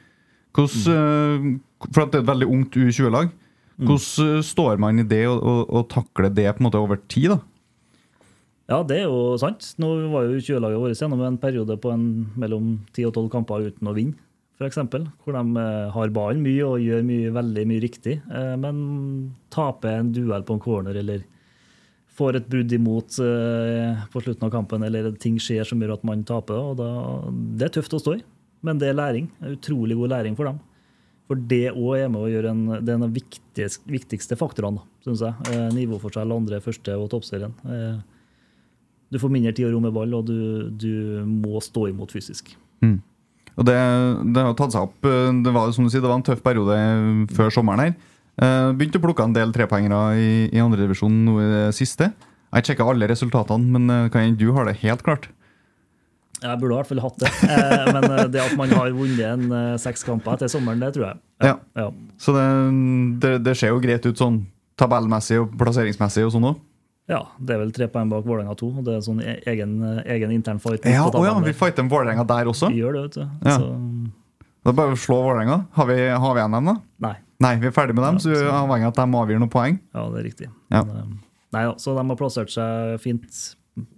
Hvordan, 0.57 0.95
eh, 0.95 1.91
for 1.93 2.07
det 2.07 2.21
er 2.21 2.25
et 2.25 2.33
veldig 2.33 2.49
ungt 2.51 2.79
U20-lag. 2.79 3.35
Hvordan 3.77 4.39
eh, 4.39 4.47
står 4.47 4.81
man 4.83 5.03
i 5.03 5.07
det 5.07 5.27
og, 5.29 5.39
og, 5.43 5.61
og, 5.69 5.87
takler 5.93 6.33
det 6.33 6.49
på 6.49 6.63
en 6.63 6.69
måte 6.69 6.83
over 6.83 7.01
tid? 7.07 7.37
da? 7.37 7.41
Ja, 8.67 8.81
det 8.83 9.03
er 9.03 9.05
jo 9.07 9.37
sant. 9.39 9.63
Nå 9.79 9.93
var 10.11 10.27
jo 10.27 10.41
U20-laget 10.41 10.83
vårt 10.83 11.03
gjennom 11.03 11.23
en 11.23 11.39
periode 11.39 11.77
på 11.79 11.93
en, 11.95 12.07
mellom 12.41 12.79
10 12.97 13.13
og 13.13 13.21
12 13.21 13.29
kamper 13.37 13.69
uten 13.69 13.91
å 13.91 13.95
vinne, 13.95 14.19
f.eks. 14.59 14.81
Hvor 15.23 15.37
de 15.37 15.67
har 15.95 16.15
ballen 16.17 16.43
mye 16.43 16.67
og 16.67 16.83
gjør 16.83 17.07
mye, 17.07 17.31
veldig 17.37 17.67
mye 17.71 17.85
riktig, 17.85 18.17
men 18.59 18.81
taper 19.55 20.01
en 20.01 20.11
duell 20.17 20.43
på 20.49 20.57
en 20.57 20.65
corner 20.65 20.99
eller 20.99 21.23
får 22.17 22.39
et 22.39 22.47
brudd 22.49 22.73
imot 22.73 23.19
uh, 23.21 24.07
på 24.13 24.23
slutten 24.25 24.47
av 24.47 24.53
kampen, 24.55 24.85
eller 24.87 25.11
ting 25.21 25.37
skjer 25.43 25.69
som 25.69 25.83
gjør 25.83 25.97
at 25.99 26.07
man 26.09 26.25
taper. 26.27 26.57
og 26.57 26.79
da, 26.81 26.89
Det 27.61 27.69
er 27.69 27.75
tøft 27.77 27.97
å 27.97 28.01
stå 28.01 28.17
i, 28.17 28.23
men 28.67 28.81
det 28.81 28.91
er 28.91 28.97
læring. 28.97 29.29
Det 29.37 29.51
er 29.51 29.59
utrolig 29.59 29.99
god 29.99 30.15
læring 30.15 30.39
for 30.39 30.49
dem. 30.49 30.63
For 31.27 31.47
det 31.51 31.73
òg 31.73 32.05
er 32.05 32.11
med 32.13 32.23
å 32.23 32.29
gjøre 32.31 32.53
en, 32.55 32.67
det 32.79 32.93
er 32.93 32.99
en 33.01 33.09
av 33.09 33.15
viktigste, 33.15 33.83
viktigste 33.91 34.39
faktorene, 34.39 34.85
syns 35.03 35.25
jeg. 35.27 35.35
Eh, 35.51 35.67
nivåforskjell, 35.75 36.35
andre, 36.35 36.61
første 36.63 36.95
og 36.95 37.09
toppserien. 37.11 37.55
Eh, 37.67 37.97
du 39.11 39.19
får 39.23 39.33
mindre 39.35 39.55
tid 39.55 39.67
og 39.69 39.75
rom 39.75 39.89
med 39.89 39.95
ball, 39.95 40.15
og 40.19 40.29
du, 40.29 40.71
du 40.71 41.25
må 41.27 41.59
stå 41.63 41.89
imot 41.91 42.15
fysisk. 42.15 42.53
Mm. 42.85 43.01
Og 43.57 43.67
det, 43.67 43.75
det, 44.37 44.45
har 44.45 44.55
tatt 44.55 44.77
seg 44.77 44.87
opp. 44.87 45.09
Eh, 45.09 45.33
det 45.43 45.55
var 45.57 45.75
som 45.75 45.87
du 45.87 45.91
sier, 45.91 46.05
det 46.05 46.13
var 46.13 46.21
en 46.21 46.29
tøff 46.31 46.45
periode 46.47 46.79
før 47.35 47.51
sommeren 47.59 47.89
her. 47.89 48.15
Uh, 48.37 48.73
begynte 48.77 49.01
å 49.01 49.05
plukke 49.07 49.25
en 49.25 49.37
del 49.37 49.55
trepoengere 49.55 50.01
i, 50.21 50.31
i 50.53 50.61
andredivisjon 50.61 51.23
nå 51.29 51.39
i 51.41 51.49
det 51.53 51.67
siste. 51.79 52.11
Jeg 52.57 52.71
sjekka 52.71 52.87
alle 52.89 53.09
resultatene, 53.11 53.79
men 53.79 54.11
kan 54.13 54.23
hende 54.23 54.41
du 54.41 54.53
har 54.57 54.69
det 54.69 54.79
helt 54.85 55.03
klart? 55.05 55.31
Jeg 56.43 56.61
burde 56.61 56.75
i 56.75 56.77
hvert 56.77 56.91
fall 56.91 57.01
hatt 57.01 57.19
det. 57.23 57.31
Eh, 57.47 57.87
men 57.97 58.07
eh, 58.11 58.25
det 58.29 58.43
at 58.43 58.55
man 58.59 58.73
har 58.77 58.93
vunnet 58.93 59.25
en 59.25 59.45
eh, 59.57 59.75
seks 59.81 60.05
kamper 60.05 60.37
etter 60.37 60.51
sommeren, 60.53 60.83
det 60.83 60.93
tror 60.97 61.07
jeg. 61.09 61.21
Ja. 61.47 61.55
ja. 61.79 61.87
Så 62.21 62.35
det, 62.37 62.47
det, 63.23 63.33
det, 63.47 63.57
ser 63.57 63.73
jo 63.73 63.81
greit 63.81 64.05
ut 64.05 64.21
sånn 64.21 64.43
tabellmessig 64.77 65.41
og 65.41 65.55
plasseringsmessig 65.57 66.27
og 66.27 66.35
sånn 66.35 66.51
òg? 66.53 66.61
Ja, 67.09 67.23
det 67.39 67.55
er 67.55 67.63
vel 67.63 67.73
tre 67.73 67.87
poeng 67.89 68.11
bak 68.11 68.27
Vålerenga 68.27 68.57
2. 68.59 68.71
Og 68.81 68.87
det 68.87 68.97
er 68.97 69.05
sånn 69.07 69.23
e-, 69.23 69.39
egen, 69.49 69.79
egen 70.03 70.35
intern 70.35 70.61
fight. 70.61 70.85
Ja, 70.91 71.07
å 71.07 71.25
ja, 71.25 71.37
vi 71.45 71.55
fighter 71.57 71.87
Vålerenga 71.89 72.27
der 72.29 72.51
også? 72.53 72.73
Vi 72.75 72.83
gjør 72.83 72.99
det, 72.99 73.05
vet 73.07 73.21
du. 73.21 73.37
Ja. 73.47 73.57
Så, 73.57 74.43
Det 74.67 74.75
er 74.75 74.81
bare 74.83 74.99
slå 75.01 75.23
Vålerenga. 75.23 75.61
Har 75.79 75.89
vi, 75.89 76.01
har 76.11 76.37
vi 76.37 76.45
dem, 76.45 76.73
da? 76.73 76.77
Nei. 77.07 77.15
Nei, 77.43 77.57
vi 77.61 77.69
er 77.69 77.75
ferdig 77.77 77.97
med 77.97 78.05
dem, 78.05 78.17
Ja, 78.17 78.23
så 78.25 78.33
vi 78.33 78.39
er 78.41 78.55
avhengig 78.55 78.87
av 78.89 78.95
at 78.95 79.01
de 79.03 79.19
avgir 79.21 79.41
noen 79.41 79.53
poeng. 79.53 79.81
Ja, 79.95 80.07
det 80.13 80.21
er 80.21 80.25
riktig. 80.31 80.49
Ja. 80.73 80.83
Men, 80.89 80.97
eh, 80.97 81.41
nei 81.57 81.65
så 81.83 81.97
de 81.97 82.05
har 82.09 82.19
plassert 82.21 82.53
seg 82.53 83.01
fint 83.03 83.43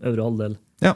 øvre 0.03 0.27
halvdel. 0.27 0.57
Ja. 0.83 0.95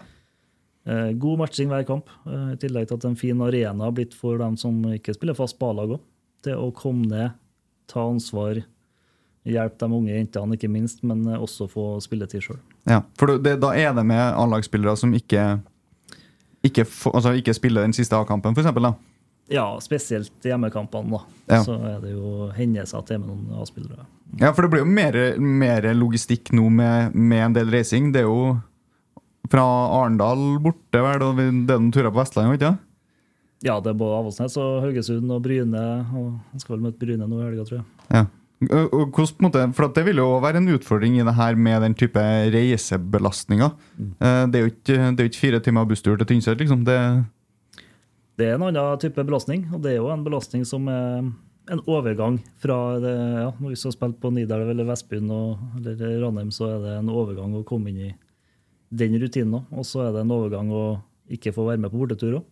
Eh, 0.87 1.13
god 1.23 1.39
matching 1.39 1.71
hver 1.71 1.87
kamp, 1.87 2.11
eh, 2.27 2.53
i 2.55 2.59
tillegg 2.59 2.89
til 2.89 2.99
at 2.99 3.05
en 3.05 3.19
fin 3.19 3.39
arena 3.41 3.85
har 3.87 3.95
blitt 3.95 4.15
for 4.15 4.39
dem 4.39 4.57
som 4.57 4.83
ikke 4.91 5.15
spiller 5.15 5.39
fast 5.39 5.59
på 5.59 5.71
A-lag 5.71 5.95
òg. 5.95 6.01
Til 6.43 6.59
å 6.59 6.73
komme 6.75 7.07
ned, 7.07 7.37
ta 7.87 8.01
ansvar, 8.09 8.65
hjelpe 9.47 9.79
de 9.79 9.95
unge 9.95 10.11
jentene 10.11 10.59
ikke 10.59 10.71
minst, 10.71 11.05
men 11.07 11.23
eh, 11.29 11.39
også 11.39 11.69
få 11.71 12.01
spilletid 12.03 12.43
sjøl. 12.43 12.59
Ja, 12.91 13.03
for 13.15 13.39
det, 13.39 13.61
da 13.63 13.71
er 13.79 13.95
det 13.95 14.05
med 14.05 14.19
A-lagsspillere 14.19 14.97
som 14.99 15.15
ikke 15.15 15.61
ikke, 16.63 16.85
altså 17.11 17.35
ikke 17.35 17.55
spiller 17.55 17.83
den 17.83 17.95
siste 17.95 18.15
A-kampen, 18.15 18.55
f.eks. 18.55 18.71
Ja, 19.51 19.67
spesielt 19.83 20.47
i 20.47 20.53
hjemmekampene, 20.53 21.11
da. 21.11 21.23
Ja. 21.51 21.63
Så 21.67 21.75
er 21.77 21.99
det 22.03 22.13
jo 22.15 22.51
hender 22.57 22.87
seg 22.89 23.03
at 23.03 23.11
det 23.11 23.17
er 23.17 23.23
med 23.25 23.33
noen 23.33 23.63
A-spillere. 23.63 24.07
Ja, 24.41 24.53
for 24.55 24.65
det 24.65 24.71
blir 24.73 24.85
jo 24.85 24.89
mer, 24.89 25.19
mer 25.39 25.89
logistikk 25.97 26.53
nå 26.57 26.69
med, 26.73 27.17
med 27.17 27.47
en 27.49 27.57
del 27.59 27.73
reising. 27.75 28.13
Det 28.15 28.23
er 28.23 28.31
jo 28.31 28.55
fra 29.53 29.65
Arendal 29.99 30.57
borte, 30.63 31.03
vel, 31.03 31.27
og 31.27 31.41
det 31.43 31.51
er 31.51 31.83
noen 31.83 31.91
turer 31.93 32.13
på 32.13 32.23
Vestlandet, 32.23 32.57
ikke 32.57 32.71
sant? 32.71 32.89
Ja, 33.63 33.77
det 33.79 33.93
er 33.93 33.99
både 33.99 34.19
Avaldsnes 34.19 34.57
og 34.59 34.81
Haugesund 34.83 35.31
og 35.31 35.43
Bryne. 35.45 35.83
og 36.19 36.31
Han 36.51 36.63
skal 36.63 36.77
vel 36.77 36.87
møte 36.89 36.99
Bryne 37.03 37.29
nå 37.29 37.39
i 37.39 37.45
helga, 37.45 37.67
tror 37.69 37.79
jeg. 37.79 37.85
Ja. 38.11 38.25
Og, 38.63 38.95
og 38.95 39.75
for 39.75 39.91
Det 39.91 40.05
vil 40.07 40.21
jo 40.23 40.39
være 40.43 40.61
en 40.63 40.71
utfordring 40.71 41.17
i 41.19 41.27
det 41.27 41.35
her 41.35 41.57
med 41.59 41.83
den 41.83 41.95
type 41.99 42.19
reisebelastninger. 42.55 43.71
Mm. 43.99 44.11
Det 44.51 44.59
er 44.61 44.67
ikke, 44.71 44.99
det 44.99 45.21
er 45.21 45.27
jo 45.27 45.31
ikke 45.31 45.45
fire 45.47 45.61
timer 45.61 45.87
busstur 45.87 46.17
til 46.17 46.27
Tynset, 46.27 46.59
liksom. 46.59 46.85
Det, 46.87 46.99
Det 48.41 48.49
er 48.49 48.57
en 48.57 48.65
annen 48.65 49.01
type 49.03 49.25
belastning, 49.27 49.67
og 49.75 49.83
det 49.85 49.93
er 49.93 49.99
jo 50.01 50.11
en 50.13 50.25
belastning 50.25 50.65
som 50.69 50.87
er 50.89 51.27
en 51.71 51.83
overgang 51.87 52.39
fra 52.59 52.99
det, 52.99 53.13
ja, 53.13 53.51
Når 53.61 53.69
vi 53.71 53.79
har 53.79 53.95
spilt 53.95 54.19
på 54.21 54.31
Nidelv 54.35 54.71
eller 54.73 54.89
Vestbyen 54.89 55.31
og, 55.31 55.61
eller 55.79 56.21
Ranheim, 56.25 56.51
så 56.51 56.73
er 56.73 56.79
det 56.83 56.95
en 56.99 57.13
overgang 57.13 57.55
å 57.55 57.65
komme 57.67 57.93
inn 57.93 58.01
i 58.09 58.13
den 58.91 59.15
rutinen 59.21 59.61
òg. 59.61 59.69
Og 59.79 59.87
så 59.87 60.07
er 60.07 60.17
det 60.17 60.25
en 60.25 60.35
overgang 60.35 60.73
å 60.75 60.85
ikke 61.33 61.53
få 61.55 61.69
være 61.69 61.81
med 61.85 61.93
på 61.93 62.01
bortetur 62.01 62.41
òg. 62.41 62.49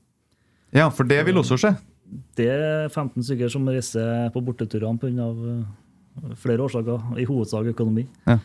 ja, 0.72 0.88
for 0.94 1.04
det 1.04 1.24
vil 1.26 1.40
også 1.40 1.58
skje. 1.58 1.74
Det 2.38 2.46
er 2.50 2.88
15 2.88 3.22
stykker 3.22 3.50
som 3.50 3.66
reiser 3.68 4.30
på 4.34 4.42
borteturene 4.42 4.98
pga. 4.98 5.28
flere 6.36 6.62
årsaker, 6.62 7.18
i 7.18 7.24
hovedsak 7.24 7.70
økonomi. 7.72 8.06
Ja. 8.26 8.38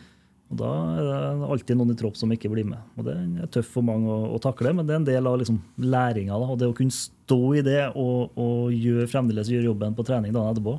Og 0.46 0.60
Da 0.60 0.72
er 0.94 1.06
det 1.08 1.48
alltid 1.50 1.78
noen 1.78 1.90
i 1.90 1.98
tropp 1.98 2.18
som 2.18 2.30
ikke 2.30 2.50
blir 2.52 2.66
med. 2.68 2.78
Og 2.96 3.08
Det 3.08 3.16
er 3.16 3.48
tøft 3.50 3.72
for 3.72 3.86
mange 3.86 4.06
å, 4.06 4.34
å 4.36 4.38
takle, 4.42 4.72
men 4.76 4.86
det 4.86 4.94
er 4.94 5.00
en 5.00 5.08
del 5.08 5.26
av 5.26 5.40
liksom, 5.40 5.58
læringa. 5.82 6.38
Og 6.38 6.58
det 6.60 6.68
å 6.70 6.76
kunne 6.76 6.94
stå 6.94 7.40
i 7.58 7.64
det 7.66 7.82
og, 7.94 8.36
og 8.38 8.74
gjøre, 8.74 9.08
fremdeles 9.10 9.50
gjøre 9.50 9.72
jobben 9.72 9.96
på 9.96 10.06
trening 10.06 10.34
dagen 10.34 10.52
etterpå, 10.54 10.78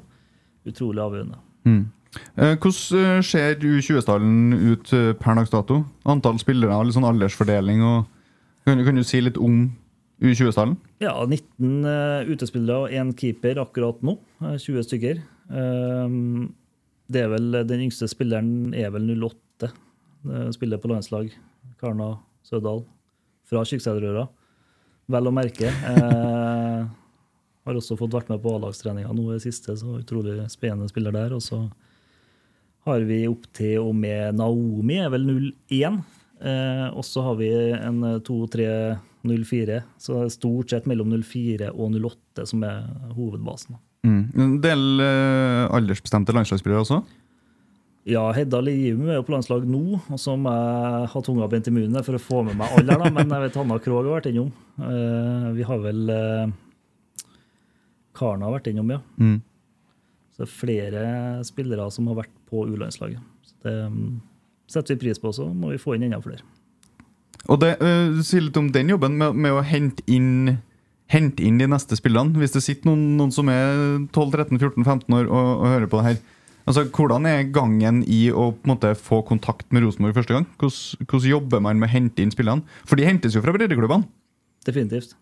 utrolig 0.72 1.04
avgjørende. 1.04 1.42
Mm. 1.68 1.84
Hvordan 2.38 3.02
eh, 3.18 3.24
ser 3.26 3.58
U20-stallen 3.62 4.54
ut 4.56 4.94
eh, 4.96 5.12
per 5.20 5.36
dags 5.38 5.52
dato? 5.54 5.82
Antall 6.08 6.40
spillere, 6.42 6.78
litt 6.86 6.96
sånn 6.96 7.08
aldersfordeling 7.08 7.84
og 7.86 8.14
Kan, 8.68 8.82
kan 8.84 8.98
du 9.00 9.04
si 9.08 9.22
litt 9.24 9.38
om 9.40 9.70
U20-stallen? 10.20 10.74
Ja, 11.00 11.14
19 11.24 11.86
uh, 11.86 12.28
utespillere 12.28 12.84
og 12.84 12.96
én 12.96 13.14
keeper 13.16 13.62
akkurat 13.62 14.02
nå. 14.04 14.18
eh, 14.44 14.58
20 14.60 14.84
stykker. 14.84 15.22
Ehm, 15.56 16.50
det 17.08 17.22
er 17.24 17.30
vel, 17.32 17.62
den 17.70 17.86
yngste 17.86 18.10
spilleren 18.12 18.74
er 18.76 18.92
vel 18.92 19.08
08. 19.14 19.38
eh, 20.30 20.50
spiller 20.56 20.82
på 20.82 20.92
landslag. 20.92 21.32
Karna 21.82 22.16
Sødal 22.48 22.84
fra 23.48 23.64
Kyrksæterøra. 23.68 24.28
Vel 25.08 25.30
å 25.30 25.34
merke. 25.36 25.72
Eh, 25.72 26.88
har 27.68 27.80
også 27.80 27.98
fått 28.00 28.16
vært 28.16 28.32
med 28.32 28.42
på 28.44 28.54
A-lagstreninga 28.56 29.12
nå 29.16 29.30
i 29.30 29.38
det 29.38 29.44
siste, 29.44 29.76
så 29.80 30.00
utrolig 30.00 30.40
spennende 30.52 30.88
spiller 30.92 31.16
der. 31.16 31.36
Og 31.36 31.44
så 31.44 31.66
har 32.88 33.04
vi 33.08 33.26
opp 33.28 33.48
til 33.56 33.84
og 33.84 33.96
med 33.96 34.38
Naomi, 34.40 35.02
er 35.04 35.12
vel 35.12 35.28
01. 35.28 36.00
Eh, 36.38 36.88
og 36.94 37.04
så 37.06 37.24
har 37.26 37.38
vi 37.40 37.50
en 37.74 38.04
2-3-04, 38.24 39.82
så 40.00 40.14
det 40.14 40.24
er 40.24 40.36
stort 40.36 40.72
sett 40.72 40.88
mellom 40.90 41.12
04 41.18 41.74
og 41.74 41.98
08 41.98 42.48
som 42.52 42.64
er 42.68 42.86
hovedbasen. 43.18 43.80
Mm. 44.08 44.22
En 44.38 44.58
del 44.64 45.04
eh, 45.04 45.64
aldersbestemte 45.74 46.36
landslagsspillere 46.36 46.86
også? 46.86 47.02
Ja, 48.08 48.22
Hedda 48.32 48.62
Lium 48.64 49.02
er 49.10 49.18
jo 49.18 49.26
på 49.28 49.34
landslag 49.34 49.66
nå, 49.68 49.98
og 50.00 50.20
så 50.22 50.38
må 50.40 50.52
jeg 50.56 51.08
ha 51.12 51.22
tunga 51.26 51.48
bent 51.52 51.68
i 51.68 51.74
munnen 51.76 52.06
for 52.08 52.16
å 52.16 52.22
få 52.22 52.44
med 52.48 52.56
meg 52.56 52.78
alle 52.78 52.96
da. 53.02 53.10
Men 53.12 53.34
jeg 53.36 53.44
vet 53.44 53.58
Hanna 53.60 53.80
Krogh 53.84 54.06
har 54.06 54.22
vært 54.22 54.30
innom. 54.32 54.54
Eh, 54.80 55.48
vi 55.58 55.66
har 55.68 55.82
vel 55.84 56.14
eh, 56.14 56.54
Karna 58.16 58.48
har 58.48 58.56
vært 58.56 58.70
innom, 58.72 58.94
ja. 58.96 59.02
Mm. 59.20 59.42
Så 60.32 60.40
det 60.40 60.48
er 60.48 60.54
flere 60.54 61.02
spillere 61.50 61.90
som 61.92 62.08
har 62.08 62.22
vært 62.22 62.32
på 62.48 62.64
U-landslaget. 62.70 63.20
Det 63.66 63.76
mm, 63.92 64.16
setter 64.72 64.96
vi 64.96 65.02
pris 65.04 65.20
på, 65.20 65.34
så 65.36 65.50
må 65.52 65.74
vi 65.74 65.82
få 65.82 65.98
inn 65.98 66.08
enda 66.08 66.22
flere. 66.24 66.48
Og 67.52 67.60
det, 67.60 67.76
Du 67.82 68.24
sier 68.24 68.46
litt 68.46 68.60
om 68.60 68.72
den 68.72 68.96
jobben 68.96 69.20
med, 69.20 69.36
med 69.36 69.58
å 69.58 69.66
hente 69.68 70.06
inn, 70.08 70.56
hente 71.12 71.44
inn 71.44 71.60
de 71.60 71.68
neste 71.68 72.00
spillene. 72.00 72.40
Hvis 72.40 72.56
det 72.56 72.64
sitter 72.64 72.88
noen, 72.94 73.04
noen 73.20 73.36
som 73.36 73.52
er 73.52 74.00
12-13-14-15 74.16 75.20
år 75.20 75.28
og, 75.28 75.54
og 75.60 75.70
hører 75.74 75.92
på 75.92 76.00
det 76.00 76.08
her. 76.14 76.26
Altså, 76.68 76.84
Hvordan 76.92 77.24
er 77.30 77.48
gangen 77.56 78.02
i 78.04 78.28
å 78.28 78.50
på 78.52 78.68
en 78.68 78.74
måte, 78.74 78.92
få 79.00 79.22
kontakt 79.28 79.70
med 79.72 79.86
Rosenborg 79.86 80.18
første 80.18 80.36
gang? 80.36 80.48
Hvordan, 80.60 81.06
hvordan 81.08 81.32
jobber 81.32 81.64
man 81.64 81.80
med 81.80 81.88
å 81.88 81.94
hente 81.94 82.24
inn 82.24 82.34
spillene? 82.34 82.78
For 82.84 83.00
de 83.00 83.08
hentes 83.08 83.38
jo 83.38 83.44
fra 83.44 83.56
breddeklubbene. 83.56 84.04
Definitivt. 84.68 85.16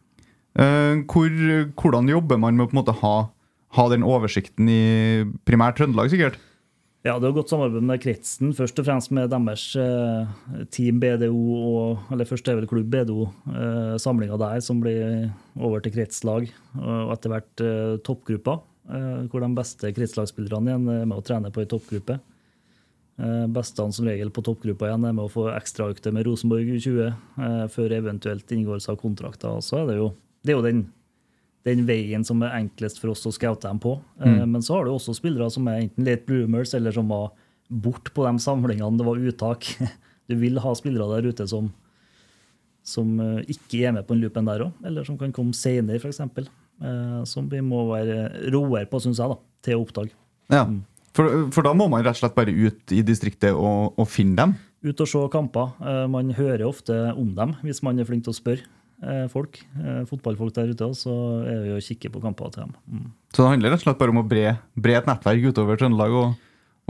Uh, 0.57 1.05
hvor, 1.11 1.29
hvordan 1.77 2.09
jobber 2.09 2.41
man 2.41 2.57
med 2.57 2.65
å 2.65 2.71
på 2.71 2.77
en 2.77 2.81
måte 2.81 2.97
ha, 3.03 3.15
ha 3.77 3.87
den 3.93 4.07
oversikten 4.07 4.71
i 4.71 4.81
primært 5.45 5.77
Trøndelag, 5.77 6.09
sikkert? 6.13 6.41
Ja, 7.05 7.19
det 7.21 7.27
har 7.27 7.35
godt 7.35 7.51
samarbeid 7.53 7.85
med 7.85 8.01
kretsen, 8.01 8.49
først 8.57 8.79
og 8.81 8.87
fremst 8.87 9.11
med 9.13 9.29
deres 9.29 9.67
eh, 9.77 10.63
Team 10.73 10.97
BDO, 11.03 11.35
og, 11.53 12.07
eller 12.09 12.25
først 12.25 12.47
er 12.49 12.57
vel 12.57 12.65
klubb 12.65 12.87
BDO, 12.89 13.27
eh, 13.51 13.91
samlinga 14.01 14.39
der 14.41 14.63
som 14.65 14.79
blir 14.81 15.27
over 15.53 15.83
til 15.85 15.93
kretslag, 15.93 16.49
og 16.81 17.11
etter 17.13 17.35
hvert 17.35 17.61
eh, 17.61 17.99
toppgruppa, 18.01 18.57
eh, 18.57 18.74
hvor 18.85 19.41
de 19.41 19.47
beste 19.57 19.89
kretslagsspillerne 19.97 20.69
igjen 20.69 20.89
er 20.93 21.07
med 21.09 21.17
å 21.17 21.23
trene 21.25 21.49
på 21.53 21.63
ei 21.63 21.69
toppgruppe. 21.69 22.19
Eh, 23.15 23.47
bestene 23.47 23.95
som 23.95 24.07
regel 24.09 24.27
på 24.33 24.43
toppgruppa 24.43 24.89
igjen 24.89 25.05
er 25.07 25.13
med 25.15 25.23
å 25.23 25.31
få 25.31 25.45
ekstraøkter 25.53 26.11
med 26.11 26.25
Rosenborg 26.27 26.67
U20 26.75 26.97
eh, 27.07 27.61
før 27.71 27.93
eventuelt 27.95 28.49
inngåelse 28.51 28.91
av 28.91 28.99
kontrakter. 28.99 29.61
Så 29.63 29.79
er 29.79 29.87
det 29.87 29.95
jo, 30.01 30.09
det 30.43 30.51
er 30.51 30.57
jo 30.57 30.65
den, 30.65 30.81
den 31.67 31.85
veien 31.87 32.25
som 32.27 32.43
er 32.43 32.57
enklest 32.57 32.99
for 32.99 33.13
oss 33.13 33.23
å 33.23 33.31
scoute 33.35 33.69
dem 33.69 33.79
på. 33.79 33.95
Mm. 34.19 34.41
Men 34.57 34.65
så 34.65 34.75
har 34.75 34.83
du 34.83 34.91
også 34.91 35.15
spillere 35.15 35.47
som 35.53 35.69
er 35.71 35.85
enten 35.85 36.07
late 36.07 36.27
bloomers, 36.27 36.75
eller 36.75 36.95
som 36.95 37.07
var 37.13 37.31
bort 37.69 38.11
på 38.13 38.27
de 38.27 38.35
samlingene 38.43 38.99
det 38.99 39.07
var 39.07 39.29
uttak. 39.31 39.71
Du 40.25 40.33
vil 40.41 40.55
ha 40.57 40.71
spillere 40.73 41.19
der 41.19 41.27
ute 41.29 41.45
som, 41.45 41.67
som 42.81 43.11
eh, 43.21 43.43
ikke 43.53 43.83
er 43.85 43.91
med 43.93 44.07
på 44.07 44.15
den 44.15 44.23
loopen 44.25 44.47
der 44.49 44.63
òg, 44.65 44.79
eller 44.89 45.05
som 45.05 45.19
kan 45.21 45.29
komme 45.29 45.53
senere, 45.53 45.99
f.eks. 46.01 46.49
Eh, 46.83 47.23
som 47.23 47.47
vi 47.47 47.61
må 47.63 47.85
være 47.93 48.49
roere 48.51 48.87
på, 48.89 48.99
syns 49.03 49.21
jeg, 49.21 49.31
da, 49.31 49.37
til 49.63 49.79
opptak. 49.79 50.11
Ja. 50.51 50.65
For, 51.15 51.45
for 51.55 51.63
da 51.63 51.71
må 51.77 51.87
man 51.87 52.03
rett 52.03 52.17
og 52.17 52.25
slett 52.25 52.35
bare 52.35 52.51
ut 52.51 52.91
i 52.91 52.99
distriktet 53.07 53.55
og, 53.55 53.95
og 53.95 54.07
finne 54.11 54.35
dem? 54.41 54.55
Ut 54.85 54.99
og 55.01 55.07
se 55.07 55.21
kamper. 55.31 55.71
Eh, 55.79 56.05
Man 56.11 56.33
hører 56.35 56.65
ofte 56.67 56.97
om 57.15 57.31
dem 57.37 57.55
hvis 57.63 57.79
man 57.85 57.99
er 57.99 58.07
flink 58.09 58.25
til 58.25 58.33
å 58.33 58.37
spørre 58.37 58.65
eh, 58.99 59.23
folk. 59.31 59.61
Fotballfolk 60.09 60.57
der 60.57 60.73
ute, 60.73 60.89
så 60.99 61.13
er 61.47 61.61
vi 61.63 61.77
og 61.77 61.85
kikker 61.85 62.11
på 62.11 62.23
kamper 62.25 62.51
til 62.51 62.65
dem. 62.65 62.75
Mm. 62.91 63.07
Så 63.31 63.45
det 63.45 63.53
handler 63.53 63.73
rett 63.73 63.85
og 63.85 63.87
slett 63.87 64.01
bare 64.03 64.15
om 64.15 64.19
å 64.21 64.27
bre, 64.27 64.57
bre 64.75 64.99
et 64.99 65.07
nettverk 65.07 65.47
utover 65.53 65.79
Trøndelag 65.79 66.19
og, 66.19 66.35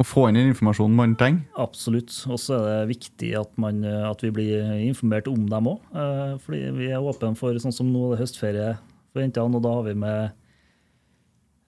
og 0.02 0.10
få 0.10 0.26
inn 0.32 0.42
den 0.42 0.50
informasjonen 0.56 0.98
man 0.98 1.16
trenger? 1.22 1.46
Absolutt. 1.62 2.18
Og 2.26 2.42
så 2.42 2.58
er 2.58 2.66
det 2.66 2.90
viktig 2.96 3.32
at, 3.38 3.54
man, 3.62 3.86
at 3.86 4.26
vi 4.26 4.34
blir 4.34 4.74
informert 4.90 5.30
om 5.32 5.46
dem 5.54 5.70
òg. 5.72 5.96
Fordi 6.44 6.66
vi 6.82 6.90
er 6.90 7.06
åpne 7.06 7.38
for 7.38 7.62
sånn 7.62 7.78
som 7.78 7.94
nå 7.94 8.10
det 8.12 8.24
høstferie 8.26 8.74
for 9.16 9.24
jentene, 9.24 9.58
og 9.58 9.64
da 9.64 9.78
har 9.78 9.88
vi 9.88 9.96
med 10.06 10.34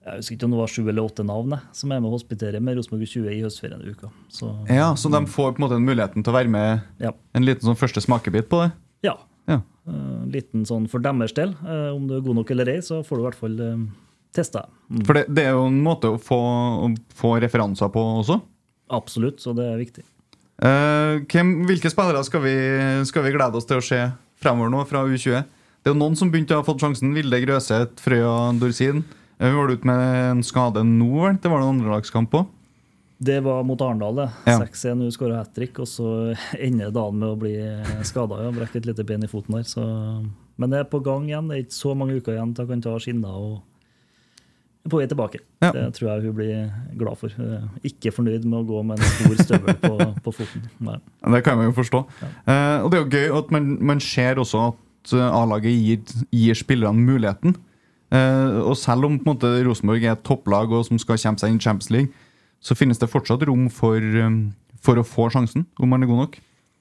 jeg 0.08 0.22
husker 0.22 0.36
ikke 0.38 0.46
om 0.46 0.52
det 0.54 0.60
var 0.62 0.70
sju 0.72 0.82
eller 0.86 1.04
åtte 1.04 1.24
navn 1.26 1.54
som 1.76 1.92
er 1.92 2.00
med 2.00 2.08
å 2.08 2.14
hospitere 2.14 2.60
med 2.64 2.78
Rosenborg 2.78 3.08
20 3.10 3.32
i 3.34 3.40
høstferien 3.44 3.82
uka. 3.84 4.08
Så 4.32 4.50
Ja, 4.70 4.94
Så 4.96 5.10
de 5.12 5.20
får 5.26 5.52
på 5.52 5.60
en 5.60 5.66
måte 5.66 5.80
muligheten 5.82 6.24
til 6.24 6.32
å 6.32 6.36
være 6.38 6.48
med 6.48 6.80
ja. 7.02 7.12
en 7.34 7.44
liten 7.44 7.66
sånn 7.66 7.76
første 7.76 8.00
smakebit 8.04 8.48
på 8.48 8.62
det? 8.64 8.70
ja. 9.08 9.18
Ja. 9.48 9.62
Uh, 9.88 10.26
liten 10.28 10.66
sånn 10.68 10.84
for 10.92 11.00
deres 11.00 11.32
del. 11.32 11.54
Uh, 11.64 11.96
Om 11.96 12.04
du 12.08 12.18
er 12.18 12.24
god 12.24 12.36
nok 12.36 12.50
eller 12.52 12.68
ei, 12.68 12.82
så 12.84 13.00
får 13.00 13.16
du 13.16 13.22
i 13.22 13.24
hvert 13.24 13.38
fall 13.38 13.54
uh, 13.56 13.86
testa. 14.36 14.66
Mm. 14.92 15.04
For 15.08 15.16
det, 15.16 15.22
det 15.32 15.46
er 15.48 15.56
jo 15.56 15.62
en 15.70 15.78
måte 15.80 16.10
å 16.12 16.18
få, 16.20 16.36
å 16.84 16.90
få 17.16 17.30
referanser 17.40 17.88
på 17.94 18.02
også. 18.20 18.36
Absolutt, 18.92 19.40
så 19.40 19.54
det 19.56 19.64
er 19.64 19.80
viktig. 19.80 20.04
Uh, 20.60 21.24
hvem, 21.32 21.62
hvilke 21.68 21.88
spillere 21.88 22.20
skal 22.28 22.44
vi, 22.44 22.56
skal 23.08 23.24
vi 23.24 23.32
glede 23.32 23.56
oss 23.56 23.68
til 23.68 23.80
å 23.80 23.86
se 23.88 24.02
fremover 24.36 24.74
nå 24.74 24.84
fra 24.90 25.06
U20? 25.08 25.40
Det 25.82 25.90
er 25.90 25.94
jo 25.94 26.00
noen 26.02 26.16
som 26.18 26.30
begynte 26.32 26.56
å 26.56 26.60
ha 26.62 26.66
fått 26.66 26.82
sjansen. 26.82 27.14
Vilde 27.16 27.38
Grøseth, 27.44 28.02
Frøya 28.02 28.32
Dorsin. 28.60 29.04
Eh, 29.38 29.48
Hun 29.48 29.56
var 29.60 29.72
ute 29.74 29.86
med 29.88 30.04
en 30.32 30.42
skade 30.46 30.82
nå, 30.84 31.10
vel? 31.22 31.38
Det 31.40 31.50
var 31.52 31.62
det 31.62 31.68
en 31.68 31.76
andrelagskamp 31.78 32.30
på. 32.34 32.44
Det 33.18 33.40
var 33.42 33.64
mot 33.66 33.80
Arendal, 33.82 34.14
det. 34.20 34.28
Ja. 34.46 34.58
6-1, 34.62 35.00
hun 35.02 35.10
skåra 35.14 35.40
hat 35.40 35.54
trick, 35.56 35.78
og 35.82 35.88
så 35.90 36.34
ender 36.68 36.92
dagen 36.94 37.18
med 37.18 37.32
å 37.32 37.38
bli 37.40 37.54
skada. 38.06 38.42
Ja, 38.44 38.52
Brekke 38.54 38.78
et 38.78 38.86
lite 38.86 39.06
ben 39.06 39.24
i 39.26 39.30
foten 39.30 39.56
der. 39.58 39.64
Så. 39.66 39.82
Men 40.58 40.70
det 40.74 40.82
er 40.84 40.90
på 40.90 41.00
gang 41.06 41.26
igjen. 41.30 41.48
Det 41.50 41.56
er 41.56 41.64
ikke 41.66 41.78
så 41.80 41.94
mange 41.98 42.18
uker 42.20 42.36
igjen 42.36 42.52
til 42.54 42.66
jeg 42.66 42.72
kan 42.74 42.84
ta 42.86 42.94
skinner 43.02 43.40
og 43.40 43.56
på 44.88 44.96
vei 45.02 45.08
tilbake. 45.10 45.40
Ja. 45.60 45.68
Det 45.74 45.82
tror 45.98 46.06
jeg 46.14 46.22
hun 46.30 46.36
blir 46.38 46.68
glad 46.96 47.18
for. 47.20 47.34
Er 47.44 47.66
Ikke 47.84 48.12
fornøyd 48.14 48.46
med 48.48 48.62
å 48.62 48.66
gå 48.70 48.78
med 48.88 49.02
en 49.02 49.10
stor 49.18 49.34
støvel 49.44 49.74
på, 49.82 49.96
på 50.24 50.32
foten. 50.38 50.62
Nei. 50.86 50.94
Det 51.34 51.42
kan 51.44 51.58
man 51.60 51.68
jo 51.68 51.74
forstå. 51.76 52.00
Eh, 52.24 52.76
og 52.86 52.88
det 52.94 52.96
er 52.96 53.02
jo 53.02 53.10
gøy 53.18 53.34
at 53.42 53.50
man, 53.52 53.66
man 53.90 54.00
ser 54.00 54.40
også 54.40 54.62
at 54.70 54.78
eh, 55.16 55.34
A-laget 55.40 55.74
gir, 55.74 56.24
gir 56.34 56.58
spillerne 56.58 57.04
muligheten. 57.04 57.56
Eh, 58.10 58.58
og 58.64 58.76
selv 58.80 59.04
om 59.08 59.18
på 59.18 59.26
en 59.26 59.34
måte 59.34 59.52
Rosenborg 59.66 60.04
er 60.04 60.14
et 60.16 60.24
topplag 60.24 60.72
og 60.72 60.86
som 60.88 61.00
skal 61.00 61.20
kjempe 61.20 61.42
seg 61.42 61.52
inn 61.52 61.60
i 61.60 61.64
Champions 61.64 61.92
League, 61.92 62.26
så 62.64 62.74
finnes 62.74 62.98
det 62.98 63.10
fortsatt 63.12 63.44
rom 63.46 63.68
for, 63.70 63.98
eh, 63.98 64.38
for 64.80 64.96
å 64.96 65.06
få 65.06 65.28
sjansen, 65.30 65.66
om 65.78 65.88
man 65.88 66.02
er 66.02 66.10
god 66.10 66.24
nok. 66.24 66.38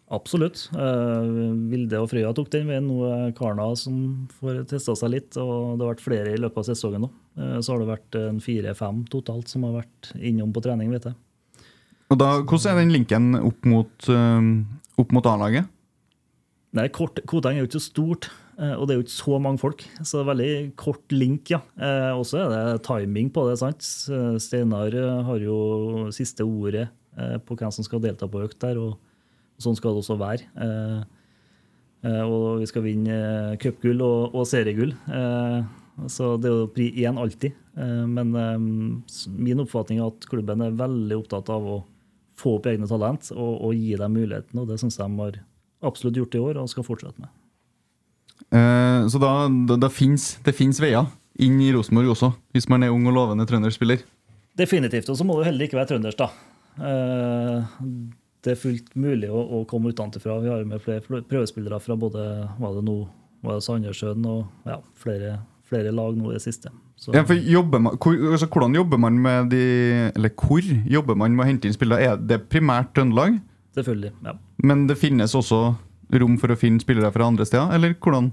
Absolutt. 0.10 0.70
Eh, 0.72 1.26
Vilde 1.68 2.00
og 2.00 2.08
Frøya 2.08 2.34
tok 2.34 2.50
den 2.54 2.70
veien. 2.70 2.88
Nå 2.88 3.04
er 3.12 3.34
Karna 3.36 3.76
som 3.76 4.30
får 4.40 4.62
testa 4.70 4.96
seg 4.96 5.12
litt. 5.12 5.36
Og 5.36 5.76
det 5.76 5.84
har 5.84 5.96
vært 5.96 6.06
flere 6.06 6.32
i 6.32 6.40
løpet 6.40 6.62
av 6.62 6.68
sesongen 6.70 7.04
nå. 7.04 7.10
Eh, 7.38 7.58
så 7.60 7.74
har 7.74 7.80
det 7.80 7.90
vært 7.92 8.16
en 8.22 8.40
fire-fem 8.40 9.04
totalt 9.12 9.52
som 9.52 9.64
har 9.68 9.82
vært 9.82 10.14
innom 10.16 10.54
på 10.56 10.64
trening, 10.64 10.94
vet 10.96 11.10
jeg. 11.10 11.18
Og 12.08 12.18
da, 12.22 12.40
Hvordan 12.40 12.72
er 12.72 12.80
den 12.80 12.94
linken 12.96 13.36
opp 13.36 13.66
mot, 13.68 14.08
opp 14.98 15.12
mot 15.12 15.26
A-laget? 15.28 15.68
Nei, 16.76 16.90
kort, 16.94 17.22
Koteng 17.30 17.56
er 17.58 17.64
jo 17.64 17.70
ikke 17.70 17.80
så 17.80 17.86
stort, 17.88 18.28
eh, 18.60 18.74
og 18.76 18.88
det 18.88 18.94
er 18.94 19.00
jo 19.00 19.06
ikke 19.06 19.16
så 19.16 19.38
mange 19.42 19.62
folk. 19.62 19.84
Så 20.02 20.18
det 20.18 20.24
er 20.24 20.30
veldig 20.32 20.52
kort 20.80 21.16
link, 21.16 21.52
ja. 21.54 21.62
Eh, 21.80 22.12
Og 22.18 22.26
så 22.28 22.42
er 22.44 22.50
det 22.52 22.84
timing 22.84 23.30
på 23.32 23.48
det. 23.50 23.58
sant? 23.60 23.82
Steinar 24.44 24.94
eh, 24.94 25.24
har 25.24 25.40
jo 25.40 26.08
siste 26.12 26.44
ordet 26.44 26.90
på 27.18 27.56
hvem 27.58 27.72
som 27.74 27.82
skal 27.82 28.00
delta 28.04 28.28
på 28.30 28.44
økt 28.46 28.60
der, 28.62 28.78
og 28.78 29.00
sånn 29.58 29.76
skal 29.76 29.96
det 29.96 30.04
også 30.04 30.18
være. 30.22 30.44
Og 32.30 32.60
vi 32.62 32.68
skal 32.70 32.84
vinne 32.86 33.58
cupgull 33.58 34.04
og, 34.06 34.36
og 34.38 34.46
seriegull. 34.46 34.92
Så 36.14 36.28
det 36.38 36.52
er 36.52 36.54
jo 36.60 36.68
pri 36.70 36.92
én 37.02 37.18
alltid. 37.18 37.58
Men 37.74 38.38
min 39.34 39.64
oppfatning 39.66 39.98
er 39.98 40.12
at 40.12 40.30
klubben 40.30 40.62
er 40.62 40.78
veldig 40.78 41.18
opptatt 41.24 41.50
av 41.50 41.66
å 41.66 41.80
få 42.38 42.60
opp 42.60 42.70
egne 42.70 42.86
talent 42.86 43.32
og, 43.34 43.54
og 43.66 43.74
gi 43.74 43.98
dem 43.98 44.14
muligheten, 44.14 44.62
og 44.62 44.70
det 44.70 44.78
syns 44.78 45.00
jeg 45.02 45.10
de 45.10 45.24
har 45.24 45.40
absolutt 45.86 46.18
gjort 46.18 46.36
i 46.36 46.42
år 46.42 46.60
og 46.62 46.70
skal 46.72 46.86
fortsette 46.88 47.20
med. 47.22 47.30
Eh, 48.54 49.08
så 49.12 49.20
da, 49.22 49.32
da, 49.70 49.78
da 49.82 49.90
finnes, 49.92 50.38
det 50.46 50.54
fins 50.56 50.80
veier 50.82 51.08
inn 51.44 51.60
i 51.62 51.72
Rosenborg 51.76 52.14
også, 52.16 52.32
hvis 52.56 52.70
man 52.72 52.86
er 52.86 52.94
ung 52.94 53.06
og 53.10 53.14
lovende 53.18 53.46
trønderspiller. 53.50 54.02
Definitivt. 54.58 55.10
Og 55.14 55.18
så 55.20 55.26
må 55.28 55.36
du 55.38 55.44
heller 55.46 55.68
ikke 55.68 55.78
være 55.78 55.92
trønders, 55.94 56.18
da. 56.18 56.32
Eh, 56.78 57.84
Det 58.48 58.54
er 58.54 58.60
fullt 58.62 58.94
mulig 58.96 59.28
å, 59.34 59.42
å 59.58 59.64
komme 59.68 59.92
utenfra. 59.92 60.38
Vi 60.44 60.50
har 60.50 60.64
med 60.66 60.82
flere 60.82 61.02
prøvespillere 61.28 61.80
fra 61.84 61.98
både 62.00 62.24
var 62.62 62.76
det 62.78 62.84
nå, 62.88 62.98
var 63.44 63.58
det 63.58 63.66
Sandnessjøen 63.66 64.26
og 64.30 64.70
ja, 64.70 64.78
flere, 65.02 65.40
flere 65.68 65.92
lag 65.92 66.16
nå 66.16 66.32
i 66.32 66.38
det 66.38 66.44
siste. 66.46 66.72
Så, 66.98 67.12
Ja, 67.14 67.26
for 67.28 67.36
jobber 67.36 67.82
man, 67.84 67.98
hvor, 68.02 68.16
altså, 68.32 68.48
hvordan 68.50 68.74
jobber 68.78 68.98
man 68.98 69.20
med 69.22 69.52
de 69.52 69.60
Eller 70.16 70.32
hvor 70.34 70.66
jobber 70.90 71.14
man 71.20 71.36
med 71.36 71.44
å 71.44 71.50
hente 71.50 71.68
inn 71.70 71.76
spillere? 71.76 72.14
Er 72.14 72.16
det 72.18 72.40
primært 72.50 72.94
Trøndelag? 72.96 73.36
Selvfølgelig. 73.78 74.12
ja. 74.26 74.34
Men 74.66 74.88
det 74.90 74.98
finnes 74.98 75.36
også 75.38 75.62
rom 76.18 76.38
for 76.42 76.54
å 76.54 76.58
finne 76.60 76.82
spillere 76.82 77.12
fra 77.14 77.30
andre 77.30 77.46
steder, 77.48 77.74
eller 77.78 77.94
hvordan? 78.02 78.32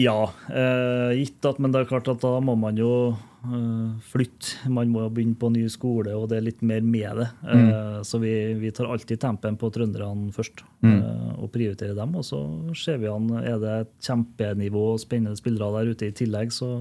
Ja, 0.00 0.24
eh, 0.50 1.12
gitt 1.20 1.44
at, 1.46 1.60
men 1.62 1.70
det 1.70 1.84
er 1.84 1.90
klart 1.92 2.08
at 2.10 2.18
da 2.24 2.40
må 2.42 2.56
man 2.58 2.74
jo 2.80 3.14
eh, 3.46 3.90
flytte. 4.10 4.64
Man 4.72 4.90
må 4.90 5.04
jo 5.04 5.10
begynne 5.14 5.38
på 5.38 5.52
ny 5.54 5.68
skole, 5.70 6.10
og 6.18 6.26
det 6.32 6.40
er 6.40 6.46
litt 6.48 6.64
mer 6.66 6.80
med 6.82 7.20
det. 7.20 7.28
Eh, 7.46 8.00
Så 8.02 8.18
vi, 8.18 8.32
vi 8.58 8.72
tar 8.74 8.90
alltid 8.90 9.20
tempen 9.22 9.54
på 9.60 9.70
trønderne 9.70 10.32
først, 10.34 10.64
eh, 10.82 11.28
og 11.38 11.52
prioriterer 11.54 11.94
dem. 11.94 12.16
Og 12.18 12.26
så 12.26 12.40
ser 12.74 12.98
vi 13.04 13.06
an 13.12 13.30
er 13.38 13.60
det 13.62 13.76
et 13.84 13.92
kjempenivå 14.08 14.82
og 14.96 15.00
spennende 15.04 15.38
spillere 15.38 15.70
der 15.78 15.92
ute 15.94 16.10
i 16.10 16.16
tillegg, 16.24 16.50
så, 16.52 16.72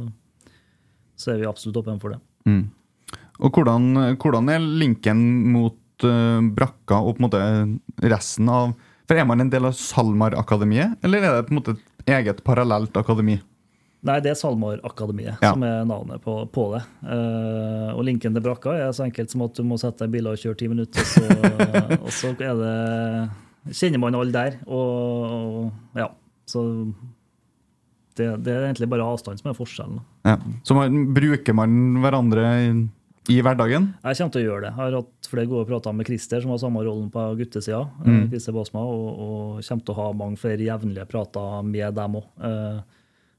så 1.15 1.35
er 1.35 1.43
vi 1.43 1.51
absolutt 1.51 1.83
åpne 1.83 1.99
for 2.01 2.15
det. 2.15 2.21
Og 3.43 3.53
hvordan, 3.53 4.17
hvordan 4.17 4.49
er 4.49 4.59
linken 4.81 5.21
mot 5.53 5.77
eh, 6.09 6.41
brakka 6.55 6.99
og 7.01 7.17
på 7.17 7.23
en 7.23 7.27
måte 7.29 8.09
resten 8.09 8.49
av 8.51 8.73
For 9.03 9.19
Er 9.19 9.25
man 9.27 9.43
en 9.43 9.49
del 9.51 9.65
av 9.67 9.73
SalMar-akademiet, 9.75 10.93
eller 11.03 11.25
er 11.25 11.33
det 11.35 11.47
på 11.49 11.51
en 11.51 11.57
måte 11.59 11.73
et 11.75 12.13
eget 12.15 12.37
parallelt 12.47 12.95
akademi? 12.95 13.35
Nei, 14.03 14.15
det 14.23 14.31
er 14.31 14.37
SalMar-akademiet 14.39 15.43
Ja. 15.43 15.51
som 15.51 15.63
er 15.67 15.83
navnet 15.87 16.23
på, 16.23 16.37
på 16.51 16.63
det. 16.73 16.81
Uh, 17.03 17.91
og 17.97 18.03
linken 18.07 18.33
til 18.35 18.43
brakka 18.43 18.77
er 18.79 18.91
så 18.95 19.03
enkelt 19.03 19.31
som 19.31 19.43
at 19.43 19.59
du 19.59 19.63
må 19.67 19.75
sette 19.79 20.03
deg 20.03 20.11
i 20.11 20.15
bilen 20.17 20.31
og 20.31 20.39
kjøre 20.39 20.59
ti 20.59 20.67
minutter, 20.71 21.03
og 21.03 21.11
så, 21.11 21.23
og 22.05 22.11
så 22.15 22.31
er 22.31 22.55
det 22.63 22.73
kjenner 23.71 24.01
man 24.03 24.17
alle 24.19 24.35
der. 24.35 24.57
Og, 24.67 25.35
og 25.37 25.99
ja, 25.99 26.09
så 26.49 26.63
det, 28.17 28.27
det 28.45 28.53
er 28.53 28.67
egentlig 28.67 28.89
bare 28.91 29.05
avstand 29.07 29.39
som 29.41 29.51
er 29.51 29.57
forskjellen. 29.57 30.01
Ja. 30.27 30.37
Så 30.67 30.75
man, 30.77 31.07
bruker 31.15 31.55
man 31.57 31.79
hverandre 32.03 32.45
i, 33.31 33.37
hverdagen? 33.45 33.91
Jeg 34.03 34.19
kommer 34.19 34.33
til 34.33 34.41
å 34.41 34.47
gjøre 34.47 34.65
det. 34.65 34.71
Jeg 34.73 34.79
har 34.81 34.97
hatt 34.97 35.29
flere 35.31 35.49
gode 35.51 35.67
prater 35.69 35.95
med 35.95 36.09
Christer, 36.09 36.41
som 36.43 36.51
har 36.51 36.59
samme 36.61 36.83
rollen 36.83 37.07
på 37.13 37.21
guttesida. 37.39 37.83
Mm. 38.03 38.25
Christer 38.33 38.55
Basma, 38.55 38.83
og, 38.83 39.07
og 39.13 39.61
kommer 39.67 39.85
til 39.87 39.95
å 39.95 39.99
ha 40.01 40.07
mange 40.23 40.41
flere 40.41 40.65
jevnlige 40.65 41.07
prater 41.11 41.63
med 41.67 41.95
dem 41.99 42.19
òg. 42.19 42.27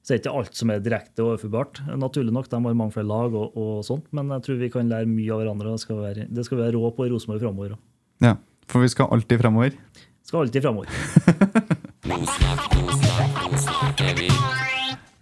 Så 0.05 0.13
det 0.13 0.17
er 0.19 0.21
ikke 0.21 0.37
alt 0.37 0.59
som 0.59 0.69
er 0.69 0.83
direkte 0.85 1.25
overførbart. 1.25 1.79
Naturlig 1.97 2.33
nok, 2.37 2.49
de 2.53 2.59
har 2.61 2.75
mange 2.77 2.93
flere 2.93 3.09
lag, 3.09 3.33
og, 3.41 3.57
og 3.57 3.79
sånt, 3.89 4.05
men 4.13 4.29
jeg 4.37 4.45
tror 4.45 4.59
vi 4.61 4.69
kan 4.75 4.91
lære 4.93 5.09
mye 5.09 5.33
av 5.33 5.41
hverandre. 5.41 5.73
Det 5.73 5.85
skal 5.87 6.03
være, 6.03 6.27
det 6.29 6.45
skal 6.45 6.61
være 6.61 6.77
rå 6.77 6.91
på 6.93 7.07
i 7.07 7.13
Rosenborg 7.15 7.41
framover. 7.47 7.71
Ja. 8.25 8.35
For 8.69 8.85
vi 8.85 8.89
skal 8.93 9.09
alltid 9.17 9.41
fremover. 9.41 9.73
Skal 10.25 10.45
alltid 10.45 10.61
framover. 10.65 10.89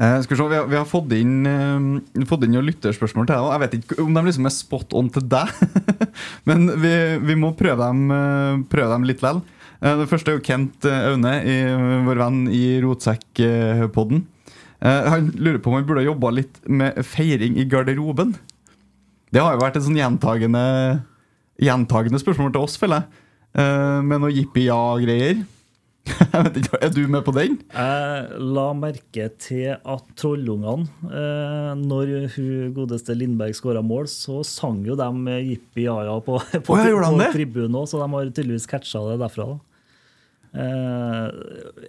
Eh, 0.03 0.19
skal 0.25 0.35
vi, 0.35 0.41
se, 0.41 0.49
vi, 0.49 0.57
har, 0.57 0.67
vi 0.67 0.79
har 0.81 0.87
fått 0.89 1.13
inn, 1.15 1.47
uh, 1.47 2.25
fått 2.27 2.43
inn 2.47 2.59
lytterspørsmål 2.59 3.29
til 3.29 3.37
deg. 3.37 3.45
og 3.45 3.53
Jeg 3.55 3.63
vet 3.63 3.75
ikke 3.79 3.99
om 4.03 4.17
de 4.17 4.25
liksom 4.27 4.49
er 4.49 4.55
spot 4.55 4.97
on 4.99 5.11
til 5.15 5.27
deg, 5.31 5.53
men 6.49 6.67
vi, 6.83 6.95
vi 7.23 7.37
må 7.39 7.53
prøve 7.59 7.87
dem, 7.87 8.11
uh, 8.11 8.63
prøve 8.73 8.97
dem 8.97 9.07
litt 9.07 9.23
likevel. 9.23 9.43
Det 9.83 10.07
første 10.07 10.31
er 10.31 10.37
jo 10.37 10.45
Kent 10.47 10.85
Aune, 10.87 11.31
i, 11.43 11.55
vår 12.07 12.19
venn 12.21 12.37
i 12.55 12.77
Rotsekkpodden. 12.85 14.21
Han 14.79 15.33
lurer 15.35 15.59
på 15.59 15.73
om 15.73 15.75
han 15.75 15.89
burde 15.89 16.05
jobba 16.07 16.31
litt 16.37 16.61
med 16.71 17.01
feiring 17.03 17.57
i 17.59 17.65
garderoben. 17.67 18.31
Det 19.35 19.43
har 19.43 19.57
jo 19.57 19.65
vært 19.65 19.81
et 19.81 19.83
sånn 19.83 19.99
gjentagende, 19.99 20.63
gjentagende 21.67 22.23
spørsmål 22.23 22.55
til 22.55 22.63
oss, 22.63 22.79
føler 22.79 23.03
jeg. 23.03 23.27
Med 24.07 24.23
noe 24.23 24.31
jippi-ja-greier. 24.31 25.43
Er 26.83 26.91
du 26.91 27.03
med 27.11 27.23
på 27.27 27.33
den? 27.37 27.59
Jeg 27.71 28.39
la 28.57 28.65
merke 28.75 29.29
til 29.41 29.75
at 29.77 30.07
Trollungene, 30.19 30.89
eh, 31.07 31.73
når 31.79 32.15
hun 32.35 32.73
godeste 32.77 33.15
Lindberg 33.17 33.55
skåra 33.57 33.83
mål, 33.87 34.09
så 34.11 34.41
sang 34.47 34.81
jo 34.87 34.97
de 34.99 35.37
jippi 35.47 35.87
jaja 35.87 36.17
på, 36.25 36.39
på, 36.67 36.79
de 36.81 36.95
på 36.97 37.29
tribunen 37.35 37.79
òg, 37.79 37.87
så 37.91 38.01
de 38.03 38.09
har 38.17 38.33
tydeligvis 38.33 38.67
catcha 38.71 39.05
det 39.11 39.21
derfra. 39.23 39.53
da. 39.55 39.61
Eh, 40.53 41.29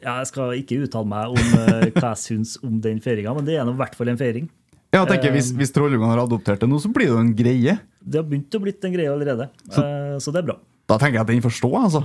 jeg 0.05 0.27
skal 0.29 0.53
ikke 0.61 0.83
uttale 0.85 1.09
meg 1.09 1.33
om 1.33 1.55
eh, 1.59 1.87
hva 1.91 2.13
jeg 2.13 2.21
syns 2.21 2.55
om 2.63 2.77
den 2.83 3.01
feiringa, 3.03 3.33
men 3.35 3.47
det 3.47 3.57
er 3.57 3.67
i 3.67 3.77
hvert 3.81 3.97
fall 3.97 4.13
en 4.13 4.19
feiring. 4.19 4.49
Ja, 4.93 5.07
tenker 5.09 5.33
Hvis, 5.33 5.49
hvis 5.57 5.73
Trollungene 5.73 6.11
har 6.11 6.21
adoptert 6.21 6.61
det 6.61 6.69
nå, 6.69 6.77
så 6.79 6.91
blir 6.93 7.09
det 7.09 7.15
jo 7.15 7.21
en 7.23 7.33
greie. 7.33 7.79
Det 7.97 8.19
har 8.21 8.27
begynt 8.29 8.53
å 8.53 8.61
blitt 8.61 8.85
en 8.85 8.93
greie 8.93 9.09
allerede, 9.09 9.49
eh, 9.73 10.19
så 10.21 10.33
det 10.35 10.43
er 10.43 10.51
bra. 10.53 10.59
Da 10.91 10.99
tenker 11.01 11.17
jeg 11.17 11.25
at 11.25 11.31
den 11.31 11.43
får 11.43 11.57
stå, 11.57 11.71
altså. 11.79 12.03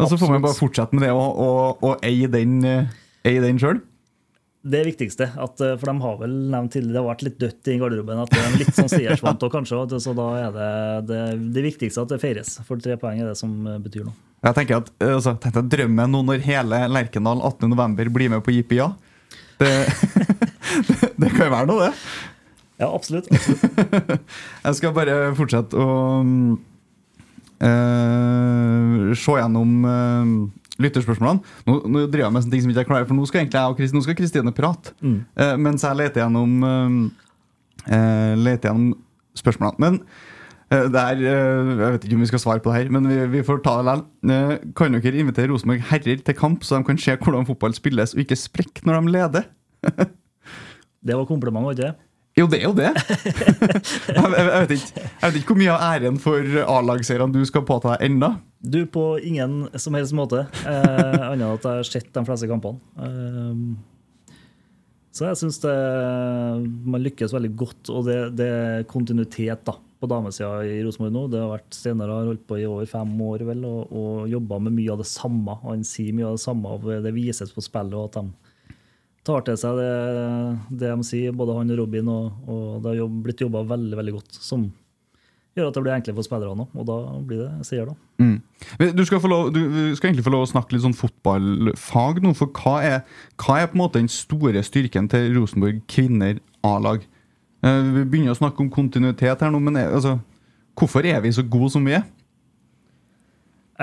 Og 0.00 0.08
så 0.08 0.18
får 0.18 0.30
man 0.32 0.44
bare 0.44 0.56
fortsette 0.56 0.96
med 0.96 1.04
det 1.04 1.12
og, 1.12 1.40
og, 1.42 1.82
og 1.84 2.04
eie 2.06 2.28
den, 2.32 2.60
eh, 2.64 2.92
eie 3.28 3.42
den 3.44 3.60
sjøl. 3.60 3.82
Det 4.62 4.84
viktigste, 4.86 5.26
at, 5.26 5.60
eh, 5.60 5.74
for 5.74 5.90
de 5.90 6.04
har 6.04 6.18
vel 6.20 6.34
nevnt 6.52 6.72
tidligere, 6.72 6.94
det 6.94 7.00
har 7.00 7.08
vært 7.08 7.24
litt 7.26 7.38
dødt 7.42 7.70
i 7.72 7.78
garderoben. 7.80 8.20
At 8.22 8.30
det 8.30 8.40
er 8.40 8.58
litt 8.60 8.76
sånn 8.76 8.90
seiersvant 8.92 9.42
òg, 9.42 9.52
kanskje, 9.56 9.82
så 10.00 10.14
da 10.16 10.28
er 10.38 10.52
det, 10.54 10.72
det 11.10 11.22
det 11.58 11.64
viktigste 11.66 12.04
at 12.06 12.14
det 12.14 12.20
feires. 12.22 12.54
For 12.68 12.80
tre 12.82 12.96
poeng 13.00 13.20
er 13.20 13.32
det 13.32 13.38
som 13.40 13.56
eh, 13.66 13.80
betyr 13.82 14.06
noe. 14.06 14.14
Jeg 14.42 14.58
tenker 14.58 14.80
at 14.80 14.90
altså, 15.06 15.36
tenkte 15.38 15.60
jeg 15.60 15.72
drømmen 15.76 16.14
nå 16.14 16.22
når 16.26 16.44
hele 16.46 16.84
Lerkendal 16.90 17.42
18.11. 17.52 18.12
blir 18.14 18.32
med 18.32 18.42
på 18.46 18.54
JPIA. 18.54 18.88
Det, 19.60 19.72
det 21.20 21.30
kan 21.34 21.46
jo 21.46 21.52
være 21.52 21.68
noe, 21.68 21.90
det. 21.90 21.92
Ja, 22.82 22.88
absolutt. 22.88 23.28
absolutt. 23.30 24.22
Jeg 24.66 24.78
skal 24.78 24.94
bare 24.96 25.18
fortsette 25.38 25.78
å 25.78 25.90
mm, 27.62 29.10
eh, 29.10 29.14
se 29.18 29.36
gjennom 29.38 29.86
uh, 29.86 30.32
lytterspørsmålene. 30.82 31.54
Nå, 31.68 31.78
nå 31.86 32.04
driver 32.08 32.26
jeg 32.26 32.34
med 32.34 32.44
sånne 32.44 32.56
ting 32.56 32.64
som 32.64 32.74
ikke 32.74 32.84
er 32.84 32.90
klare, 32.90 33.08
for 33.08 33.18
nå 33.18 33.28
skal 33.28 33.42
egentlig 33.42 33.60
jeg 33.60 33.72
og 33.72 33.78
Kristine, 33.78 34.00
nå 34.00 34.06
skal 34.06 34.18
Kristine 34.18 34.54
prate. 34.56 34.94
Eh, 35.02 35.56
mens 35.60 35.86
jeg 35.86 35.98
leter 36.00 36.24
gjennom, 36.24 36.52
leter 38.42 38.70
gjennom 38.70 38.92
spørsmålene. 39.38 39.78
Men 39.82 39.98
eh, 40.72 40.86
er, 40.86 41.20
eh, 41.20 41.72
Jeg 41.82 41.96
vet 41.96 42.06
ikke 42.06 42.18
om 42.18 42.24
vi 42.24 42.30
skal 42.30 42.42
svare 42.42 42.64
på 42.64 42.72
det 42.72 42.78
her, 42.80 42.92
men 42.94 43.08
vi, 43.08 43.18
vi 43.38 43.44
får 43.46 43.62
ta 43.64 43.76
det 43.78 43.86
likevel. 43.90 44.72
Kan 44.78 44.98
dere 44.98 45.20
invitere 45.20 45.52
Rosenborg 45.52 45.84
herrer 45.92 46.24
til 46.24 46.38
kamp, 46.38 46.64
så 46.64 46.78
de 46.78 46.88
kan 46.88 46.98
se 46.98 47.16
hvordan 47.16 47.48
fotball 47.48 47.76
spilles, 47.76 48.14
og 48.14 48.24
ikke 48.24 48.38
sprekke 48.38 48.86
når 48.88 49.00
de 49.00 49.14
leder? 49.18 49.48
Det 51.02 51.16
var 51.18 51.26
kompliment, 51.26 51.64
var 51.66 51.74
ikke 51.74 51.88
det? 51.88 51.94
Jo, 52.38 52.46
det 52.48 52.62
er 52.62 52.64
jo 52.64 52.72
det. 52.72 52.90
jeg, 54.16 54.28
vet 54.32 54.70
ikke, 54.78 55.02
jeg 55.04 55.20
vet 55.26 55.38
ikke 55.42 55.52
hvor 55.52 55.58
mye 55.60 55.72
av 55.74 55.82
æren 55.98 56.18
for 56.22 56.54
A-lagseierne 56.64 57.34
du 57.34 57.42
skal 57.48 57.64
påta 57.68 57.92
deg 57.92 58.06
ennå. 58.08 58.30
Du, 58.62 58.78
på 58.88 59.04
ingen 59.20 59.66
som 59.76 59.96
helst 59.98 60.14
måte. 60.16 60.46
Eh, 60.64 61.18
annet 61.28 61.42
enn 61.42 61.48
at 61.50 61.66
jeg 61.66 61.80
har 61.82 61.88
sett 61.88 62.12
de 62.14 62.22
fleste 62.28 62.48
kampene. 62.48 62.80
Eh, 62.96 63.64
Så 65.12 65.26
jeg 65.28 65.36
syns 65.42 65.58
man 66.88 67.02
lykkes 67.04 67.34
veldig 67.36 67.50
godt, 67.60 67.90
og 67.92 68.06
det, 68.08 68.14
det 68.38 68.46
er 68.48 68.86
kontinuitet 68.88 69.60
da, 69.68 69.74
på 70.00 70.08
damesida 70.08 70.62
i 70.64 70.78
Rosenborg 70.86 71.12
nå. 71.12 71.24
Det 71.34 71.42
har 71.42 71.50
vært 71.52 71.76
Steinar 71.76 72.08
har 72.14 72.30
holdt 72.30 72.46
på 72.48 72.56
i 72.62 72.64
over 72.64 72.88
fem 72.88 73.12
år 73.28 73.44
vel, 73.50 73.66
og, 73.68 73.92
og 73.92 74.30
jobba 74.32 74.56
med 74.64 74.72
mye 74.78 74.94
av 74.94 75.02
det 75.02 75.08
samme. 75.10 75.58
Han 75.66 75.84
sier 75.84 76.16
mye 76.16 76.30
av 76.30 76.38
det 76.38 76.44
samme 76.46 76.72
og 76.78 76.88
det 77.04 77.12
vises 77.12 77.52
på 77.52 77.60
spillet, 77.66 77.92
og 77.92 78.08
at 78.08 78.16
de 78.22 78.41
tar 79.26 79.44
til 79.46 79.58
seg 79.58 79.78
det, 79.78 79.90
det 80.82 80.90
de 80.90 81.06
sier, 81.06 81.34
både 81.36 81.56
han 81.56 81.72
og 81.74 81.82
Robin. 81.84 82.12
Og, 82.12 82.46
og 82.50 82.78
det 82.84 82.96
har 82.98 83.18
blitt 83.24 83.42
jobba 83.44 83.64
veldig 83.70 83.98
veldig 84.00 84.16
godt, 84.18 84.38
som 84.42 84.68
gjør 85.56 85.68
at 85.68 85.76
det 85.76 85.82
blir 85.84 85.94
enklere 85.94 86.16
for 86.16 86.26
spillerne 86.26 86.64
òg. 86.64 86.76
Og 86.80 86.88
da 86.88 86.98
blir 87.28 87.42
det 87.44 87.68
seier, 87.68 87.90
da. 87.90 87.96
Mm. 88.22 88.38
Du, 88.96 89.02
skal 89.08 89.20
få 89.22 89.30
lov, 89.30 89.50
du 89.54 89.60
skal 89.98 90.10
egentlig 90.10 90.26
få 90.26 90.32
lov 90.34 90.46
å 90.46 90.52
snakke 90.52 90.74
litt 90.74 90.84
sånn 90.84 90.96
fotballfag 90.96 92.22
nå. 92.24 92.34
For 92.38 92.52
hva 92.62 92.76
er, 92.88 93.00
hva 93.40 93.60
er 93.60 93.68
på 93.70 93.78
en 93.78 93.84
måte 93.84 94.00
den 94.00 94.10
store 94.12 94.64
styrken 94.66 95.10
til 95.12 95.32
Rosenborg 95.36 95.82
kvinner 95.92 96.40
A-lag? 96.66 97.04
Eh, 97.62 97.82
vi 97.98 98.06
begynner 98.06 98.34
å 98.34 98.40
snakke 98.40 98.64
om 98.64 98.72
kontinuitet 98.72 99.44
her 99.44 99.52
nå, 99.52 99.60
men 99.62 99.78
er, 99.78 99.92
altså, 99.94 100.16
hvorfor 100.78 101.06
er 101.06 101.20
vi 101.24 101.34
så 101.34 101.44
gode 101.46 101.70
som 101.74 101.84
vi 101.86 101.94
er? 101.98 102.08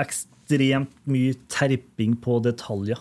Ekstremt 0.00 0.92
mye 1.08 1.38
terping 1.52 2.18
på 2.20 2.40
detaljer. 2.44 3.00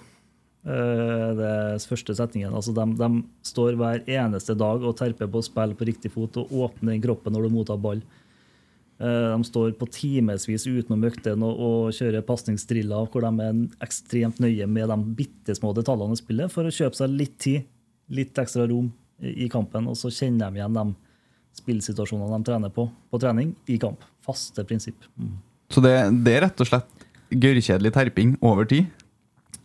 Eh, 0.68 1.28
det 1.40 1.50
er 1.50 1.84
første 1.88 2.16
setningen. 2.18 2.54
Altså 2.56 2.74
de, 2.76 2.86
de, 3.00 3.10
står 3.48 3.78
hver 3.80 4.04
eneste 4.12 4.56
dag 4.60 4.84
og 4.84 4.98
terper 5.00 5.30
på 5.32 5.40
å 5.40 5.46
spille 5.46 5.78
på 5.78 5.88
riktig 5.88 6.12
fot 6.14 6.42
og 6.42 6.52
åpner 6.66 7.00
kroppen 7.04 7.36
når 7.36 7.48
du 7.48 7.54
mottar 7.54 7.80
ball. 7.82 8.02
Eh, 9.00 9.28
de 9.32 9.48
står 9.48 9.74
på 9.80 9.88
timevis 9.96 10.68
utenom 10.68 11.08
øktene 11.08 11.48
og, 11.48 11.60
og 11.64 11.96
kjører 11.96 12.26
pasningsdriller 12.28 13.08
hvor 13.08 13.24
de 13.24 13.46
er 13.48 13.62
ekstremt 13.86 14.42
nøye 14.44 14.68
med 14.68 14.92
de 14.92 15.00
bitte 15.22 15.56
små 15.56 15.72
detaljene 15.78 16.18
i 16.18 16.20
spillet 16.20 16.52
for 16.52 16.68
å 16.68 16.74
kjøpe 16.76 17.00
seg 17.00 17.16
litt 17.16 17.38
tid, 17.40 17.70
litt 18.12 18.42
ekstra 18.42 18.68
rom 18.68 18.92
i 19.20 19.48
kampen. 19.52 19.88
Og 19.88 19.96
så 20.00 20.12
kjenner 20.12 20.52
de 20.52 20.60
igjen 20.60 20.76
de 20.76 20.90
spillsituasjonene 21.60 22.36
de 22.36 22.48
trener 22.52 22.72
på 22.74 22.90
på 23.10 23.20
trening, 23.22 23.56
i 23.72 23.80
kamp. 23.82 24.04
Faste 24.26 24.64
prinsipp. 24.68 25.08
Mm. 25.18 25.38
Så 25.70 25.82
det, 25.82 25.94
det, 26.26 26.36
er 26.36 26.44
rett 26.46 26.62
og 26.62 26.68
slett 26.70 27.08
gørrkjedelig 27.30 27.92
terping 27.96 28.36
over 28.46 28.68
tid? 28.70 28.90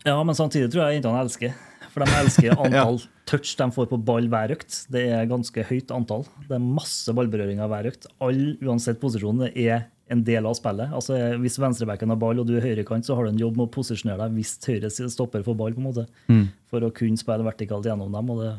Ja, 0.04 0.18
men 0.20 0.36
samtidig 0.36 0.68
tror 0.72 0.84
jeg 0.84 1.00
jentene 1.00 1.22
elsker 1.24 1.54
for 1.94 2.02
de 2.02 2.18
elsker 2.18 2.54
antall 2.64 2.98
ja. 2.98 3.10
touch 3.30 3.54
de 3.58 3.70
får 3.76 3.88
på 3.92 4.00
ball 4.08 4.28
hver 4.32 4.54
økt. 4.56 4.82
Det 4.92 5.06
er 5.14 5.30
ganske 5.30 5.66
høyt 5.68 5.92
antall. 5.94 6.26
Det 6.48 6.56
er 6.58 6.64
masse 6.64 7.14
ballberøringer 7.14 7.70
hver 7.70 7.90
økt. 7.92 8.08
All, 8.24 8.44
uansett 8.64 9.00
posisjon, 9.02 9.46
er 9.52 9.86
en 10.12 10.20
del 10.26 10.44
av 10.44 10.56
spillet. 10.58 10.92
Altså, 10.92 11.16
Hvis 11.40 11.56
venstrebacken 11.62 12.12
har 12.12 12.20
ball 12.20 12.42
og 12.42 12.48
du 12.48 12.56
er 12.58 12.66
høyrekant, 12.66 13.06
så 13.06 13.16
har 13.16 13.24
du 13.24 13.32
en 13.32 13.40
jobb 13.40 13.56
med 13.56 13.68
å 13.68 13.72
posisjonere 13.72 14.26
deg 14.26 14.36
hvis 14.36 14.58
høyre 14.66 14.90
stopper 14.92 15.46
for 15.46 15.56
ball, 15.58 15.76
på 15.76 15.80
en 15.80 15.88
måte, 15.88 16.06
mm. 16.28 16.46
for 16.68 16.84
å 16.84 16.92
kunne 16.94 17.20
spille 17.20 17.46
vertikalt 17.46 17.88
gjennom 17.88 18.12
dem. 18.12 18.32
og 18.34 18.42
det 18.42 18.54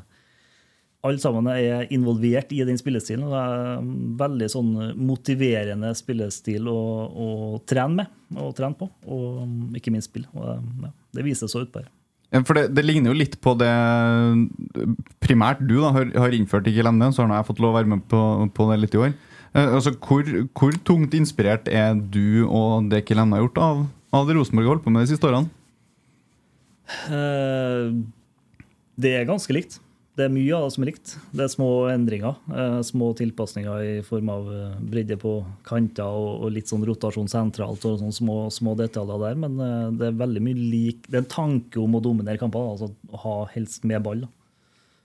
alle 1.06 1.22
sammen 1.22 1.47
er 1.51 1.86
involvert 1.93 2.51
i 2.56 2.64
den 2.68 2.80
spillestilen. 2.80 3.26
og 3.28 3.34
Det 3.34 3.41
er 3.41 3.89
veldig 4.22 4.49
sånn 4.51 4.72
motiverende 4.97 5.91
spillestil 5.97 6.70
å, 6.72 6.80
å 7.10 7.28
trene 7.68 8.06
med 8.06 8.41
og 8.41 8.56
trene 8.58 8.78
på, 8.78 8.88
og 9.14 9.78
ikke 9.78 9.93
minst 9.93 10.10
spill. 10.10 10.26
Og 10.34 10.47
det, 10.47 10.58
ja, 10.88 10.91
det 11.20 11.28
viser 11.28 11.51
så 11.51 11.62
utpå 11.66 11.84
her. 11.84 11.91
For 12.43 12.58
det, 12.58 12.66
det, 12.76 12.84
ligner 12.84 13.14
jo 13.14 13.20
litt 13.20 13.38
på 13.39 13.53
det 13.56 13.72
primært 15.24 15.62
du 15.64 15.78
da, 15.78 15.93
har, 15.95 16.10
har 16.26 16.36
innført 16.36 16.68
i 16.68 16.74
Kilende. 16.76 17.12
Så 17.14 17.24
har 17.24 17.38
jeg 17.38 17.49
fått 17.51 17.62
lov 17.64 17.76
å 17.76 17.78
være 17.78 17.91
med 17.93 18.03
på, 18.12 18.22
på 18.56 18.68
det 18.72 18.80
litt 18.82 18.97
i 18.97 19.03
år. 19.06 19.14
Eh, 19.53 19.70
altså, 19.70 19.93
hvor, 20.03 20.26
hvor, 20.58 20.76
tungt 20.88 21.16
inspirert 21.16 21.70
er 21.72 21.95
du 21.95 22.43
og 22.49 22.89
det 22.91 23.06
Kilende 23.08 23.38
har 23.38 23.45
gjort 23.45 23.62
av, 23.70 23.86
av 24.20 24.28
det 24.28 24.36
Rosenborg 24.39 24.68
har 24.68 24.76
holdt 24.76 24.88
på 24.88 24.95
med 24.95 25.06
de 25.06 25.14
siste 25.14 25.30
årene? 25.30 25.47
Det 28.95 29.16
er 29.16 29.30
ganske 29.30 29.56
likt. 29.56 29.80
Det 30.16 30.24
er 30.24 30.32
mye 30.32 30.55
av 30.55 30.63
det 30.63 30.72
som 30.72 30.84
er 30.86 30.89
likt. 30.93 31.13
Det 31.36 31.43
er 31.43 31.49
små 31.51 31.70
endringer. 31.91 32.38
Eh, 32.47 32.78
små 32.88 33.09
tilpasninger 33.20 33.82
i 33.84 33.95
form 34.05 34.30
av 34.32 34.45
eh, 34.47 34.78
bredde 34.80 35.18
på 35.20 35.34
kanter 35.68 36.07
og, 36.07 36.45
og, 36.45 36.53
litt 36.55 36.72
sånn 36.72 36.86
rotasjon 36.88 37.28
sentralt 37.32 37.84
og 37.84 37.97
sånne 37.99 38.16
små, 38.16 38.38
små, 38.53 38.78
detaljer 38.80 39.20
der. 39.26 39.36
Men 39.43 39.57
eh, 39.59 39.89
det 39.99 40.07
er 40.07 40.22
veldig 40.22 40.43
mye 40.45 40.61
lik 40.61 41.09
Det 41.09 41.20
er 41.20 41.26
en 41.26 41.34
tanke 41.34 41.82
om 41.84 41.97
å 41.99 42.03
dominere 42.03 42.39
kamper. 42.39 42.70
Altså 42.78 42.93
å 43.11 43.24
ha 43.26 43.34
helst 43.51 43.84
med 43.84 44.05
ball. 44.05 44.24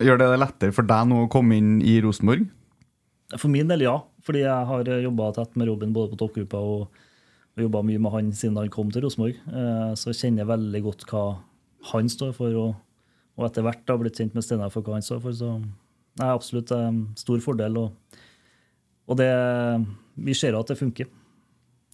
Gjør 0.00 0.20
det 0.20 0.28
det 0.30 0.40
lettere 0.44 0.76
for 0.76 0.86
deg 0.86 1.08
nå 1.10 1.24
å 1.24 1.32
komme 1.32 1.58
inn 1.58 1.72
i 1.82 1.96
Rosenborg? 2.04 2.46
For 3.34 3.50
min 3.50 3.70
del, 3.70 3.82
ja. 3.88 3.96
Fordi 4.26 4.44
jeg 4.44 4.68
har 4.68 4.92
jobba 5.08 5.32
tett 5.34 5.58
med 5.58 5.72
Robin 5.72 5.96
både 5.96 6.12
på 6.12 6.20
toppgruppa 6.22 6.60
og, 6.62 7.02
og 7.56 7.64
jobba 7.66 7.82
mye 7.88 7.98
med 8.02 8.14
han 8.14 8.30
siden 8.36 8.62
han 8.62 8.70
kom 8.70 8.94
til 8.94 9.08
Rosenborg. 9.08 9.42
Eh, 9.42 9.90
så 9.98 10.12
jeg 10.12 10.20
kjenner 10.22 10.48
veldig 10.54 10.84
godt 10.86 11.04
hva 11.10 11.24
han 11.90 12.14
står 12.14 12.30
for. 12.38 12.54
og 12.62 12.78
og 13.40 13.46
etter 13.48 13.64
hvert 13.64 13.88
har 13.88 14.00
blitt 14.00 14.18
kjent 14.20 14.34
med 14.36 14.44
Steinar 14.44 14.72
for 14.72 14.84
hva 14.84 14.98
han 14.98 15.04
står 15.04 15.22
for. 15.24 15.36
Så 15.36 15.54
det 16.20 16.26
er 16.26 16.34
absolutt 16.34 16.72
en 16.76 17.00
stor 17.18 17.40
fordel. 17.40 17.78
Og, 17.80 18.20
og 19.08 19.18
det, 19.18 19.30
vi 20.20 20.36
ser 20.36 20.58
at 20.58 20.68
det 20.68 20.76
funker, 20.78 21.08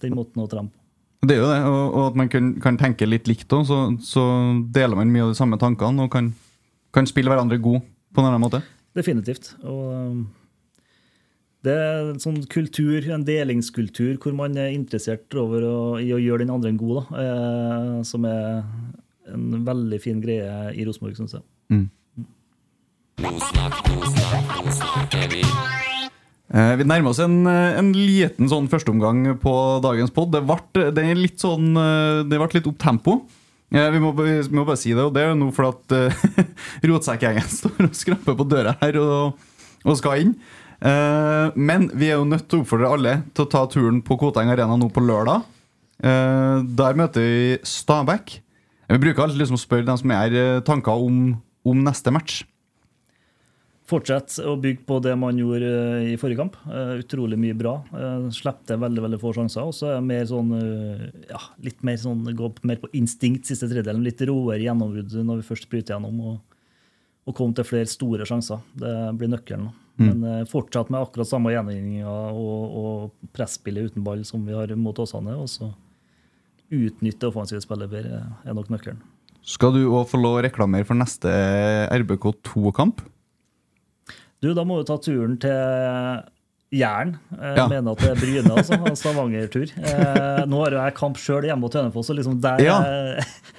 den 0.03 0.17
måten 0.17 0.43
å 0.43 0.49
trene 0.51 0.73
på. 0.73 0.83
Det 1.27 1.33
er 1.33 1.39
jo 1.41 1.47
det, 1.49 1.61
og, 1.65 1.83
og 1.87 2.03
at 2.11 2.17
man 2.19 2.27
kan, 2.29 2.49
kan, 2.61 2.75
tenke 2.77 3.07
litt 3.07 3.25
likt 3.25 3.53
òg, 3.55 3.63
så, 3.65 3.77
så, 4.05 4.23
deler 4.69 4.99
man 4.99 5.09
mye 5.09 5.25
av 5.25 5.31
de 5.31 5.39
samme 5.39 5.57
tankene 5.57 6.05
og 6.05 6.11
kan, 6.13 6.27
kan 6.93 7.09
spille 7.09 7.31
hverandre 7.31 7.57
god 7.57 7.79
på 8.13 8.21
en 8.21 8.27
annen 8.29 8.43
måte. 8.43 8.61
Definitivt. 8.97 9.49
Og 9.65 9.87
um, 9.95 10.19
det 11.65 11.73
er 11.73 12.11
en 12.11 12.21
sånn 12.21 12.37
kultur, 12.51 13.01
en 13.09 13.25
delingskultur 13.25 14.19
hvor 14.21 14.35
man 14.37 14.59
er 14.61 14.75
interessert 14.75 15.33
over 15.41 15.65
å, 15.65 15.77
i 15.97 16.11
å 16.13 16.21
gjøre 16.21 16.45
den 16.45 16.53
andre 16.53 16.71
en 16.71 16.79
god, 16.79 16.99
da, 16.99 17.23
eh, 17.23 17.91
som 18.07 18.27
er 18.29 18.61
en 19.33 19.65
veldig 19.67 19.99
fin 20.03 20.21
greie 20.23 20.71
i 20.73 20.85
Rosenborg, 20.87 21.17
syns 21.19 21.37
jeg. 21.37 21.45
Mm. 21.73 21.87
Eh, 26.47 26.73
vi 26.79 26.85
nærmer 26.87 27.11
oss 27.11 27.19
en, 27.19 27.41
en 27.47 27.89
liten 27.91 28.47
sånn 28.47 28.69
førsteomgang 28.71 29.25
på 29.41 29.55
dagens 29.83 30.13
pod. 30.15 30.31
Det 30.35 30.45
ble, 30.47 31.09
litt 31.17 31.43
sånn, 31.43 31.73
eh, 31.75 32.21
det 32.27 32.39
ble 32.39 32.49
litt 32.55 32.69
opp 32.71 32.79
tempo. 32.81 33.19
Eh, 33.75 33.89
vi 33.91 33.99
må, 33.99 34.13
vi 34.15 34.37
må, 34.55 34.63
bare 34.63 34.79
si 34.79 34.93
det, 34.95 35.03
og 35.03 35.11
det 35.15 35.25
er 35.25 35.35
nå 35.35 35.49
fordi 35.55 35.73
at 35.75 36.13
uh, 36.15 36.45
rotsekkgjengen 36.87 37.49
står 37.51 37.89
og 37.89 37.97
skraper 37.99 38.37
på 38.39 38.47
døra 38.47 38.77
her 38.79 38.99
og, 39.01 39.49
og 39.83 39.99
skal 39.99 40.23
inn. 40.23 40.33
Uh, 40.77 41.51
men 41.57 41.89
vi 41.97 42.11
er 42.11 42.21
jo 42.21 42.29
nødt 42.29 42.45
til 42.47 42.61
å 42.61 42.63
oppfordre 42.63 42.93
alle 42.95 43.15
til 43.35 43.43
å 43.43 43.51
ta 43.51 43.65
turen 43.71 43.99
på 44.05 44.15
Koteng 44.21 44.53
Arena 44.53 44.77
nå 44.79 44.87
på 44.93 45.03
lørdag. 45.03 45.43
Uh, 45.99 46.63
der 46.79 46.95
møter 46.95 47.25
vi 47.25 47.57
Stabæk. 47.67 48.37
Vi 48.87 48.99
bruker 49.03 49.25
alltid 49.25 49.41
liksom 49.41 49.57
å 49.57 49.61
spørre 49.61 49.87
dem 49.87 49.97
som 49.99 50.13
er 50.15 50.31
her, 50.31 50.61
tanker 50.67 51.07
om, 51.07 51.33
om 51.67 51.81
neste 51.83 52.13
match. 52.15 52.43
Fortsett 53.87 54.33
å 54.43 54.57
bygge 54.59 54.83
på 54.87 54.97
det 54.99 55.13
man 55.15 55.37
gjorde 55.39 55.67
eh, 55.67 56.09
i 56.11 56.15
forrige 56.19 56.41
kamp. 56.41 56.57
Uh, 56.67 56.97
utrolig 56.99 57.37
mye 57.39 57.55
bra. 57.55 57.77
Slipp 58.35 58.65
til 58.67 58.81
veldig 58.81 59.03
veldig 59.05 59.19
få 59.21 59.31
sjanser. 59.37 59.63
Og 59.63 59.75
så 59.75 59.93
er 59.93 60.03
mer 60.03 60.25
sånn, 60.27 60.51
ja, 61.29 61.39
litt 61.63 61.79
mer 61.87 61.95
sånn, 62.01 62.25
gå 62.35 62.51
mer 62.67 62.81
på 62.81 62.91
instinkt 62.99 63.47
siste 63.47 63.69
tredjedelen. 63.69 64.03
Litt 64.03 64.23
råere 64.27 64.59
gjennombrudd 64.65 65.15
når 65.23 65.39
vi 65.39 65.47
først 65.47 65.69
bryter 65.71 65.95
gjennom. 65.95 66.19
Og, 66.19 66.57
og 67.27 67.35
komme 67.35 67.55
til 67.55 67.67
flere 67.67 67.87
store 67.91 68.27
sjanser. 68.27 68.59
Det 68.75 68.93
blir 69.19 69.31
nøkkelen. 69.31 69.71
Mm. 69.97 70.09
Men 70.09 70.47
fortsatt 70.51 70.91
med 70.93 71.01
akkurat 71.01 71.27
samme 71.31 71.55
gjenvinninga 71.55 72.11
og, 72.35 72.75
og 72.81 73.31
presspillet 73.33 73.93
uten 73.93 74.03
ball 74.05 74.19
som 74.27 74.43
vi 74.47 74.55
har 74.55 74.75
mot 74.79 74.99
Åsane. 74.99 75.39
Og 75.39 75.47
så 75.51 75.71
utnytte 76.73 77.29
offensive 77.29 77.61
spillere 77.63 77.91
bedre, 77.91 78.23
er 78.45 78.57
nok 78.57 78.71
nøkkelen. 78.73 78.99
Skal 79.47 79.71
du 79.75 79.85
òg 79.87 80.09
få 80.11 80.19
lov 80.19 80.39
å 80.39 80.43
reklamere 80.43 80.87
for 80.87 80.99
neste 80.99 81.31
RBK2-kamp? 81.95 83.03
Du, 84.43 84.51
Da 84.53 84.65
må 84.67 84.81
du 84.81 84.89
ta 84.89 84.97
turen 85.01 85.37
til 85.41 85.55
Jæren. 86.75 87.13
Jeg 87.31 87.55
ja. 87.55 87.65
mener 87.71 87.93
at 87.93 88.01
det 88.03 88.09
er 88.11 88.17
Bryne, 88.19 88.51
altså. 88.59 88.75
Stavanger-tur. 88.99 89.71
Eh, 89.71 90.41
nå 90.51 90.59
har 90.65 90.75
jeg 90.75 90.95
kamp 90.97 91.19
sjøl 91.21 91.47
hjemme 91.47 91.63
mot 91.63 91.73
Hønefoss. 91.73 92.11
Liksom 92.11 92.41
ja. 92.59 92.75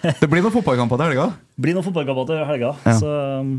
det 0.05 0.29
blir 0.29 0.45
noen 0.45 0.53
fotballkamper 0.53 1.01
til 1.01 1.09
helga? 1.09 1.31
blir 1.65 1.79
noen 1.79 1.87
fotballkamper 1.87 2.29
til 2.29 2.43
helga. 2.51 2.75
Ja. 2.85 2.97
Så 3.01 3.15
um, 3.41 3.55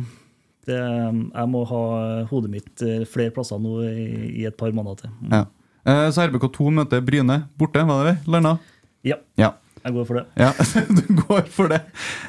det, 0.69 0.77
jeg 0.77 1.49
må 1.49 1.63
ha 1.65 1.83
hodet 2.29 2.53
mitt 2.59 2.85
eh, 2.85 3.07
flere 3.09 3.33
plasser 3.33 3.57
nå 3.57 3.79
i, 3.89 4.05
i 4.37 4.45
et 4.45 4.57
par 4.59 4.69
måneder 4.69 5.01
til. 5.07 5.15
Mm. 5.17 5.33
Ja. 5.33 5.47
Eh, 5.89 6.05
så 6.13 6.27
RBK2 6.27 6.69
møter 6.83 7.01
Bryne 7.09 7.41
borte, 7.57 7.81
var 7.89 8.03
det 8.05 8.11
vel? 8.11 8.35
Landa? 8.35 8.59
Ja. 9.07 9.19
ja. 9.39 9.53
Jeg 9.79 9.95
går 9.95 10.07
for 10.09 10.19
det. 10.19 10.25
Ja, 10.39 10.49
du 10.97 11.21
går 11.21 11.47
for 11.53 11.71
det. 11.71 11.79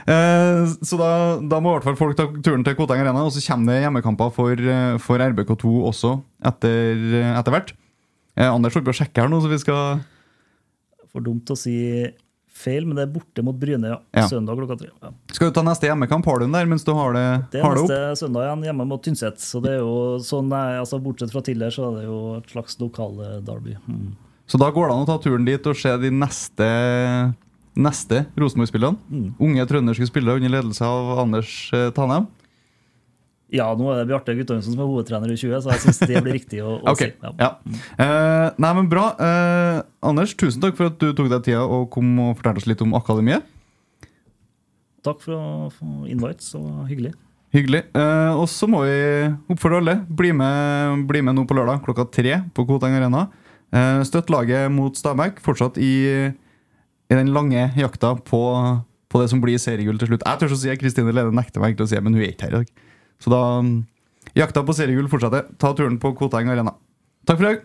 Eh, 0.06 0.70
så 0.86 0.98
da, 1.00 1.10
da, 1.42 1.58
må 1.58 1.72
i 1.72 1.78
hvert 1.78 1.88
fall 1.88 1.98
folk 1.98 2.18
ta 2.18 2.28
turen 2.30 2.62
til 2.66 2.76
Koteng 2.78 3.02
Arena. 3.02 3.24
Og 3.26 3.34
så 3.34 3.42
kommer 3.48 3.74
det 3.74 3.84
hjemmekamper 3.86 4.32
for, 4.34 4.54
eh, 4.54 4.94
for 5.02 5.22
RBK2 5.24 5.74
også 5.90 6.14
etter, 6.52 7.04
etter 7.34 7.56
hvert. 7.56 7.74
Eh, 8.36 8.46
Anders 8.46 8.76
holder 8.76 8.90
på 8.92 8.94
å 8.94 9.00
sjekke 9.02 9.24
her 9.24 9.32
nå, 9.32 9.42
så 9.42 9.50
vi 9.50 9.58
skal 9.62 10.02
For 11.10 11.26
dumt 11.26 11.50
å 11.50 11.58
si 11.58 11.74
feil, 12.60 12.84
men 12.86 12.98
det 12.98 13.06
er 13.06 13.12
borte 13.12 13.42
mot 13.42 13.56
Bryne 13.56 13.88
ja. 13.88 13.98
ja. 14.14 14.26
søndag 14.30 14.58
klokka 14.60 14.76
tre. 14.78 14.90
Ja. 15.02 15.10
Skal 15.32 15.50
du 15.50 15.56
ta 15.56 15.64
neste 15.66 15.88
hjemmekamp? 15.88 16.26
Har 16.28 16.38
du 16.38 16.46
den 16.46 16.54
der 16.54 16.68
mens 16.70 16.84
du 16.86 16.92
har 16.94 17.16
det, 17.16 17.26
det 17.54 17.62
er 17.64 17.78
neste 17.80 18.00
søndag 18.20 18.46
igjen, 18.46 18.66
hjemme 18.68 18.86
mot 18.86 19.02
Tynset. 19.02 19.42
Så 19.42 19.62
det 19.64 19.78
er 19.78 19.82
jo 19.82 20.20
sånn, 20.22 20.52
altså 20.54 21.00
Bortsett 21.02 21.32
fra 21.34 21.42
tidligere, 21.42 21.74
så 21.74 21.88
er 21.88 21.98
det 21.98 22.04
jo 22.06 22.18
et 22.36 22.52
slags 22.52 22.76
lokale 22.82 23.38
derby. 23.46 23.78
Mm. 23.88 24.10
Så 24.50 24.58
da 24.58 24.70
går 24.74 24.90
det 24.90 24.96
an 24.96 25.04
å 25.04 25.08
ta 25.08 25.16
turen 25.22 25.46
dit 25.46 25.70
og 25.70 25.78
se 25.78 25.92
de 26.02 26.10
neste, 26.10 26.66
neste 27.78 28.24
Rosenborg-spillerne. 28.34 28.98
Mm. 29.06 29.30
Unge 29.46 29.66
trønderske 29.70 30.10
spillere 30.10 30.42
under 30.42 30.56
ledelse 30.58 30.86
av 30.86 31.22
Anders 31.22 31.54
Tanheim. 31.70 31.96
Tanem. 32.00 32.28
Ja, 33.50 33.66
nå 33.74 33.88
er 33.90 34.00
det 34.00 34.10
Bjarte 34.10 34.34
Guttormsen 34.38 34.74
som 34.74 34.82
er 34.82 34.86
hovedtrener 34.86 35.30
i 35.32 35.38
20, 35.38 35.62
så 35.64 35.72
jeg 35.72 35.82
syns 35.82 35.98
det 36.06 36.20
blir 36.22 36.36
riktig 36.38 36.60
å, 36.62 36.76
å 36.84 36.92
okay. 36.92 37.16
si. 37.16 37.30
ja. 37.40 37.48
Eh, 37.98 38.46
nei, 38.62 38.70
men 38.78 38.90
bra. 38.90 39.08
Eh, 39.18 39.80
Anders, 40.06 40.36
tusen 40.38 40.62
takk 40.62 40.76
for 40.78 40.92
at 40.92 41.00
du 41.02 41.10
tok 41.18 41.30
deg 41.32 41.48
tida 41.48 41.64
og 41.64 41.88
kom 41.94 42.12
og 42.22 42.36
fortalte 42.38 42.62
oss 42.62 42.68
litt 42.70 42.84
om 42.86 42.94
akademiet. 42.98 43.46
Takk 45.06 45.24
for, 45.24 45.34
å 45.34 45.66
få 45.74 46.06
invite, 46.12 46.46
så 46.46 46.60
hyggelig. 46.86 47.12
Hyggelig. 47.50 47.82
Eh, 47.98 48.38
og 48.38 48.46
så 48.52 48.68
må 48.70 48.84
vi 48.86 48.98
oppfordre 49.50 49.82
alle. 49.82 49.96
Bli 50.06 50.30
med, 50.36 51.06
bli 51.10 51.24
med 51.26 51.34
nå 51.34 51.46
på 51.48 51.56
lørdag 51.58 51.82
klokka 51.82 52.06
tre 52.06 52.38
på 52.54 52.66
Koteng 52.68 52.94
Arena. 53.00 53.26
Eh, 53.70 54.02
støtt 54.06 54.30
laget 54.32 54.70
mot 54.74 54.96
Stabæk. 54.98 55.40
Fortsatt 55.44 55.78
i, 55.78 55.94
i 56.30 57.18
den 57.18 57.32
lange 57.34 57.68
jakta 57.78 58.16
på, 58.26 58.42
på 59.10 59.22
det 59.22 59.30
som 59.32 59.42
blir 59.42 59.60
seriegull 59.62 60.00
til 60.00 60.12
slutt. 60.12 60.26
Jeg 60.26 60.42
tør 60.42 60.56
å 60.56 60.60
si 60.60 60.72
at 60.72 60.82
Kristine 60.82 61.14
Lene 61.14 61.34
nekter 61.36 61.62
meg 61.62 61.72
egentlig 61.74 61.88
å 61.88 61.92
si 61.92 62.02
men 62.02 62.16
hun 62.16 62.24
er 62.24 62.34
ikke 62.34 62.48
her 62.48 62.56
i 62.56 62.60
dag. 62.60 62.86
Så 63.20 63.32
da 63.32 63.42
mm, 63.62 63.74
Jakta 64.38 64.62
på 64.62 64.74
seriegull 64.76 65.10
fortsetter. 65.10 65.48
Ta 65.58 65.72
turen 65.74 65.98
på 66.02 66.12
Koteng 66.18 66.50
Arena. 66.52 66.76
Takk 67.26 67.40
for 67.40 67.46
i 67.46 67.54
dag. 67.54 67.64